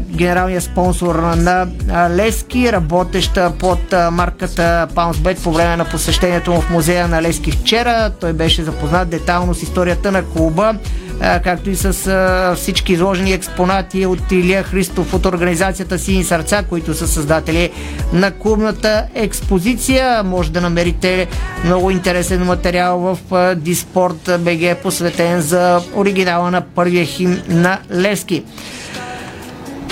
генералния 0.00 0.60
спонсор 0.60 1.14
на 1.14 1.66
Лески, 2.10 2.72
работеща 2.72 3.52
под 3.58 3.94
марката 4.10 4.88
Паунсбет 4.94 5.42
по 5.42 5.52
време 5.52 5.76
на 5.76 5.84
посещението 5.84 6.52
му 6.52 6.60
в 6.60 6.70
музея 6.70 7.08
на 7.08 7.22
Лески 7.22 7.50
вчера. 7.50 8.10
Той 8.20 8.32
беше 8.32 8.62
запознат 8.62 9.08
детално 9.08 9.54
с 9.54 9.62
историята 9.62 10.12
на 10.12 10.22
клуба, 10.24 10.74
както 11.44 11.70
и 11.70 11.76
с 11.76 11.92
всички 12.56 12.92
изложени 12.92 13.32
експонати 13.32 14.06
от 14.06 14.32
Илия 14.32 14.62
Христов 14.62 15.14
от 15.14 15.26
организацията 15.26 15.98
Сини 15.98 16.24
сърца, 16.24 16.62
които 16.68 16.94
са 16.94 17.08
създатели 17.08 17.70
на 18.12 18.30
клубната 18.30 19.06
експозиция. 19.14 20.22
Може 20.22 20.52
да 20.52 20.60
намерите 20.60 21.26
много 21.64 21.90
интересен 21.90 22.44
материал 22.44 22.98
в 22.98 23.54
Диспорт 23.54 24.30
БГ, 24.38 24.76
посветен 24.82 25.40
за 25.40 25.80
оригинала 25.94 26.50
на 26.50 26.60
първия 26.60 27.04
хим 27.04 27.42
на 27.48 27.78
Лески. 27.92 28.44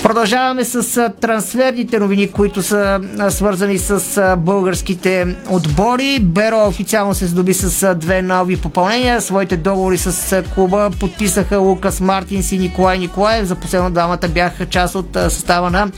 Продължаваме 0.02 0.64
с 0.64 1.10
трансферните 1.20 1.98
новини, 1.98 2.30
които 2.30 2.62
са 2.62 3.00
свързани 3.28 3.78
с 3.78 4.36
българските 4.38 5.36
отбори. 5.50 6.18
Беро 6.22 6.66
официално 6.66 7.14
се 7.14 7.26
здоби 7.26 7.54
с 7.54 7.94
две 7.94 8.22
нови 8.22 8.56
попълнения. 8.56 9.20
Своите 9.20 9.56
договори 9.56 9.98
с 9.98 10.42
клуба 10.54 10.90
подписаха 11.00 11.58
Лукас 11.58 12.00
Мартинс 12.00 12.52
и 12.52 12.58
Николай 12.58 12.98
Николаев. 12.98 13.46
За 13.46 13.54
последно 13.54 13.90
двамата 13.90 14.28
бяха 14.28 14.66
част 14.66 14.94
от 14.94 15.08
състава 15.12 15.70
на 15.70 15.90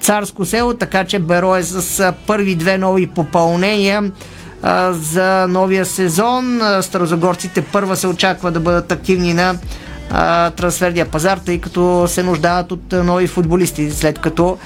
Царско 0.00 0.44
село, 0.44 0.74
така 0.74 1.04
че 1.04 1.18
Беро 1.18 1.56
е 1.56 1.62
с 1.62 2.12
първи 2.26 2.54
две 2.54 2.78
нови 2.78 3.06
попълнения 3.06 4.12
за 4.90 5.46
новия 5.48 5.86
сезон. 5.86 6.60
Старозагорците 6.82 7.62
първа 7.62 7.96
се 7.96 8.06
очаква 8.06 8.50
да 8.50 8.60
бъдат 8.60 8.92
активни 8.92 9.34
на 9.34 9.54
а, 10.10 10.50
трансферния 10.50 11.06
пазар, 11.06 11.38
тъй 11.38 11.60
като 11.60 12.04
се 12.08 12.22
нуждаят 12.22 12.72
от 12.72 12.92
нови 12.92 13.26
футболисти, 13.26 13.90
след 13.90 14.18
като 14.18 14.58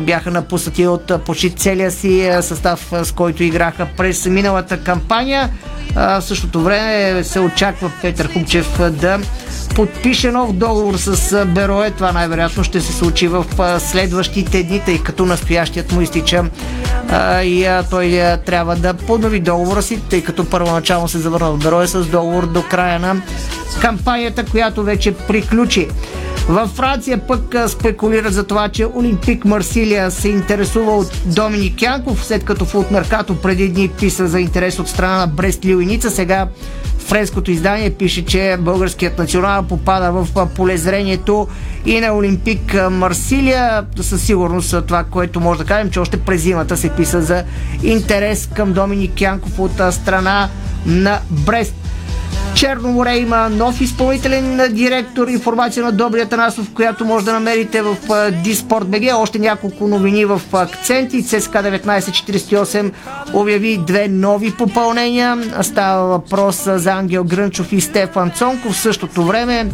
бяха 0.00 0.30
напуснати 0.30 0.86
от 0.86 1.24
почти 1.24 1.50
целия 1.50 1.90
си 1.90 2.30
състав, 2.40 2.92
с 3.02 3.12
който 3.12 3.42
играха 3.42 3.86
през 3.96 4.26
миналата 4.26 4.80
кампания. 4.80 5.50
А, 5.96 6.20
в 6.20 6.24
същото 6.24 6.62
време 6.62 7.24
се 7.24 7.40
очаква 7.40 7.92
Петър 8.02 8.32
Хубчев 8.32 8.90
да 8.90 9.18
подпише 9.74 10.30
нов 10.30 10.52
договор 10.52 10.96
с 10.96 11.46
Берое. 11.46 11.90
Това 11.90 12.12
най-вероятно 12.12 12.64
ще 12.64 12.80
се 12.80 12.92
случи 12.92 13.28
в 13.28 13.44
следващите 13.78 14.62
дни, 14.62 14.82
тъй 14.84 14.98
като 14.98 15.26
настоящият 15.26 15.92
му 15.92 16.00
изтича 16.00 16.44
а, 17.08 17.42
и 17.42 17.64
а, 17.64 17.82
той 17.90 18.22
а, 18.22 18.36
трябва 18.36 18.76
да 18.76 18.94
поднови 18.94 19.40
договора 19.40 19.82
си, 19.82 20.00
тъй 20.10 20.24
като 20.24 20.50
първоначално 20.50 21.08
се 21.08 21.18
завърна 21.18 21.50
в 21.50 21.58
Берое 21.58 21.86
с 21.86 22.04
договор 22.04 22.46
до 22.46 22.62
края 22.62 23.00
на 23.00 23.22
кампанията, 23.80 24.44
която 24.44 24.79
вече 24.82 25.12
приключи. 25.12 25.88
Във 26.48 26.70
Франция 26.70 27.18
пък 27.18 27.54
а, 27.54 27.68
спекулират 27.68 28.34
за 28.34 28.44
това, 28.44 28.68
че 28.68 28.86
Олимпик 28.86 29.44
Марсилия 29.44 30.10
се 30.10 30.28
интересува 30.28 30.92
от 30.92 31.22
Доминик 31.26 31.82
Янков, 31.82 32.24
след 32.24 32.44
като 32.44 32.64
в 32.64 32.90
Меркато 32.90 33.36
преди 33.36 33.68
дни 33.68 33.88
писа 33.88 34.28
за 34.28 34.40
интерес 34.40 34.78
от 34.78 34.88
страна 34.88 35.18
на 35.18 35.26
Брест 35.26 35.64
Лилиница. 35.64 36.10
Сега 36.10 36.48
френското 36.98 37.50
издание 37.50 37.90
пише, 37.90 38.24
че 38.24 38.56
българският 38.60 39.18
национал 39.18 39.62
попада 39.62 40.12
в 40.12 40.48
полезрението 40.56 41.48
и 41.86 42.00
на 42.00 42.16
Олимпик 42.16 42.76
Марсилия. 42.90 43.84
Със 44.00 44.22
сигурност 44.22 44.76
това, 44.86 45.04
което 45.04 45.40
може 45.40 45.58
да 45.58 45.66
кажем, 45.66 45.90
че 45.90 46.00
още 46.00 46.16
през 46.16 46.42
зимата 46.42 46.76
се 46.76 46.88
писа 46.88 47.22
за 47.22 47.44
интерес 47.82 48.48
към 48.54 48.72
Доминик 48.72 49.20
Янков 49.20 49.58
от 49.58 49.72
страна 49.90 50.48
на 50.86 51.18
Брест. 51.30 51.74
Черно 52.54 52.88
море 52.88 53.16
има 53.16 53.48
нов 53.48 53.80
изпълнителен 53.80 54.74
директор. 54.74 55.28
Информация 55.28 55.84
на 55.84 55.92
Добрия 55.92 56.28
Танасов, 56.28 56.74
която 56.74 57.04
може 57.04 57.24
да 57.24 57.32
намерите 57.32 57.82
в 57.82 57.96
Диспорт. 58.44 58.86
Още 59.14 59.38
няколко 59.38 59.88
новини 59.88 60.24
в 60.24 60.40
акценти. 60.52 61.22
ЦСКА 61.22 61.58
1948 61.58 62.92
обяви 63.34 63.78
две 63.86 64.08
нови 64.08 64.56
попълнения. 64.56 65.38
Става 65.62 66.08
въпрос 66.08 66.62
за 66.64 66.92
Ангел 66.92 67.24
Грънчов 67.24 67.72
и 67.72 67.80
Стефан 67.80 68.30
Цонков. 68.30 68.72
В 68.72 68.80
същото 68.80 69.22
време 69.22 69.66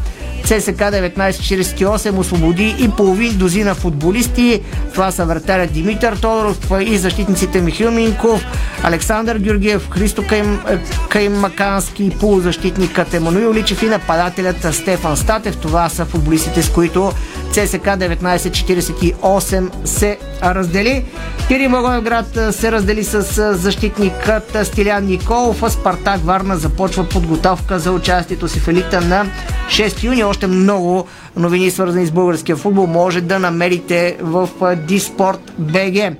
ЦСК 0.47 0.79
1948 0.79 2.19
освободи 2.19 2.77
и 2.79 2.89
половин 2.89 3.37
дозина 3.37 3.75
футболисти. 3.75 4.61
Това 4.95 5.11
са 5.11 5.25
вратарят 5.25 5.73
Димитър 5.73 6.17
Тодоров 6.17 6.59
и 6.81 6.99
защитниците 6.99 7.61
Михил 7.61 7.91
Минков, 7.91 8.45
Александър 8.83 9.39
Георгиев, 9.39 9.91
Христо 9.91 10.27
Кайм, 10.27 10.61
Каймакански, 11.09 12.11
полузащитникът 12.21 13.15
Емануил 13.15 13.55
Личев 13.55 13.83
и 13.83 13.87
нападателят 13.87 14.75
Стефан 14.75 15.17
Статев. 15.17 15.57
Това 15.57 15.89
са 15.89 16.05
футболистите, 16.05 16.63
с 16.63 16.71
които 16.71 17.13
ЦСК 17.53 17.87
1948 17.87 19.71
се 19.85 20.19
раздели. 20.43 21.05
Пири 21.49 21.69
Благоевград 21.69 22.39
се 22.51 22.73
раздели 22.73 23.05
с 23.05 23.55
защитникът 23.55 24.57
Стилян 24.65 25.05
Николов, 25.05 25.73
Спартак 25.73 26.21
Варна 26.25 26.57
започва 26.57 27.09
подготовка 27.09 27.79
за 27.79 27.93
участието 27.93 28.49
си 28.49 28.61
в 28.61 28.69
елита 28.69 29.01
на 29.01 29.27
6 29.69 30.03
юни. 30.03 30.25
Още 30.37 30.47
много 30.47 31.07
новини 31.37 31.71
свързани 31.71 32.07
с 32.07 32.13
българския 32.13 32.57
футбол 32.57 32.87
може 32.87 33.21
да 33.21 33.39
намерите 33.39 34.17
в 34.21 34.49
Диспорт 34.77 35.53
БГ. 35.59 36.17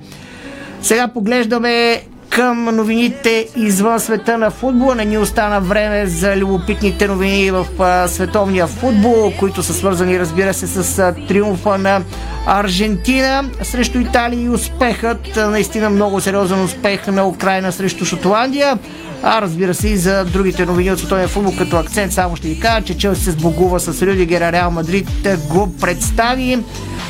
Сега 0.81 1.07
поглеждаме 1.07 2.01
към 2.37 2.63
новините 2.75 3.47
извън 3.55 3.99
света 3.99 4.37
на 4.37 4.51
футбола. 4.51 4.95
Не 4.95 5.05
ни 5.05 5.17
остана 5.17 5.61
време 5.61 6.05
за 6.05 6.37
любопитните 6.37 7.07
новини 7.07 7.51
в 7.51 7.65
световния 8.07 8.67
футбол, 8.67 9.33
които 9.39 9.63
са 9.63 9.73
свързани, 9.73 10.19
разбира 10.19 10.53
се, 10.53 10.67
с 10.67 11.13
триумфа 11.27 11.77
на 11.77 12.01
Аржентина 12.45 13.49
срещу 13.63 13.99
Италия 13.99 14.41
и 14.41 14.49
успехът, 14.49 15.35
наистина 15.35 15.89
много 15.89 16.21
сериозен 16.21 16.63
успех 16.63 17.07
на 17.07 17.27
Украина 17.27 17.71
срещу 17.71 18.05
Шотландия. 18.05 18.77
А 19.23 19.41
разбира 19.41 19.73
се 19.73 19.87
и 19.87 19.97
за 19.97 20.25
другите 20.25 20.65
новини 20.65 20.91
от 20.91 20.99
световния 20.99 21.27
футбол 21.27 21.53
като 21.57 21.77
акцент 21.77 22.13
само 22.13 22.35
ще 22.35 22.47
ви 22.47 22.59
кажа, 22.59 22.85
че 22.85 22.97
Челси 22.97 23.23
се 23.23 23.31
сбогува 23.31 23.79
с 23.79 24.01
Рюдигер, 24.01 24.51
Реал 24.51 24.71
Мадрид 24.71 25.07
го 25.49 25.73
представи. 25.81 26.59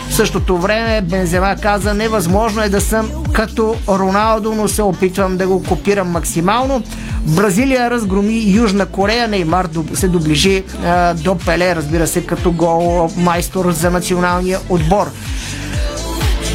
В 0.10 0.14
същото 0.14 0.58
време 0.58 1.02
Бензема 1.02 1.56
каза, 1.62 1.94
невъзможно 1.94 2.62
е 2.62 2.70
да 2.70 2.82
съм 2.82 3.10
като 3.34 3.76
Роналдо, 3.90 4.56
но 4.56 4.68
се 4.68 4.82
опитвам 4.82 5.38
да 5.38 5.48
го 5.48 5.64
копирам 5.64 6.10
максимално. 6.10 6.84
Бразилия 7.26 7.92
разгроми 7.92 8.44
Южна 8.52 8.86
Корея, 8.86 9.28
Неймар 9.28 9.70
се 9.94 10.08
доближи 10.08 10.64
а, 10.86 11.14
до 11.14 11.38
Пеле, 11.38 11.76
разбира 11.76 12.08
се, 12.08 12.26
като 12.26 12.52
гол 12.52 13.10
майстор 13.18 13.72
за 13.72 13.92
националния 13.92 14.60
отбор. 14.70 15.12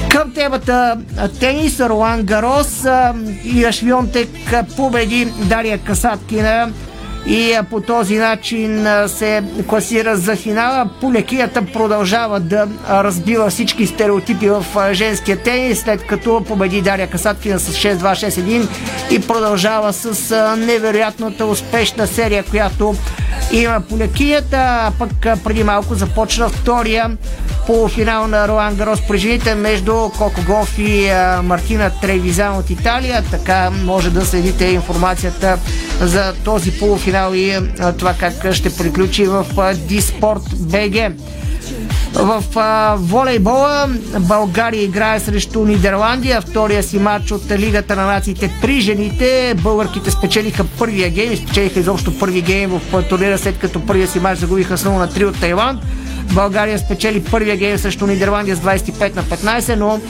Към 0.09 0.33
темата 0.35 0.97
тенис, 1.41 1.81
Ролан 1.81 2.23
Гарос 2.23 2.85
и 3.45 3.65
Ашвионтек 3.65 4.29
победи 4.77 5.25
Дария 5.25 5.79
Касаткина 5.79 6.73
и 7.27 7.59
по 7.71 7.81
този 7.81 8.19
начин 8.19 8.87
се 9.07 9.43
класира 9.67 10.17
за 10.17 10.37
финала. 10.37 10.89
Полекията 11.01 11.63
продължава 11.73 12.41
да 12.41 12.69
разбива 12.89 13.51
всички 13.51 13.87
стереотипи 13.87 14.49
в 14.49 14.65
женския 14.93 15.43
тенис, 15.43 15.81
след 15.81 16.07
като 16.07 16.45
победи 16.49 16.83
Дария 16.83 17.07
Касаткина 17.07 17.59
с 17.59 17.73
6-2, 17.73 17.97
6-1 17.97 18.69
и 19.11 19.21
продължава 19.27 19.93
с 19.93 20.57
невероятната 20.57 21.47
успешна 21.47 22.07
серия, 22.07 22.45
която 22.51 22.95
има 23.53 23.81
полекията. 23.81 24.93
Пък 24.99 25.11
преди 25.45 25.65
малко 25.65 25.95
започна 25.95 26.49
втория 26.49 27.17
полуфинал 27.67 28.29
на 28.29 28.49
Роан 28.49 28.75
Гарос 28.75 29.01
при 29.09 29.19
жените 29.19 29.55
между 29.55 29.95
Коко 30.19 30.41
Гоф 30.47 30.79
и 30.79 31.11
Мартина 31.43 31.91
Тревизан 32.01 32.57
от 32.57 32.71
Италия. 32.71 33.23
Така 33.31 33.71
може 33.71 34.11
да 34.11 34.27
следите 34.27 34.65
информацията 34.65 35.59
за 36.01 36.35
този 36.45 36.79
полуфинал 36.79 37.35
и 37.35 37.59
това 37.99 38.15
как 38.15 38.53
ще 38.53 38.77
приключи 38.77 39.25
в 39.25 39.47
Диспорт 39.89 40.43
БГ. 40.57 41.13
В 42.15 42.45
а, 42.57 42.97
волейбола 42.99 43.89
България 44.21 44.83
играе 44.83 45.21
срещу 45.21 45.65
Нидерландия. 45.65 46.41
Втория 46.41 46.83
си 46.83 46.99
матч 46.99 47.33
от 47.33 47.51
Лигата 47.51 47.97
на 47.97 48.07
нациите 48.07 48.51
при 48.63 48.81
жените. 48.81 49.55
Българките 49.63 50.11
спечелиха 50.11 50.65
първия 50.79 51.11
гейм, 51.11 51.37
спечелиха 51.37 51.81
изобщо 51.81 52.19
първи 52.19 52.43
гейм 52.43 52.71
в 52.71 53.03
турнира, 53.09 53.39
след 53.39 53.59
като 53.59 53.87
първия 53.87 54.09
си 54.09 54.21
матч 54.21 54.41
загубиха 54.41 54.79
с 54.79 54.85
0 54.85 54.89
на 54.89 55.09
3 55.09 55.29
от 55.29 55.41
Тайланд. 55.41 55.81
България 56.35 56.79
спечели 56.79 57.25
първия 57.25 57.57
гейм 57.57 57.79
срещу 57.79 58.07
Нидерландия 58.07 58.57
с 58.57 58.61
25 58.61 59.17
на 59.17 59.23
15, 59.23 59.75
но 59.75 60.01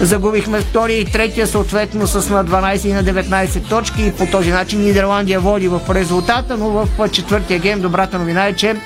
загубихме 0.00 0.60
втория 0.60 1.00
и 1.00 1.04
третия 1.04 1.46
съответно 1.46 2.06
с 2.06 2.30
на 2.30 2.44
12 2.44 2.86
и 2.86 2.92
на 2.92 3.04
19 3.04 3.68
точки 3.68 4.02
и 4.02 4.12
по 4.12 4.26
този 4.26 4.50
начин 4.50 4.80
Нидерландия 4.80 5.40
води 5.40 5.68
в 5.68 5.80
резултата, 5.90 6.56
но 6.56 6.70
в 6.70 7.08
четвъртия 7.08 7.58
гейм 7.58 7.80
добрата 7.80 8.18
новина 8.18 8.46
е, 8.46 8.52
че 8.52 8.76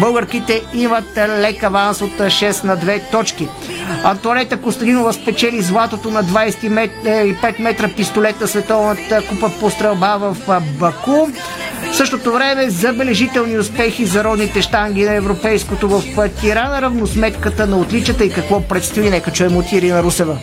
българките 0.00 0.62
имат 0.74 1.16
лек 1.16 1.62
аванс 1.62 2.02
от 2.02 2.12
6 2.12 2.64
на 2.64 2.76
2 2.76 3.10
точки. 3.10 3.48
Антуанета 4.04 4.56
Костадинова 4.56 5.12
спечели 5.12 5.62
златото 5.62 6.10
на 6.10 6.24
25 6.24 7.60
метра 7.60 7.88
пистолет 7.96 8.40
на 8.40 8.48
Световната 8.48 9.22
купа 9.28 9.50
по 9.60 9.70
стрелба 9.70 10.16
в 10.18 10.36
Баку. 10.78 11.26
Същото 12.00 12.32
време 12.32 12.70
забележителни 12.70 13.58
успехи 13.58 14.06
за 14.06 14.24
родните 14.24 14.62
штанги 14.62 15.04
на 15.04 15.14
европейското 15.14 15.88
в 15.88 16.28
Тирана, 16.40 16.82
равносметката 16.82 17.66
на 17.66 17.78
отличата 17.78 18.24
и 18.24 18.30
какво 18.30 18.60
предстои. 18.60 19.10
Нека 19.10 19.32
чуем 19.32 19.56
от 19.56 19.72
Ирина 19.72 20.02
Русева. 20.02 20.38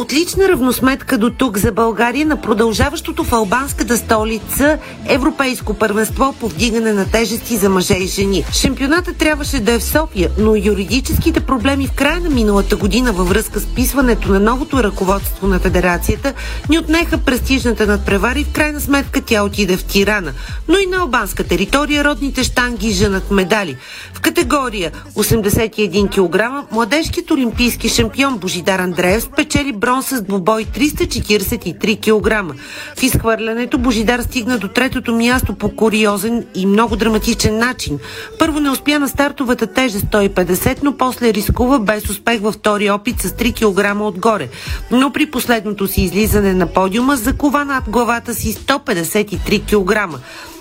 Отлична 0.00 0.48
равносметка 0.48 1.18
до 1.18 1.30
тук 1.30 1.58
за 1.58 1.72
България 1.72 2.26
на 2.26 2.40
продължаващото 2.40 3.24
в 3.24 3.32
албанската 3.32 3.96
столица 3.96 4.78
Европейско 5.08 5.74
първенство 5.74 6.34
по 6.40 6.48
вдигане 6.48 6.92
на 6.92 7.10
тежести 7.10 7.56
за 7.56 7.68
мъже 7.68 7.94
и 7.94 8.06
жени. 8.06 8.44
Шампионата 8.52 9.14
трябваше 9.14 9.60
да 9.60 9.72
е 9.72 9.78
в 9.78 9.84
София, 9.84 10.30
но 10.38 10.56
юридическите 10.56 11.40
проблеми 11.40 11.86
в 11.86 11.92
края 11.92 12.20
на 12.20 12.30
миналата 12.30 12.76
година 12.76 13.12
във 13.12 13.28
връзка 13.28 13.60
с 13.60 13.66
писването 13.66 14.32
на 14.32 14.40
новото 14.40 14.82
ръководство 14.82 15.46
на 15.46 15.58
федерацията 15.58 16.34
ни 16.68 16.78
отнеха 16.78 17.18
престижната 17.18 17.86
надпревара 17.86 18.38
и 18.38 18.44
в 18.44 18.52
крайна 18.52 18.80
сметка 18.80 19.20
тя 19.20 19.42
отиде 19.42 19.76
в 19.76 19.84
Тирана. 19.84 20.32
Но 20.68 20.78
и 20.78 20.86
на 20.86 20.96
албанска 20.96 21.44
територия 21.44 22.04
родните 22.04 22.44
штанги 22.44 22.90
женат 22.90 23.30
медали. 23.30 23.76
В 24.14 24.20
категория 24.20 24.92
81 25.16 26.10
кг 26.10 26.66
младежкият 26.72 27.30
олимпийски 27.30 27.88
шампион 27.88 28.38
Божидар 28.38 28.78
Андреев 28.78 29.22
спечели 29.22 29.72
бронз 29.90 30.06
с 30.08 30.22
двубой 30.22 30.64
343 30.64 32.00
кг. 32.00 32.54
В 32.96 33.02
изхвърлянето 33.02 33.78
Божидар 33.78 34.20
стигна 34.20 34.58
до 34.58 34.68
третото 34.68 35.14
място 35.14 35.52
по 35.52 35.68
куриозен 35.76 36.46
и 36.54 36.66
много 36.66 36.96
драматичен 36.96 37.58
начин. 37.58 37.98
Първо 38.38 38.60
не 38.60 38.70
успя 38.70 38.98
на 38.98 39.08
стартовата 39.08 39.66
тежест 39.66 40.04
150, 40.04 40.78
но 40.82 40.96
после 40.96 41.34
рискува 41.34 41.78
без 41.78 42.10
успех 42.10 42.40
във 42.40 42.54
втори 42.54 42.90
опит 42.90 43.20
с 43.20 43.28
3 43.28 43.54
кг 43.54 44.00
отгоре. 44.00 44.48
Но 44.90 45.12
при 45.12 45.30
последното 45.30 45.86
си 45.86 46.02
излизане 46.02 46.54
на 46.54 46.66
подиума 46.66 47.16
закова 47.16 47.64
над 47.64 47.84
главата 47.88 48.34
си 48.34 48.54
153 48.54 49.62
кг. 49.66 50.20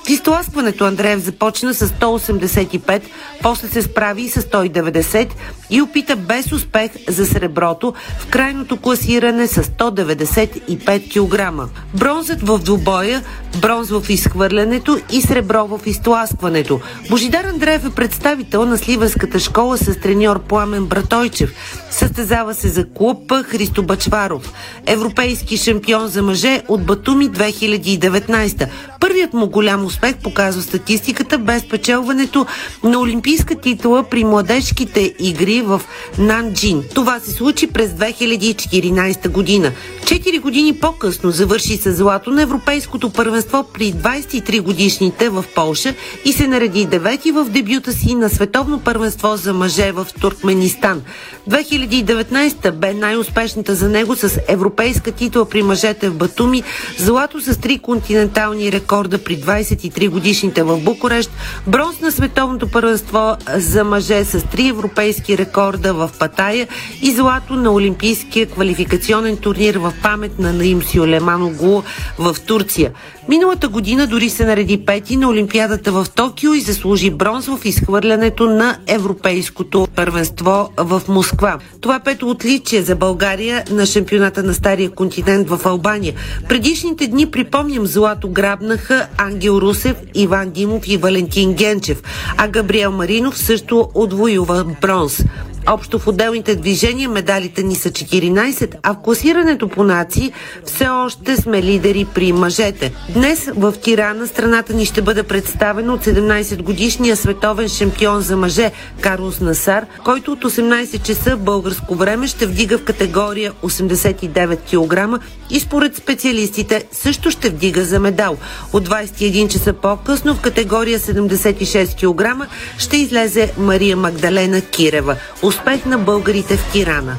Изтласкването 0.09 0.85
Андреев 0.85 1.19
започна 1.19 1.73
с 1.73 1.87
185, 1.87 3.01
после 3.41 3.67
се 3.67 3.81
справи 3.81 4.21
и 4.21 4.29
с 4.29 4.41
190 4.41 5.29
и 5.69 5.81
опита 5.81 6.15
без 6.15 6.51
успех 6.51 6.91
за 7.07 7.25
среброто 7.25 7.93
в 8.19 8.27
крайното 8.27 8.77
класиране 8.77 9.47
с 9.47 9.63
195 9.63 11.13
кг. 11.13 11.69
Бронзът 11.93 12.41
в 12.41 12.59
двубоя, 12.59 13.23
бронз 13.61 13.89
в 13.89 14.09
изхвърлянето 14.09 14.99
и 15.11 15.21
сребро 15.21 15.67
в 15.67 15.79
изтласкването. 15.85 16.79
Божидар 17.09 17.43
Андреев 17.43 17.85
е 17.85 17.89
представител 17.89 18.65
на 18.65 18.77
Сливенската 18.77 19.39
школа 19.39 19.77
с 19.77 19.99
треньор 19.99 20.39
Пламен 20.43 20.85
Братойчев. 20.85 21.53
Състезава 21.91 22.53
се 22.53 22.67
за 22.67 22.89
клуб 22.89 23.33
Христо 23.43 23.83
Бачваров. 23.83 24.53
Европейски 24.85 25.57
шампион 25.57 26.07
за 26.07 26.21
мъже 26.21 26.61
от 26.67 26.85
Батуми 26.85 27.29
2019. 27.29 28.67
Първият 28.99 29.33
му 29.33 29.49
голям 29.49 29.85
успех 29.85 29.98
показва 30.23 30.61
статистиката 30.61 31.37
без 31.37 31.69
печелването 31.69 32.45
на 32.83 32.99
олимпийска 32.99 33.55
титла 33.55 34.03
при 34.03 34.23
младежките 34.23 35.13
игри 35.19 35.61
в 35.61 35.81
Нанджин. 36.17 36.83
Това 36.95 37.19
се 37.19 37.31
случи 37.31 37.67
през 37.67 37.91
2014 37.91 39.29
година. 39.29 39.71
Четири 40.05 40.39
години 40.39 40.73
по-късно 40.73 41.31
завърши 41.31 41.77
с 41.77 41.93
злато 41.93 42.31
на 42.31 42.41
Европейското 42.41 43.09
първенство 43.09 43.65
при 43.73 43.93
23 43.93 44.61
годишните 44.61 45.29
в 45.29 45.45
Полша 45.55 45.93
и 46.25 46.33
се 46.33 46.47
нареди 46.47 46.85
девети 46.85 47.31
в 47.31 47.45
дебюта 47.45 47.93
си 47.93 48.15
на 48.15 48.29
Световно 48.29 48.79
първенство 48.79 49.37
за 49.37 49.53
мъже 49.53 49.91
в 49.91 50.07
Туркменистан. 50.21 51.01
2019 51.49 52.71
бе 52.71 52.93
най-успешната 52.93 53.75
за 53.75 53.89
него 53.89 54.15
с 54.15 54.39
европейска 54.47 55.11
титла 55.11 55.49
при 55.49 55.63
мъжете 55.63 56.09
в 56.09 56.15
Батуми, 56.15 56.63
злато 56.97 57.41
с 57.41 57.59
три 57.59 57.79
континентални 57.79 58.71
рекорда 58.71 59.23
при 59.23 59.35
23 59.79 60.09
годишните 60.09 60.63
в 60.63 60.77
Букурещ, 60.77 61.31
бронз 61.67 61.99
на 61.99 62.11
Световното 62.11 62.71
първенство 62.71 63.37
за 63.55 63.83
мъже 63.83 64.25
с 64.25 64.45
три 64.45 64.67
европейски 64.67 65.37
рекорда 65.37 65.93
в 65.93 66.11
Патая 66.19 66.67
и 67.01 67.11
злато 67.11 67.53
на 67.53 67.71
Олимпийския 67.71 68.45
квалификационен 68.45 69.37
турнир 69.37 69.75
в 69.75 69.93
памет 70.03 70.39
на 70.39 70.53
Наим 70.53 70.81
Сюлеман 70.83 71.43
Оглу 71.43 71.83
в 72.17 72.35
Турция. 72.47 72.91
Миналата 73.29 73.67
година 73.67 74.07
дори 74.07 74.29
се 74.29 74.45
нареди 74.45 74.85
пети 74.85 75.17
на 75.17 75.29
Олимпиадата 75.29 75.91
в 75.91 76.07
Токио 76.15 76.53
и 76.53 76.61
заслужи 76.61 77.09
бронз 77.09 77.45
в 77.45 77.59
изхвърлянето 77.65 78.49
на 78.49 78.77
Европейското 78.87 79.87
първенство 79.95 80.69
в 80.77 81.01
Москва. 81.07 81.59
Това 81.81 81.99
пето 81.99 82.29
отличие 82.29 82.81
за 82.81 82.95
България 82.95 83.63
на 83.71 83.85
шампионата 83.85 84.43
на 84.43 84.53
Стария 84.53 84.89
континент 84.89 85.49
в 85.49 85.59
Албания. 85.65 86.13
Предишните 86.49 87.07
дни, 87.07 87.31
припомням, 87.31 87.85
злато 87.85 88.29
грабнаха 88.29 89.07
Ангел 89.17 89.51
Русев, 89.51 89.95
Иван 90.15 90.49
Димов 90.49 90.87
и 90.87 90.97
Валентин 90.97 91.53
Генчев, 91.53 92.03
а 92.37 92.47
Габриел 92.47 92.91
Маринов 92.91 93.37
също 93.37 93.89
отвоюва 93.93 94.65
бронз. 94.81 95.23
Общо 95.67 95.99
в 95.99 96.07
отделните 96.07 96.55
движения 96.55 97.09
медалите 97.09 97.63
ни 97.63 97.75
са 97.75 97.89
14, 97.89 98.75
а 98.83 98.93
в 98.93 98.97
класирането 99.03 99.67
по 99.67 99.83
нации 99.83 100.31
все 100.65 100.87
още 100.87 101.37
сме 101.37 101.63
лидери 101.63 102.07
при 102.15 102.33
мъжете. 102.33 102.93
Днес 103.19 103.49
в 103.55 103.73
Тирана 103.81 104.27
страната 104.27 104.73
ни 104.73 104.85
ще 104.85 105.01
бъде 105.01 105.23
представена 105.23 105.93
от 105.93 106.05
17-годишния 106.05 107.15
световен 107.15 107.69
шампион 107.69 108.21
за 108.21 108.37
мъже 108.37 108.71
Карлос 109.01 109.39
Насар, 109.39 109.85
който 110.03 110.31
от 110.31 110.43
18 110.43 111.03
часа 111.03 111.35
в 111.35 111.39
българско 111.39 111.95
време 111.95 112.27
ще 112.27 112.45
вдига 112.45 112.77
в 112.77 112.83
категория 112.83 113.53
89 113.63 115.17
кг 115.19 115.23
и 115.49 115.59
според 115.59 115.95
специалистите 115.95 116.83
също 116.91 117.31
ще 117.31 117.49
вдига 117.49 117.83
за 117.83 117.99
медал. 117.99 118.37
От 118.73 118.89
21 118.89 119.51
часа 119.51 119.73
по-късно 119.73 120.35
в 120.35 120.41
категория 120.41 120.99
76 120.99 121.95
кг 121.95 122.47
ще 122.77 122.97
излезе 122.97 123.53
Мария 123.57 123.97
Магдалена 123.97 124.61
Кирева. 124.61 125.15
Успех 125.41 125.85
на 125.85 125.97
българите 125.97 126.57
в 126.57 126.71
Тирана. 126.71 127.17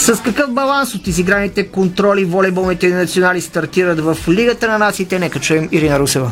С 0.00 0.22
какъв 0.22 0.50
баланс 0.50 0.94
от 0.94 1.06
изиграните 1.06 1.66
контроли 1.66 2.24
волейболните 2.24 2.88
национали 2.88 3.40
стартират 3.40 4.00
в 4.00 4.16
Лигата 4.28 4.68
на 4.68 4.78
нациите? 4.78 5.18
Нека 5.18 5.40
чуем 5.40 5.68
Ирина 5.72 5.98
Русева. 5.98 6.30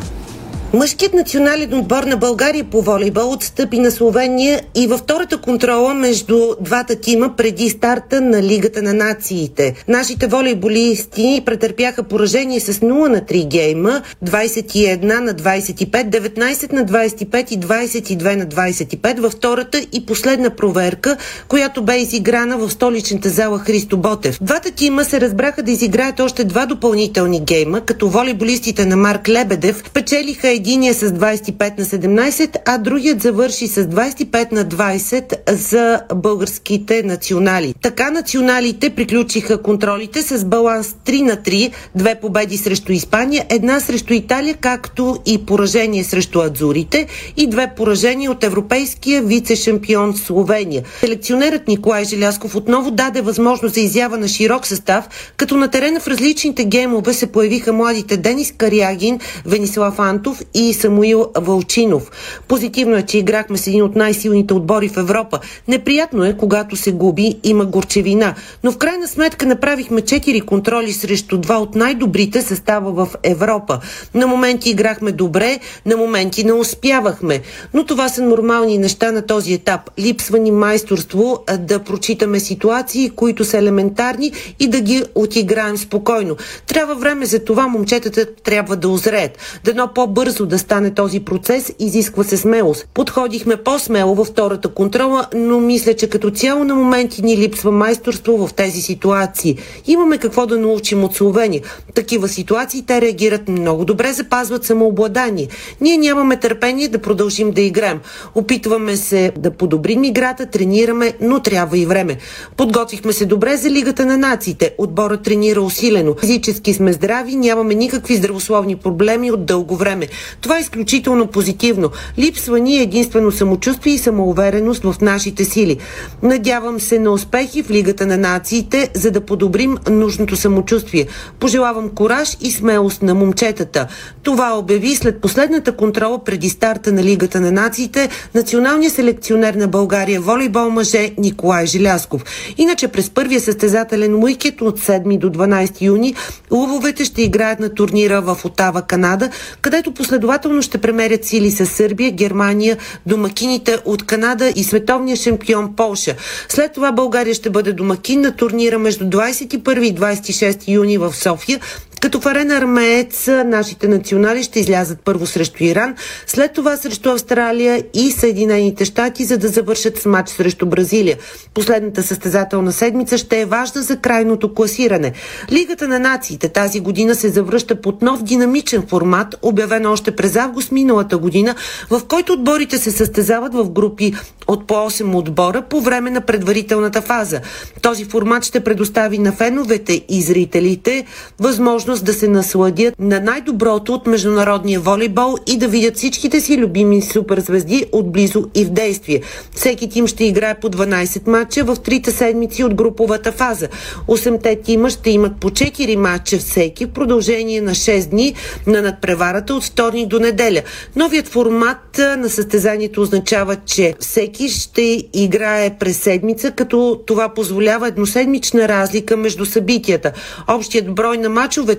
Мъжкият 0.73 1.13
национален 1.13 1.73
отбор 1.73 2.03
на 2.03 2.17
България 2.17 2.63
по 2.63 2.81
волейбол 2.81 3.31
отстъпи 3.31 3.79
на 3.79 3.91
Словения 3.91 4.61
и 4.75 4.87
във 4.87 4.99
втората 4.99 5.37
контрола 5.37 5.93
между 5.93 6.55
двата 6.61 6.95
тима 6.95 7.35
преди 7.37 7.69
старта 7.69 8.21
на 8.21 8.43
Лигата 8.43 8.81
на 8.81 8.93
нациите. 8.93 9.83
Нашите 9.87 10.27
волейболисти 10.27 11.41
претърпяха 11.45 12.03
поражение 12.03 12.59
с 12.59 12.73
0 12.73 13.07
на 13.07 13.21
3 13.21 13.47
гейма, 13.47 14.01
21 14.25 15.19
на 15.19 15.33
25, 15.33 16.09
19 16.09 16.73
на 16.73 16.85
25 16.85 17.51
и 17.51 17.59
22 17.59 18.35
на 18.35 18.45
25 18.45 19.19
във 19.19 19.33
втората 19.33 19.81
и 19.93 20.05
последна 20.05 20.49
проверка, 20.49 21.17
която 21.47 21.83
бе 21.83 21.97
изиграна 21.97 22.57
в 22.57 22.69
столичната 22.69 23.29
зала 23.29 23.59
Христо 23.59 23.97
Ботев. 23.97 24.37
Двата 24.41 24.71
тима 24.71 25.03
се 25.03 25.21
разбраха 25.21 25.63
да 25.63 25.71
изиграят 25.71 26.19
още 26.19 26.43
два 26.43 26.65
допълнителни 26.65 27.41
гейма, 27.41 27.81
като 27.81 28.09
волейболистите 28.09 28.85
на 28.85 28.95
Марк 28.95 29.29
Лебедев 29.29 29.83
печелиха 29.93 30.58
единия 30.59 30.93
с 30.93 31.09
25 31.09 31.79
на 31.79 31.85
17, 31.85 32.57
а 32.65 32.77
другият 32.77 33.21
завърши 33.21 33.67
с 33.67 33.83
25 33.83 34.51
на 34.51 34.65
20 34.65 35.51
за 35.51 36.01
българските 36.15 37.03
национали. 37.03 37.73
Така 37.81 38.11
националите 38.11 38.89
приключиха 38.89 39.61
контролите 39.61 40.21
с 40.21 40.45
баланс 40.45 40.95
3 41.05 41.21
на 41.21 41.37
3, 41.37 41.71
две 41.95 42.15
победи 42.15 42.57
срещу 42.57 42.91
Испания, 42.91 43.45
една 43.49 43.79
срещу 43.79 44.13
Италия, 44.13 44.53
както 44.53 45.17
и 45.25 45.45
поражение 45.45 46.03
срещу 46.03 46.39
Адзурите 46.39 47.07
и 47.37 47.47
две 47.47 47.71
поражения 47.77 48.31
от 48.31 48.43
европейския 48.43 49.23
вице-шампион 49.23 50.15
Словения. 50.17 50.83
Селекционерът 50.99 51.67
Николай 51.67 52.05
Желясков 52.05 52.55
отново 52.55 52.91
даде 52.91 53.21
възможност 53.21 53.75
за 53.75 53.81
изява 53.81 54.17
на 54.17 54.27
широк 54.27 54.67
състав, 54.67 55.09
като 55.37 55.57
на 55.57 55.67
терена 55.67 55.99
в 55.99 56.07
различните 56.07 56.65
геймове 56.65 57.13
се 57.13 57.31
появиха 57.31 57.73
младите 57.73 58.17
Денис 58.17 58.53
Карягин, 58.57 59.19
Венислав 59.45 59.99
Антов 59.99 60.41
и 60.53 60.73
Самуил 60.73 61.27
Вълчинов. 61.37 62.11
Позитивно 62.47 62.97
е, 62.97 63.01
че 63.01 63.17
играхме 63.17 63.57
с 63.57 63.67
един 63.67 63.83
от 63.83 63.95
най-силните 63.95 64.53
отбори 64.53 64.89
в 64.89 64.97
Европа. 64.97 65.39
Неприятно 65.67 66.25
е, 66.25 66.37
когато 66.37 66.75
се 66.75 66.91
губи, 66.91 67.39
има 67.43 67.65
горчевина. 67.65 68.35
Но 68.63 68.71
в 68.71 68.77
крайна 68.77 69.07
сметка 69.07 69.45
направихме 69.45 70.01
4 70.01 70.45
контроли 70.45 70.93
срещу 70.93 71.37
два 71.37 71.57
от 71.57 71.75
най-добрите 71.75 72.41
състава 72.41 72.91
в 72.91 73.15
Европа. 73.23 73.79
На 74.13 74.27
моменти 74.27 74.69
играхме 74.69 75.11
добре, 75.11 75.59
на 75.85 75.97
моменти 75.97 76.43
не 76.43 76.53
успявахме. 76.53 77.41
Но 77.73 77.85
това 77.85 78.09
са 78.09 78.23
нормални 78.23 78.77
неща 78.77 79.11
на 79.11 79.25
този 79.25 79.53
етап. 79.53 79.81
Липсва 79.99 80.39
ни 80.39 80.51
майсторство 80.51 81.43
да 81.59 81.79
прочитаме 81.79 82.39
ситуации, 82.39 83.09
които 83.09 83.45
са 83.45 83.57
елементарни 83.57 84.31
и 84.59 84.67
да 84.67 84.81
ги 84.81 85.03
отиграем 85.15 85.77
спокойно. 85.77 86.35
Трябва 86.67 86.95
време 86.95 87.25
за 87.25 87.39
това 87.39 87.67
момчетата 87.67 88.25
трябва 88.43 88.75
да 88.75 88.89
озреят. 88.89 89.37
Дано 89.63 89.89
по-бързо 89.95 90.38
да 90.45 90.59
стане 90.59 90.93
този 90.93 91.19
процес, 91.19 91.73
изисква 91.79 92.23
се 92.23 92.37
смелост. 92.37 92.87
Подходихме 92.93 93.57
по-смело 93.57 94.15
във 94.15 94.27
втората 94.27 94.67
контрола, 94.67 95.25
но 95.35 95.59
мисля, 95.59 95.93
че 95.93 96.09
като 96.09 96.31
цяло 96.31 96.63
на 96.63 96.75
моменти 96.75 97.21
ни 97.21 97.37
липсва 97.37 97.71
майсторство 97.71 98.47
в 98.47 98.53
тези 98.53 98.81
ситуации. 98.81 99.57
Имаме 99.87 100.17
какво 100.17 100.45
да 100.45 100.57
научим 100.57 101.03
от 101.03 101.15
Словения. 101.15 101.61
Такива 101.95 102.27
ситуации 102.27 102.83
те 102.87 103.01
реагират 103.01 103.47
много 103.47 103.85
добре, 103.85 104.13
запазват 104.13 104.65
самообладание. 104.65 105.47
Ние 105.81 105.97
нямаме 105.97 106.37
търпение 106.37 106.87
да 106.87 106.99
продължим 106.99 107.51
да 107.51 107.61
играем. 107.61 107.99
Опитваме 108.35 108.97
се 108.97 109.31
да 109.37 109.51
подобрим 109.51 110.03
играта, 110.03 110.45
тренираме, 110.45 111.13
но 111.21 111.39
трябва 111.39 111.77
и 111.77 111.85
време. 111.85 112.17
Подготвихме 112.57 113.13
се 113.13 113.25
добре 113.25 113.57
за 113.57 113.69
Лигата 113.69 114.05
на 114.05 114.17
нациите. 114.17 114.75
Отбора 114.77 115.17
тренира 115.17 115.61
усилено. 115.61 116.15
Физически 116.19 116.73
сме 116.73 116.93
здрави, 116.93 117.35
нямаме 117.35 117.73
никакви 117.75 118.15
здравословни 118.15 118.75
проблеми 118.75 119.31
от 119.31 119.45
дълго 119.45 119.75
време. 119.75 120.07
Това 120.41 120.57
е 120.57 120.61
изключително 120.61 121.27
позитивно. 121.27 121.89
Липсва 122.17 122.59
ни 122.59 122.77
единствено 122.77 123.31
самочувствие 123.31 123.93
и 123.93 123.97
самоувереност 123.97 124.83
в 124.83 124.95
нашите 125.01 125.45
сили. 125.45 125.77
Надявам 126.23 126.79
се 126.79 126.99
на 126.99 127.11
успехи 127.11 127.63
в 127.63 127.69
Лигата 127.69 128.05
на 128.05 128.17
нациите, 128.17 128.89
за 128.93 129.11
да 129.11 129.21
подобрим 129.21 129.77
нужното 129.89 130.35
самочувствие. 130.35 131.07
Пожелавам 131.39 131.89
кораж 131.89 132.37
и 132.41 132.51
смелост 132.51 133.01
на 133.01 133.15
момчетата. 133.15 133.87
Това 134.23 134.57
обяви 134.57 134.95
след 134.95 135.21
последната 135.21 135.75
контрола 135.75 136.23
преди 136.23 136.49
старта 136.49 136.91
на 136.91 137.03
Лигата 137.03 137.41
на 137.41 137.51
нациите 137.51 138.09
националният 138.35 138.93
селекционер 138.93 139.53
на 139.53 139.67
България 139.67 140.21
волейбол 140.21 140.69
мъже 140.69 141.11
Николай 141.17 141.65
Желясков. 141.65 142.23
Иначе 142.57 142.87
през 142.87 143.09
първия 143.09 143.41
състезателен 143.41 144.23
уикет 144.23 144.61
от 144.61 144.79
7 144.79 145.17
до 145.17 145.29
12 145.29 145.81
юни 145.81 146.15
лъвовете 146.51 147.05
ще 147.05 147.21
играят 147.21 147.59
на 147.59 147.73
турнира 147.73 148.21
в 148.21 148.37
Отава, 148.45 148.81
Канада, 148.81 149.29
където 149.61 149.93
последователно 149.93 150.18
ще 150.61 150.77
премерят 150.77 151.25
сили 151.25 151.51
с 151.51 151.65
Сърбия, 151.65 152.11
Германия, 152.11 152.77
домакините 153.05 153.77
от 153.85 154.05
Канада 154.05 154.53
и 154.55 154.63
световния 154.63 155.15
шампион 155.15 155.75
Полша. 155.75 156.15
След 156.49 156.73
това 156.73 156.91
България 156.91 157.33
ще 157.33 157.49
бъде 157.49 157.73
домакин 157.73 158.21
на 158.21 158.35
турнира 158.35 158.79
между 158.79 159.05
21 159.05 159.81
и 159.81 159.95
26 159.95 160.67
юни 160.67 160.97
в 160.97 161.13
София, 161.15 161.59
като 162.01 162.19
в 162.19 162.25
арена 162.25 162.57
Армеец 162.57 163.27
нашите 163.27 163.87
национали 163.87 164.43
ще 164.43 164.59
излязат 164.59 164.99
първо 165.05 165.25
срещу 165.25 165.63
Иран, 165.63 165.95
след 166.27 166.53
това 166.53 166.77
срещу 166.77 167.09
Австралия 167.09 167.83
и 167.93 168.11
Съединените 168.11 168.85
щати, 168.85 169.25
за 169.25 169.37
да 169.37 169.47
завършат 169.47 169.97
с 169.97 170.05
матч 170.05 170.29
срещу 170.29 170.65
Бразилия. 170.65 171.17
Последната 171.53 172.03
състезателна 172.03 172.71
седмица 172.71 173.17
ще 173.17 173.41
е 173.41 173.45
важна 173.45 173.81
за 173.81 173.97
крайното 173.97 174.53
класиране. 174.53 175.13
Лигата 175.51 175.87
на 175.87 175.99
нациите 175.99 176.49
тази 176.49 176.79
година 176.79 177.15
се 177.15 177.29
завръща 177.29 177.81
под 177.81 178.01
нов 178.01 178.23
динамичен 178.23 178.87
формат, 178.87 179.35
обявен 179.41 179.85
още 179.85 180.15
през 180.15 180.35
август 180.35 180.71
миналата 180.71 181.17
година, 181.17 181.55
в 181.89 182.01
който 182.07 182.33
отборите 182.33 182.77
се 182.77 182.91
състезават 182.91 183.53
в 183.53 183.69
групи 183.69 184.13
от 184.47 184.67
по 184.67 184.73
8 184.73 185.15
отбора 185.15 185.61
по 185.61 185.81
време 185.81 186.09
на 186.09 186.21
предварителната 186.21 187.01
фаза. 187.01 187.41
Този 187.81 188.05
формат 188.05 188.43
ще 188.43 188.59
предостави 188.59 189.17
на 189.17 189.31
феновете 189.31 190.01
и 190.09 190.21
зрителите 190.21 191.05
възможност 191.39 191.88
възможност 191.89 192.05
да 192.05 192.13
се 192.13 192.27
насладят 192.27 192.99
на 192.99 193.19
най-доброто 193.19 193.93
от 193.93 194.07
международния 194.07 194.79
волейбол 194.79 195.35
и 195.47 195.57
да 195.57 195.67
видят 195.67 195.97
всичките 195.97 196.41
си 196.41 196.57
любими 196.57 197.01
суперзвезди 197.01 197.85
отблизо 197.91 198.45
и 198.55 198.65
в 198.65 198.69
действие. 198.69 199.21
Всеки 199.55 199.89
тим 199.89 200.07
ще 200.07 200.25
играе 200.25 200.59
по 200.59 200.69
12 200.69 201.27
матча 201.27 201.63
в 201.63 201.75
трите 201.75 202.11
седмици 202.11 202.63
от 202.63 202.75
груповата 202.75 203.31
фаза. 203.31 203.67
8-те 204.07 204.61
тима 204.61 204.89
ще 204.89 205.09
имат 205.09 205.39
по 205.39 205.49
4 205.49 205.95
матча 205.95 206.37
всеки 206.37 206.85
в 206.85 206.89
продължение 206.89 207.61
на 207.61 207.71
6 207.71 208.09
дни 208.09 208.33
на 208.67 208.81
надпреварата 208.81 209.53
от 209.55 209.63
вторник 209.63 210.07
до 210.07 210.19
неделя. 210.19 210.61
Новият 210.95 211.27
формат 211.27 211.97
на 211.97 212.29
състезанието 212.29 213.01
означава, 213.01 213.55
че 213.55 213.93
всеки 213.99 214.49
ще 214.49 215.03
играе 215.13 215.77
през 215.79 215.97
седмица, 215.97 216.51
като 216.51 216.99
това 217.07 217.29
позволява 217.29 217.87
едноседмична 217.87 218.67
разлика 218.67 219.17
между 219.17 219.45
събитията. 219.45 220.11
Общият 220.47 220.95
брой 220.95 221.17
на 221.17 221.29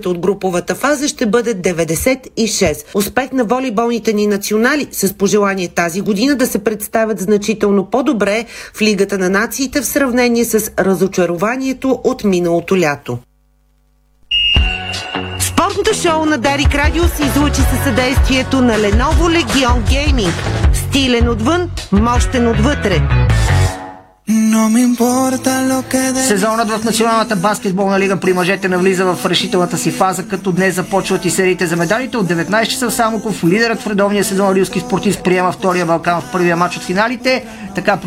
мачовете 0.01 0.07
от 0.09 0.19
груповата 0.19 0.75
фаза 0.75 1.07
ще 1.07 1.25
бъде 1.25 1.55
96. 1.55 2.95
Успех 2.95 3.31
на 3.31 3.43
волейболните 3.43 4.13
ни 4.13 4.27
национали 4.27 4.87
с 4.91 5.13
пожелание 5.13 5.67
тази 5.67 6.01
година 6.01 6.35
да 6.35 6.47
се 6.47 6.63
представят 6.63 7.19
значително 7.19 7.85
по-добре 7.85 8.45
в 8.73 8.81
Лигата 8.81 9.17
на 9.17 9.29
нациите 9.29 9.81
в 9.81 9.85
сравнение 9.85 10.45
с 10.45 10.71
разочарованието 10.79 11.99
от 12.03 12.23
миналото 12.23 12.77
лято. 12.77 13.17
Спортното 15.39 15.93
шоу 15.93 16.25
на 16.25 16.37
Дарик 16.37 16.75
Радио 16.75 17.03
се 17.03 17.23
излучи 17.23 17.61
със 17.61 17.83
съдействието 17.83 18.61
на 18.61 18.73
Lenovo 18.73 19.43
Legion 19.43 19.81
Gaming. 19.89 20.33
Стилен 20.73 21.29
отвън, 21.29 21.69
мощен 21.91 22.47
отвътре. 22.47 23.01
Сезонът 26.27 26.69
в 26.69 26.83
Националната 26.83 27.35
баскетболна 27.35 27.99
лига 27.99 28.17
при 28.17 28.33
мъжете 28.33 28.67
навлиза 28.67 29.05
в 29.05 29.25
решителната 29.25 29.77
си 29.77 29.91
фаза, 29.91 30.23
като 30.23 30.51
днес 30.51 30.75
започват 30.75 31.25
и 31.25 31.29
сериите 31.29 31.67
за 31.67 31.75
медалите. 31.75 32.17
От 32.17 32.27
19 32.27 32.67
часа 32.67 32.89
в 32.89 32.93
Самоков 32.93 33.43
лидерът 33.43 33.81
в 33.81 33.87
редовния 33.87 34.23
сезон 34.23 34.53
Рилски 34.53 34.79
спортист 34.79 35.23
приема 35.23 35.51
втория 35.51 35.85
Балкан 35.85 36.21
в 36.21 36.31
първия 36.31 36.57
матч 36.57 36.77
от 36.77 36.83
финалите. 36.83 37.45
Така 37.75 37.97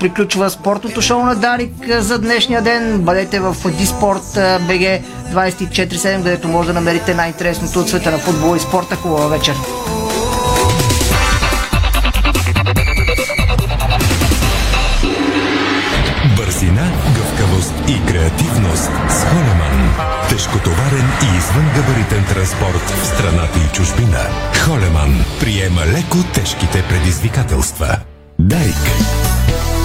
приключва 0.00 0.50
спортното 0.50 1.02
шоу 1.02 1.24
на 1.24 1.34
Дарик 1.34 1.72
за 1.98 2.18
днешния 2.18 2.62
ден. 2.62 2.98
Бъдете 2.98 3.40
в 3.40 3.56
Диспорт 3.78 4.22
БГ 4.68 5.00
24-7, 5.34 6.16
където 6.16 6.48
може 6.48 6.68
да 6.68 6.74
намерите 6.74 7.14
най-интересното 7.14 7.80
от 7.80 7.88
света 7.88 8.10
на 8.10 8.18
футбола 8.18 8.56
и 8.56 8.60
спорта. 8.60 8.96
Хубава 8.96 9.26
вечер! 9.26 9.54
Тежкотоварен 20.34 21.08
и 21.22 21.36
извънгабаритен 21.36 22.24
транспорт 22.24 22.90
в 22.90 23.06
страната 23.06 23.58
и 23.58 23.76
чужбина. 23.76 24.18
Холеман 24.64 25.24
приема 25.40 25.80
леко 25.86 26.18
тежките 26.34 26.84
предизвикателства. 26.88 27.96
Дарик. 28.38 29.33